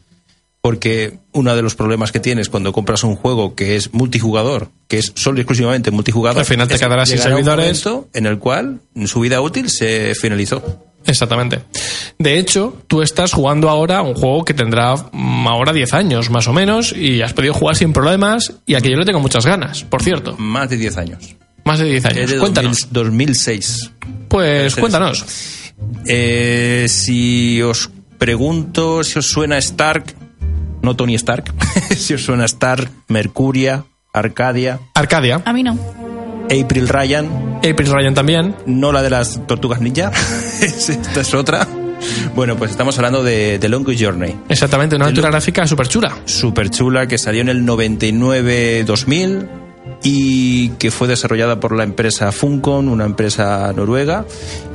Porque 0.67 1.19
uno 1.33 1.55
de 1.55 1.61
los 1.61 1.75
problemas 1.75 2.11
que 2.11 2.21
tienes 2.21 2.49
cuando 2.49 2.73
compras 2.73 3.05
un 3.05 3.17
juego 3.17 3.55
que 3.55 3.77
es 3.77 3.93
multijugador, 3.93 4.71
que 4.89 4.97
es 4.97 5.12
solo 5.15 5.37
y 5.37 5.43
exclusivamente 5.43 5.91
multijugador, 5.91 6.39
Al 6.39 6.47
final 6.47 6.67
te 6.69 6.79
quedarás 6.79 7.11
sin 7.11 7.19
un 7.19 7.23
servidores. 7.23 7.85
momento 7.85 8.09
en 8.15 8.25
el 8.25 8.39
cual 8.39 8.81
su 9.05 9.21
vida 9.21 9.43
útil 9.43 9.69
se 9.69 10.15
finalizó. 10.15 10.87
Exactamente. 11.05 11.61
De 12.19 12.39
hecho, 12.39 12.79
tú 12.87 13.03
estás 13.03 13.35
jugando 13.35 13.69
ahora 13.69 14.01
un 14.01 14.15
juego 14.15 14.43
que 14.47 14.55
tendrá 14.55 14.97
mm, 15.12 15.47
ahora 15.49 15.75
10 15.75 15.93
años 15.93 16.31
más 16.31 16.49
o 16.49 16.55
menos 16.55 16.95
y 16.97 17.21
has 17.21 17.35
podido 17.35 17.53
jugar 17.53 17.77
sin 17.77 17.93
problemas 17.93 18.55
y 18.65 18.75
a 18.75 18.81
que 18.81 18.91
yo 18.91 18.97
le 18.97 19.05
tengo 19.05 19.21
muchas 19.21 19.45
ganas, 19.45 19.85
por 19.85 20.03
cierto. 20.03 20.35
Más 20.39 20.71
de 20.71 20.79
10 20.79 20.97
años. 20.97 21.37
Más 21.67 21.79
de 21.79 21.91
10 21.91 22.05
Es 22.07 22.11
años. 22.11 22.31
de 22.31 22.39
Cuéntanos. 22.39 22.89
2000 22.91 23.27
2006. 23.27 23.91
Pues 24.29 24.77
cuéntanos. 24.77 25.27
Eh, 26.07 26.87
si 26.89 27.61
os 27.61 27.91
pregunto 28.17 29.05
si 29.05 29.19
os 29.19 29.27
suena 29.29 29.59
Stark, 29.59 30.15
no 30.85 30.95
Tony 30.97 31.14
Stark, 31.14 31.53
si 31.97 32.14
os 32.14 32.22
suena 32.24 32.45
Stark, 32.45 32.91
Mercuria, 33.09 33.85
Arcadia, 34.12 34.80
Arcadia. 34.95 35.43
A 35.45 35.53
mí 35.53 35.62
no. 35.62 35.78
April 36.45 36.89
Ryan, 36.89 37.59
April 37.59 37.91
Ryan 37.91 38.14
también. 38.14 38.55
no 38.66 38.93
la 38.93 39.03
de 39.03 39.11
las 39.11 39.47
tortugas 39.47 39.80
ninja, 39.80 40.12
esta 40.61 41.20
es 41.20 41.35
otra. 41.35 41.66
Bueno, 42.35 42.57
pues 42.57 42.70
estamos 42.70 42.99
hablando 42.99 43.22
de 43.22 43.59
The 43.59 43.68
Long 43.70 43.87
Journey, 43.99 44.37
Exactamente, 44.51 44.95
una 44.97 45.07
aventura 45.07 45.30
gráfica 45.30 45.66
súper 45.66 45.89
chula. 45.89 46.14
súper 46.26 46.68
chula, 46.68 47.07
que 47.07 47.16
salió 47.16 47.41
en 47.41 47.49
el 47.49 47.64
99-2000 47.64 49.49
y 50.03 50.68
que 50.70 50.91
fue 50.91 51.09
desarrollada 51.09 51.61
por 51.61 51.74
la 51.74 51.82
empresa 51.85 52.30
Funcom, 52.30 52.89
una 52.89 53.05
empresa 53.07 53.72
noruega, 53.74 54.26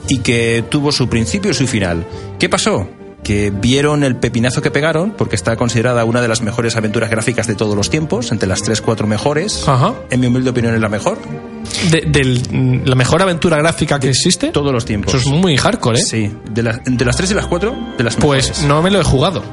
y 0.07 0.19
que 0.19 0.63
tuvo 0.69 0.91
su 0.91 1.07
principio 1.07 1.51
y 1.51 1.53
su 1.53 1.67
final. 1.67 2.03
¿Qué 2.39 2.49
pasó? 2.49 2.87
Que 3.23 3.51
vieron 3.51 4.03
el 4.03 4.15
pepinazo 4.15 4.61
que 4.61 4.71
pegaron, 4.71 5.11
porque 5.11 5.35
está 5.35 5.55
considerada 5.57 6.05
una 6.05 6.21
de 6.21 6.27
las 6.27 6.41
mejores 6.41 6.75
aventuras 6.77 7.09
gráficas 7.09 7.47
de 7.47 7.55
todos 7.55 7.75
los 7.75 7.89
tiempos, 7.89 8.31
entre 8.31 8.47
las 8.47 8.63
3-4 8.63 9.05
mejores. 9.05 9.67
Ajá. 9.67 9.93
En 10.09 10.19
mi 10.21 10.27
humilde 10.27 10.49
opinión 10.51 10.73
es 10.73 10.81
la 10.81 10.89
mejor. 10.89 11.17
de, 11.91 12.81
la 12.85 12.95
mejor 12.95 13.21
aventura 13.21 13.57
gráfica 13.57 13.99
que 13.99 14.09
existe. 14.09 14.49
Todos 14.49 14.71
los 14.73 14.85
tiempos. 14.85 15.13
Eso 15.13 15.29
es 15.29 15.35
muy 15.35 15.57
hardcore, 15.57 15.99
¿eh? 15.99 16.03
Sí, 16.03 16.31
de, 16.51 16.63
las 16.63 16.79
de 16.85 17.05
las 17.05 17.17
3 17.17 17.31
y 17.31 17.33
las 17.33 17.45
4, 17.47 17.75
de 17.97 18.03
las 18.03 18.15
Pues 18.15 18.47
mejores. 18.49 18.63
no 18.67 18.81
me 18.81 18.89
lo 18.89 18.99
he 19.01 19.03
jugado. 19.03 19.43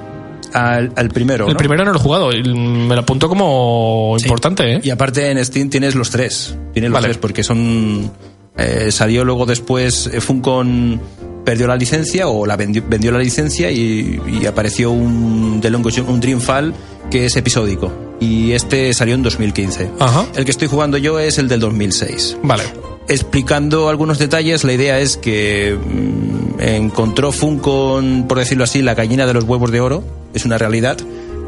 Al, 0.52 0.92
al 0.96 1.08
primero. 1.10 1.46
El 1.48 1.52
¿no? 1.54 1.58
primero 1.58 1.84
no 1.84 1.92
lo 1.92 1.98
he 1.98 2.02
jugado. 2.02 2.28
Me 2.30 2.94
lo 2.94 3.00
apunto 3.00 3.28
como 3.28 4.16
importante, 4.18 4.76
¿eh? 4.76 4.80
Y 4.82 4.90
aparte 4.90 5.30
en 5.30 5.44
Steam 5.44 5.68
tienes 5.68 5.94
los 5.96 6.08
tres. 6.10 6.56
Tienes 6.72 6.90
los 6.90 6.94
Vale. 6.94 7.08
tres 7.08 7.18
porque 7.18 7.42
son. 7.42 8.10
Eh, 8.59 8.90
salió 8.90 9.24
luego 9.24 9.46
después. 9.46 10.09
eh, 10.12 10.20
Funcom 10.20 10.98
perdió 11.44 11.66
la 11.66 11.76
licencia 11.76 12.28
o 12.28 12.44
la 12.46 12.57
vendió, 12.57 12.82
vendió 12.88 13.12
la 13.12 13.18
licencia 13.18 13.70
y, 13.70 14.20
y 14.26 14.46
apareció 14.46 14.90
un, 14.90 15.61
The 15.62 15.70
Journey, 15.70 16.04
un 16.09 16.20
Dreamfall 16.20 16.74
que 17.11 17.26
es 17.26 17.36
episódico. 17.36 17.92
Y 18.18 18.52
este 18.52 18.92
salió 18.94 19.14
en 19.14 19.22
2015. 19.22 19.90
Ajá. 20.00 20.26
El 20.34 20.44
que 20.44 20.50
estoy 20.50 20.68
jugando 20.68 20.96
yo 20.96 21.18
es 21.20 21.38
el 21.38 21.48
del 21.48 21.61
2006. 21.61 22.38
Vale. 22.42 22.64
Explicando 23.09 23.88
algunos 23.88 24.18
detalles, 24.18 24.64
la 24.64 24.72
idea 24.72 24.98
es 24.98 25.16
que 25.16 25.76
mm, 25.78 26.61
encontró 26.61 27.30
Funcom, 27.30 28.26
por 28.26 28.38
decirlo 28.38 28.64
así, 28.64 28.82
la 28.82 28.94
gallina 28.94 29.26
de 29.26 29.34
los 29.34 29.44
huevos 29.44 29.70
de 29.70 29.80
oro. 29.80 30.02
Es 30.34 30.44
una 30.44 30.59
realidad, 30.59 30.98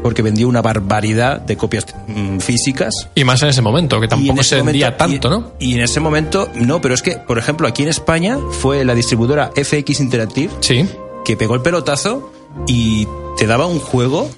porque 0.03 0.21
vendió 0.21 0.47
una 0.47 0.61
barbaridad 0.61 1.41
de 1.41 1.57
copias 1.57 1.85
mm, 2.07 2.39
físicas. 2.39 3.09
Y 3.15 3.23
más 3.23 3.41
en 3.43 3.49
ese 3.49 3.61
momento, 3.61 3.99
que 3.99 4.07
tampoco 4.07 4.43
se 4.43 4.61
vendía 4.61 4.91
momento- 4.97 4.97
tanto, 4.97 5.27
y- 5.27 5.31
¿no? 5.31 5.51
Y 5.59 5.73
en 5.75 5.81
ese 5.81 5.99
momento, 5.99 6.49
no, 6.55 6.81
pero 6.81 6.93
es 6.93 7.01
que, 7.01 7.17
por 7.17 7.37
ejemplo, 7.37 7.67
aquí 7.67 7.83
en 7.83 7.89
España 7.89 8.37
fue 8.51 8.83
la 8.85 8.95
distribuidora 8.95 9.51
FX 9.55 9.99
Interactive 9.99 10.53
Sí. 10.61 10.87
que 11.25 11.35
pegó 11.37 11.55
el 11.55 11.61
pelotazo 11.61 12.31
y 12.67 13.07
te 13.37 13.45
daba 13.47 13.65
un 13.67 13.79
juego 13.79 14.29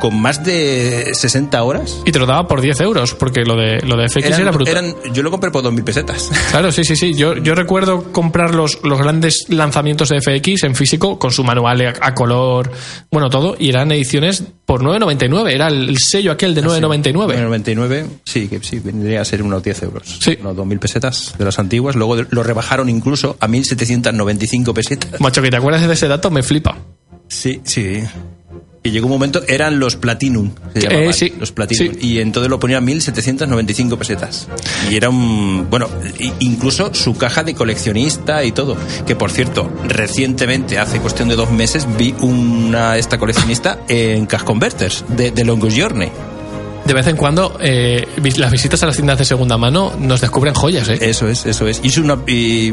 con 0.00 0.18
más 0.20 0.42
de 0.44 1.10
60 1.14 1.62
horas. 1.62 2.00
Y 2.06 2.12
te 2.12 2.18
lo 2.18 2.26
daba 2.26 2.48
por 2.48 2.60
10 2.60 2.80
euros, 2.80 3.14
porque 3.14 3.44
lo 3.44 3.54
de, 3.56 3.80
lo 3.82 3.96
de 3.96 4.08
FX 4.08 4.24
Eran- 4.26 4.40
era 4.40 4.50
brutal. 4.50 4.72
eran- 4.76 4.94
yo 5.12 5.22
lo 5.22 5.30
compré 5.30 5.50
por 5.50 5.62
2.000 5.62 5.84
pesetas. 5.84 6.30
Claro, 6.50 6.72
sí, 6.72 6.84
sí, 6.84 6.96
sí. 6.96 7.14
Yo, 7.14 7.36
yo 7.36 7.54
recuerdo 7.54 8.12
comprar 8.12 8.54
los, 8.54 8.78
los 8.82 8.98
grandes 8.98 9.44
lanzamientos 9.48 10.08
de 10.08 10.20
FX 10.20 10.64
en 10.64 10.74
físico 10.74 11.18
con 11.18 11.30
su 11.30 11.44
manual 11.44 11.80
a, 11.82 11.92
a 12.00 12.14
color, 12.14 12.70
bueno, 13.10 13.28
todo, 13.30 13.56
y 13.58 13.68
eran 13.68 13.92
ediciones 13.92 14.42
por 14.64 14.82
9,99. 14.82 15.50
Era 15.52 15.68
el, 15.68 15.90
el 15.90 15.98
sello 15.98 16.32
aquel 16.32 16.54
de 16.54 16.62
9,99. 16.64 17.40
99, 17.42 18.06
sí, 18.24 18.48
que 18.48 18.60
sí, 18.62 18.78
vendría 18.80 19.20
a 19.20 19.24
ser 19.24 19.42
unos 19.42 19.62
10 19.62 19.82
euros. 19.82 20.18
Sí. 20.20 20.36
Unos 20.40 20.56
2.000 20.56 20.78
pesetas 20.78 21.34
de 21.38 21.44
las 21.44 21.58
antiguas. 21.58 21.94
Luego 21.94 22.16
de- 22.16 22.26
lo 22.30 22.42
rebajaron 22.42 22.88
incluso 22.88 23.36
a 23.38 23.46
1.795 23.48 24.72
pesetas. 24.74 25.20
Macho, 25.20 25.42
que 25.42 25.50
te 25.50 25.56
acuerdas 25.56 25.86
de 25.86 25.92
ese 25.92 26.08
dato, 26.08 26.30
me 26.30 26.42
flipa. 26.42 26.76
Sí, 27.28 27.60
sí. 27.64 28.02
Y 28.82 28.92
llegó 28.92 29.06
un 29.08 29.12
momento, 29.12 29.42
eran 29.46 29.78
los 29.78 29.96
Platinum. 29.96 30.52
Se 30.72 30.78
Eh, 30.78 30.82
llamaban, 30.88 31.12
sí, 31.12 31.34
los 31.38 31.52
Platinum. 31.52 31.92
sí. 31.94 31.98
Y 32.00 32.18
entonces 32.20 32.48
lo 32.48 32.58
ponían 32.58 32.86
1.795 32.86 33.98
pesetas. 33.98 34.48
Y 34.90 34.96
era 34.96 35.10
un. 35.10 35.66
Bueno, 35.68 35.86
incluso 36.38 36.94
su 36.94 37.14
caja 37.18 37.42
de 37.42 37.54
coleccionista 37.54 38.42
y 38.42 38.52
todo. 38.52 38.76
Que 39.06 39.14
por 39.16 39.30
cierto, 39.30 39.70
recientemente, 39.86 40.78
hace 40.78 40.98
cuestión 40.98 41.28
de 41.28 41.36
dos 41.36 41.50
meses, 41.50 41.86
vi 41.98 42.14
una 42.22 42.96
esta 42.96 43.18
coleccionista 43.18 43.80
en 43.88 44.24
Cash 44.24 44.44
Converters 44.44 45.04
de, 45.08 45.30
de 45.30 45.44
Longest 45.44 45.78
Journey. 45.78 46.10
De 46.86 46.94
vez 46.94 47.06
en 47.06 47.16
cuando, 47.16 47.58
eh, 47.60 48.08
las 48.36 48.50
visitas 48.50 48.82
a 48.82 48.86
las 48.86 48.96
tiendas 48.96 49.18
de 49.18 49.26
segunda 49.26 49.58
mano 49.58 49.92
nos 49.98 50.22
descubren 50.22 50.54
joyas, 50.54 50.88
¿eh? 50.88 50.98
Eso 51.02 51.28
es, 51.28 51.44
eso 51.44 51.68
es. 51.68 51.80
Y 51.84 51.88
es, 51.88 51.98
una, 51.98 52.18
y 52.26 52.72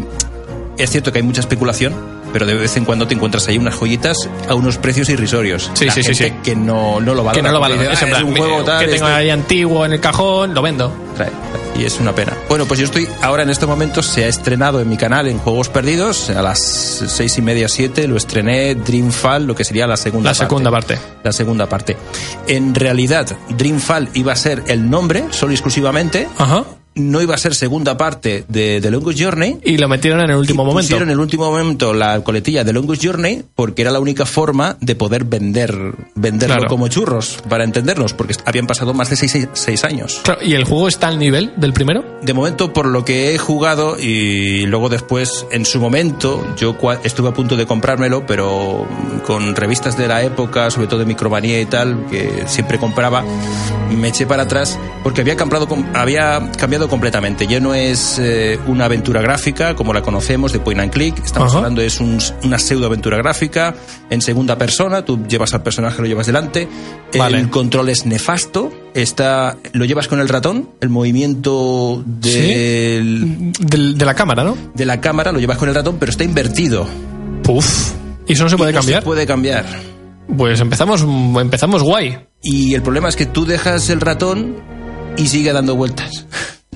es 0.77 0.89
cierto 0.89 1.11
que 1.11 1.19
hay 1.19 1.23
mucha 1.23 1.41
especulación, 1.41 1.93
pero 2.33 2.45
de 2.45 2.53
vez 2.53 2.75
en 2.77 2.85
cuando 2.85 3.07
te 3.07 3.13
encuentras 3.15 3.47
ahí 3.47 3.57
unas 3.57 3.75
joyitas 3.75 4.29
a 4.49 4.55
unos 4.55 4.77
precios 4.77 5.09
irrisorios. 5.09 5.69
Sí, 5.73 5.85
La 5.85 5.93
sí, 5.93 6.03
sí, 6.03 6.15
gente 6.15 6.29
sí. 6.29 6.41
que 6.43 6.55
no, 6.55 6.99
no 6.99 7.13
lo 7.15 7.23
valora. 7.23 7.33
que 7.33 7.41
no 7.41 7.51
lo 7.51 7.67
dice, 7.89 8.05
Es 8.05 8.13
"Ah, 8.13 8.23
un 8.23 8.35
juego 8.35 8.63
tal, 8.63 8.79
que 8.85 8.91
tengo 8.91 9.07
este- 9.07 9.17
ahí 9.17 9.29
antiguo 9.29 9.85
en 9.85 9.93
el 9.93 9.99
cajón, 9.99 10.53
lo 10.53 10.61
vendo. 10.61 10.91
Trae, 11.15 11.29
trae. 11.29 11.81
Y 11.81 11.85
es 11.85 11.99
una 11.99 12.13
pena. 12.13 12.33
Bueno, 12.49 12.65
pues 12.65 12.79
yo 12.79 12.85
estoy 12.85 13.07
ahora 13.21 13.43
en 13.43 13.49
estos 13.49 13.69
momentos, 13.69 14.05
se 14.07 14.23
ha 14.23 14.27
estrenado 14.27 14.81
en 14.81 14.89
mi 14.89 14.97
canal 14.97 15.27
en 15.27 15.37
Juegos 15.37 15.69
Perdidos, 15.69 16.29
a 16.31 16.41
las 16.41 16.59
seis 16.59 17.37
y 17.37 17.41
media, 17.41 17.67
siete, 17.69 18.07
lo 18.07 18.17
estrené 18.17 18.73
Dreamfall, 18.75 19.45
lo 19.45 19.55
que 19.55 19.63
sería 19.63 19.85
la 19.87 19.97
segunda 19.97 20.31
La 20.31 20.35
parte. 20.35 20.47
segunda 20.49 20.71
parte. 20.71 20.97
La 21.23 21.31
segunda 21.31 21.69
parte. 21.69 21.97
En 22.47 22.73
realidad, 22.73 23.27
Dreamfall 23.49 24.09
iba 24.15 24.33
a 24.33 24.35
ser 24.35 24.63
el 24.67 24.89
nombre, 24.89 25.25
solo 25.31 25.51
y 25.51 25.55
exclusivamente. 25.55 26.27
Ajá. 26.37 26.63
No 26.97 27.21
iba 27.21 27.35
a 27.35 27.37
ser 27.37 27.55
segunda 27.55 27.97
parte 27.97 28.43
de 28.47 28.79
The 28.81 28.91
Longest 28.91 29.21
Journey. 29.21 29.59
Y 29.63 29.77
lo 29.77 29.87
metieron 29.87 30.19
en 30.21 30.31
el 30.31 30.35
último 30.37 30.63
Y 30.63 30.65
momento. 30.65 30.81
Pusieron 30.87 31.07
en 31.09 31.13
el 31.13 31.19
último 31.19 31.49
momento 31.51 31.93
la 31.93 32.21
coletilla 32.23 32.63
de 32.63 32.73
Longest 32.73 33.03
Journey 33.05 33.43
porque 33.55 33.81
era 33.83 33.91
la 33.91 33.99
única 33.99 34.25
forma 34.25 34.77
de 34.81 34.95
poder 34.95 35.23
vender 35.23 35.77
venderlo 36.15 36.55
Claro. 36.55 36.69
como 36.69 36.87
churros, 36.87 37.39
para 37.49 37.63
entendernos, 37.63 38.13
porque 38.13 38.35
habían 38.45 38.67
pasado 38.67 38.93
más 38.93 39.09
de 39.09 39.15
seis, 39.15 39.31
seis- 39.31 39.47
seis 39.53 39.83
años. 39.83 40.19
Claro, 40.23 40.41
¿Y 40.43 40.53
el 40.53 40.63
juego 40.63 40.87
está 40.87 41.07
al 41.07 41.19
nivel 41.19 41.53
del 41.57 41.73
primero? 41.73 42.03
De 42.21 42.33
momento, 42.33 42.73
por 42.73 42.85
lo 42.87 43.05
que 43.05 43.33
he 43.33 43.37
jugado 43.37 43.97
y 43.99 44.65
luego 44.65 44.89
después, 44.89 45.45
en 45.51 45.65
su 45.65 45.79
momento, 45.79 46.45
yo 46.57 46.75
estuve 47.03 47.29
a 47.29 47.33
punto 47.33 47.55
de 47.55 47.65
comprármelo, 47.65 48.25
pero 48.25 48.87
con 49.25 49.55
revistas 49.55 49.97
de 49.97 50.07
la 50.07 50.23
época, 50.23 50.71
sobre 50.71 50.87
todo 50.87 50.99
de 50.99 51.05
Micromanía 51.05 51.59
y 51.61 51.65
tal, 51.65 52.05
que 52.09 52.43
siempre 52.47 52.77
compraba, 52.79 53.23
me 53.95 54.07
eché 54.09 54.25
para 54.25 54.43
atrás 54.43 54.77
porque 55.03 55.21
había 55.21 55.35
cambiado, 55.35 55.67
había 55.93 56.51
cambiado 56.57 56.86
completamente. 56.87 57.47
Ya 57.47 57.59
no 57.59 57.73
es 57.73 58.17
eh, 58.19 58.59
una 58.67 58.85
aventura 58.85 59.21
gráfica 59.21 59.75
como 59.75 59.93
la 59.93 60.01
conocemos 60.01 60.51
de 60.53 60.59
point 60.59 60.79
and 60.79 60.91
click, 60.91 61.17
estamos 61.23 61.49
Ajá. 61.49 61.57
hablando 61.59 61.81
es 61.81 61.99
un- 61.99 62.19
una 62.43 62.57
pseudo 62.59 62.85
aventura 62.87 63.17
gráfica 63.17 63.75
en 64.09 64.21
segunda 64.21 64.57
persona, 64.57 65.03
tú 65.03 65.25
llevas 65.27 65.53
al 65.53 65.63
personaje, 65.63 66.01
lo 66.01 66.07
llevas 66.07 66.27
delante, 66.27 66.67
Vale. 67.17 67.39
el 67.39 67.49
control 67.49 67.89
es 67.89 68.05
nefasto, 68.05 68.71
está, 68.93 69.57
lo 69.73 69.85
llevas 69.85 70.07
con 70.07 70.19
el 70.19 70.29
ratón, 70.29 70.69
el 70.81 70.89
movimiento 70.89 72.03
del- 72.05 73.51
Del- 73.59 73.97
de 73.97 74.05
la 74.05 74.13
cámara, 74.13 74.43
¿no? 74.43 74.57
de 74.73 74.85
la 74.85 75.01
cámara 75.01 75.31
lo 75.31 75.39
llevas 75.39 75.57
con 75.57 75.69
el 75.69 75.75
ratón, 75.75 75.97
pero 75.99 76.11
está 76.11 76.23
invertido. 76.23 76.87
Puf. 77.43 77.91
¿Y 78.27 78.33
eso 78.33 78.43
no 78.43 78.49
se 78.49 78.57
puede 78.57 78.71
Y 78.71 78.73
no 78.73 78.79
cambiar? 78.79 79.01
Se 79.01 79.05
puede 79.05 79.25
cambiar. 79.25 79.65
Pues 80.37 80.59
empezamos, 80.59 81.01
empezamos 81.39 81.83
guay. 81.83 82.17
Y 82.43 82.73
el 82.75 82.81
problema 82.81 83.07
es 83.09 83.15
que 83.15 83.25
tú 83.25 83.45
dejas 83.45 83.89
el 83.89 84.01
ratón 84.01 84.55
y 85.15 85.27
sigue 85.27 85.53
dando 85.53 85.75
vueltas. 85.75 86.25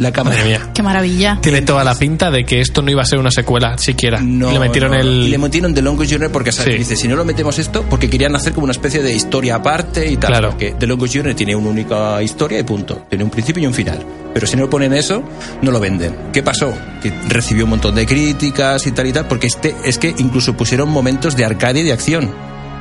La 0.01 0.11
cámara. 0.11 0.37
Madre 0.37 0.49
mía. 0.49 0.69
Qué 0.73 0.81
maravilla. 0.81 1.37
Tiene 1.41 1.61
toda 1.61 1.83
la 1.83 1.93
pinta 1.95 2.31
de 2.31 2.43
que 2.43 2.59
esto 2.59 2.81
no 2.81 2.89
iba 2.89 3.03
a 3.03 3.05
ser 3.05 3.19
una 3.19 3.29
secuela 3.31 3.77
siquiera. 3.77 4.19
No, 4.19 4.49
y 4.49 4.53
le 4.53 4.59
metieron 4.59 4.91
no. 4.91 4.97
el. 4.99 5.07
Y 5.23 5.27
le 5.29 5.37
metieron 5.37 5.73
The 5.75 5.81
Longest 5.83 6.11
Journey 6.11 6.29
porque 6.29 6.51
¿sabes? 6.51 6.73
Sí. 6.73 6.79
dice, 6.79 6.95
si 6.95 7.07
no 7.07 7.15
lo 7.15 7.23
metemos 7.23 7.59
esto, 7.59 7.85
porque 7.89 8.09
querían 8.09 8.35
hacer 8.35 8.53
como 8.53 8.63
una 8.63 8.71
especie 8.73 9.01
de 9.03 9.13
historia 9.13 9.55
aparte 9.55 10.09
y 10.09 10.17
tal. 10.17 10.31
Claro. 10.31 10.49
Porque 10.51 10.73
The 10.77 10.87
Longest 10.87 11.15
Journey 11.15 11.35
tiene 11.35 11.55
una 11.55 11.69
única 11.69 12.21
historia 12.23 12.59
y 12.59 12.63
punto. 12.63 13.05
Tiene 13.09 13.23
un 13.23 13.29
principio 13.29 13.61
y 13.61 13.67
un 13.67 13.73
final. 13.73 14.03
Pero 14.33 14.47
si 14.47 14.57
no 14.57 14.69
ponen 14.69 14.93
eso, 14.93 15.23
no 15.61 15.69
lo 15.71 15.79
venden. 15.79 16.15
¿Qué 16.33 16.41
pasó? 16.41 16.73
Que 17.03 17.13
recibió 17.27 17.65
un 17.65 17.69
montón 17.71 17.93
de 17.93 18.05
críticas 18.07 18.87
y 18.87 18.91
tal 18.93 19.05
y 19.07 19.13
tal, 19.13 19.27
porque 19.27 19.47
este 19.47 19.75
es 19.85 19.97
que 19.99 20.15
incluso 20.17 20.55
pusieron 20.57 20.89
momentos 20.89 21.35
de 21.35 21.45
arcade 21.45 21.81
y 21.81 21.83
de 21.83 21.93
acción. 21.93 22.31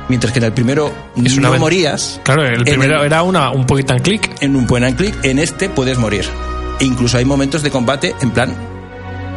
Mientras 0.09 0.33
que 0.33 0.39
en 0.39 0.45
el 0.45 0.53
primero 0.53 0.91
Es 1.23 1.33
una 1.37 1.47
no 1.47 1.51
ven- 1.51 1.61
morías. 1.61 2.19
Claro, 2.23 2.43
el 2.45 2.55
en 2.59 2.63
primero 2.63 2.99
el- 3.01 3.05
era 3.05 3.21
una, 3.23 3.51
un 3.51 3.65
point 3.65 3.89
and 3.91 4.01
click. 4.01 4.29
en 4.41 4.55
un 4.55 4.65
point 4.65 4.85
and 4.85 4.97
click, 4.97 5.15
en 5.23 5.37
este 5.39 5.69
puedes 5.69 5.97
morir. 5.97 6.25
E 6.81 6.85
incluso 6.85 7.17
hay 7.17 7.23
momentos 7.25 7.61
de 7.63 7.69
combate 7.71 8.13
en 8.21 8.31
plan 8.31 8.53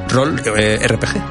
rol 0.08 0.40
eh, 0.56 0.78
RPG. 0.84 1.22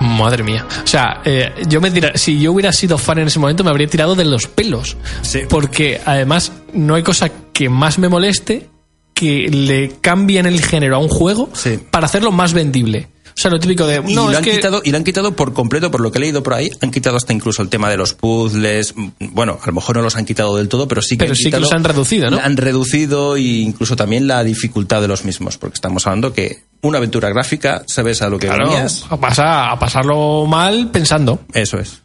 Madre 0.00 0.42
mía. 0.42 0.66
O 0.82 0.86
sea, 0.86 1.20
eh, 1.24 1.52
yo 1.68 1.80
me 1.80 1.90
tira- 1.90 2.12
si 2.16 2.38
yo 2.38 2.52
hubiera 2.52 2.72
sido 2.72 2.98
fan 2.98 3.18
en 3.18 3.28
ese 3.28 3.38
momento, 3.38 3.64
me 3.64 3.70
habría 3.70 3.86
tirado 3.86 4.14
de 4.14 4.24
los 4.24 4.46
pelos. 4.46 4.96
Sí. 5.22 5.40
Porque 5.48 6.00
además, 6.04 6.52
no 6.72 6.94
hay 6.96 7.02
cosa 7.02 7.30
que 7.52 7.68
más 7.68 7.98
me 7.98 8.08
moleste 8.08 8.68
que 9.14 9.48
le 9.48 9.92
cambien 10.00 10.46
el 10.46 10.60
género 10.62 10.96
a 10.96 10.98
un 10.98 11.08
juego 11.08 11.48
Sí. 11.54 11.78
para 11.90 12.06
hacerlo 12.06 12.32
más 12.32 12.52
vendible. 12.52 13.08
O 13.36 13.40
sea, 13.40 13.50
lo 13.50 13.58
típico 13.58 13.86
de. 13.86 14.00
Y, 14.06 14.14
No, 14.14 14.26
lo 14.26 14.30
es 14.32 14.38
han 14.38 14.44
que. 14.44 14.52
quitado, 14.52 14.80
y 14.84 14.90
lo 14.92 14.96
han 14.96 15.02
quitado 15.04 15.34
por 15.34 15.52
completo, 15.52 15.90
por 15.90 16.00
lo 16.00 16.12
que 16.12 16.18
he 16.18 16.20
leído 16.20 16.42
por 16.42 16.54
ahí, 16.54 16.70
han 16.80 16.90
quitado 16.92 17.16
hasta 17.16 17.32
incluso 17.32 17.62
el 17.62 17.68
tema 17.68 17.90
de 17.90 17.96
los 17.96 18.14
puzzles. 18.14 18.94
Bueno, 19.18 19.58
a 19.60 19.66
lo 19.66 19.72
mejor 19.72 19.96
no 19.96 20.02
los 20.02 20.14
han 20.16 20.24
quitado 20.24 20.56
del 20.56 20.68
todo, 20.68 20.86
pero 20.86 21.02
sí 21.02 21.16
que, 21.16 21.24
Pero 21.24 21.32
han, 21.32 21.36
sí 21.36 21.42
que 21.44 21.48
quitado- 21.50 21.62
los 21.62 21.72
han 21.72 21.82
reducido, 21.84 22.30
¿no? 22.30 22.38
Han 22.38 22.56
reducido 22.56 23.36
e 23.36 23.40
incluso 23.42 23.96
también 23.96 24.28
la 24.28 24.44
dificultad 24.44 25.00
de 25.00 25.08
los 25.08 25.24
mismos, 25.24 25.58
porque 25.58 25.74
estamos 25.74 26.06
hablando 26.06 26.32
que 26.32 26.62
una 26.82 26.98
aventura 26.98 27.28
gráfica, 27.30 27.82
sabes 27.86 28.22
a 28.22 28.28
lo 28.28 28.38
que 28.38 28.46
Claro, 28.46 28.66
venías. 28.68 29.04
a, 29.10 29.16
pasar- 29.18 29.72
a 29.72 29.78
pasarlo 29.78 30.46
mal 30.46 30.90
pensando. 30.92 31.40
Eso 31.52 31.78
es. 31.78 32.02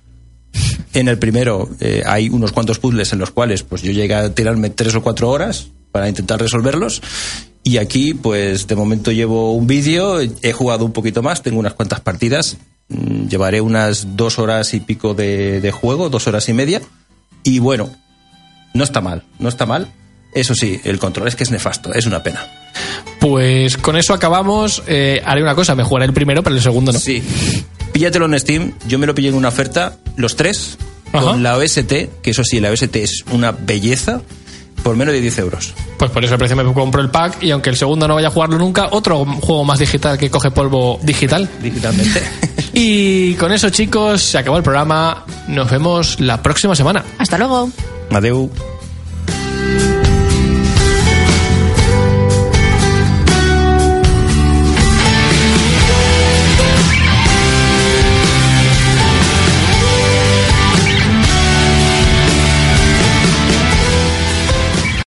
En 0.95 1.07
el 1.07 1.19
primero 1.19 1.69
eh, 1.79 2.01
hay 2.05 2.29
unos 2.29 2.51
cuantos 2.51 2.79
puzzles 2.79 3.13
en 3.13 3.19
los 3.19 3.29
cuales 3.29 3.61
pues 3.61 3.83
yo 3.83 3.91
llegué 3.91 4.15
a 4.15 4.33
tirarme 4.33 4.71
tres 4.71 4.95
o 4.95 5.03
cuatro 5.03 5.29
horas 5.29 5.67
para 5.91 6.09
intentar 6.09 6.39
resolverlos. 6.39 7.01
Y 7.63 7.77
aquí, 7.77 8.13
pues 8.13 8.67
de 8.67 8.75
momento 8.75 9.11
llevo 9.11 9.53
un 9.53 9.67
vídeo, 9.67 10.19
he 10.21 10.53
jugado 10.53 10.85
un 10.85 10.93
poquito 10.93 11.21
más, 11.21 11.43
tengo 11.43 11.59
unas 11.59 11.73
cuantas 11.73 11.99
partidas, 11.99 12.57
mm, 12.87 13.27
llevaré 13.27 13.61
unas 13.61 14.15
dos 14.15 14.39
horas 14.39 14.73
y 14.73 14.79
pico 14.79 15.13
de, 15.13 15.61
de 15.61 15.71
juego, 15.71 16.09
dos 16.09 16.27
horas 16.27 16.47
y 16.49 16.53
media. 16.53 16.81
Y 17.43 17.59
bueno, 17.59 17.89
no 18.73 18.83
está 18.83 19.01
mal, 19.01 19.23
no 19.39 19.49
está 19.49 19.65
mal. 19.65 19.91
Eso 20.33 20.53
sí, 20.53 20.79
el 20.83 20.99
control 20.99 21.27
es 21.27 21.35
que 21.35 21.43
es 21.43 21.51
nefasto, 21.51 21.93
es 21.93 22.05
una 22.05 22.21
pena. 22.21 22.45
Pues 23.19 23.77
con 23.77 23.97
eso 23.97 24.13
acabamos. 24.13 24.83
Eh, 24.87 25.21
haré 25.25 25.41
una 25.41 25.55
cosa, 25.55 25.75
me 25.75 25.83
jugaré 25.83 26.05
el 26.05 26.13
primero, 26.13 26.43
pero 26.43 26.55
el 26.55 26.61
segundo 26.61 26.91
no. 26.91 26.99
Sí. 26.99 27.21
Píllatelo 27.91 28.25
en 28.25 28.39
Steam. 28.39 28.73
Yo 28.87 28.99
me 28.99 29.07
lo 29.07 29.15
pillé 29.15 29.29
en 29.29 29.35
una 29.35 29.49
oferta, 29.49 29.97
los 30.15 30.35
tres, 30.35 30.77
Ajá. 31.11 31.25
con 31.25 31.43
la 31.43 31.57
OST, 31.57 32.21
que 32.21 32.29
eso 32.31 32.43
sí, 32.43 32.59
la 32.59 32.69
OST 32.71 32.95
es 32.97 33.25
una 33.31 33.51
belleza. 33.51 34.21
Por 34.83 34.95
menos 34.95 35.13
de 35.13 35.21
10 35.21 35.39
euros. 35.39 35.73
Pues 35.97 36.11
por 36.11 36.23
ese 36.23 36.37
precio 36.37 36.55
me 36.55 36.63
compro 36.73 37.01
el 37.01 37.09
pack 37.09 37.43
y 37.43 37.51
aunque 37.51 37.69
el 37.69 37.75
segundo 37.75 38.07
no 38.07 38.15
vaya 38.15 38.27
a 38.27 38.31
jugarlo 38.31 38.57
nunca, 38.57 38.89
otro 38.91 39.25
juego 39.25 39.63
más 39.65 39.79
digital 39.79 40.17
que 40.17 40.29
coge 40.29 40.51
polvo 40.51 40.99
digital. 41.03 41.49
Digitalmente. 41.61 42.23
Y 42.71 43.33
con 43.33 43.51
eso, 43.51 43.71
chicos, 43.71 44.21
se 44.21 44.37
acabó 44.37 44.57
el 44.57 44.63
programa. 44.63 45.25
Nos 45.47 45.69
vemos 45.69 46.19
la 46.19 46.41
próxima 46.41 46.75
semana. 46.75 47.03
Hasta 47.17 47.37
luego. 47.37 47.69
Adeu. 48.11 48.49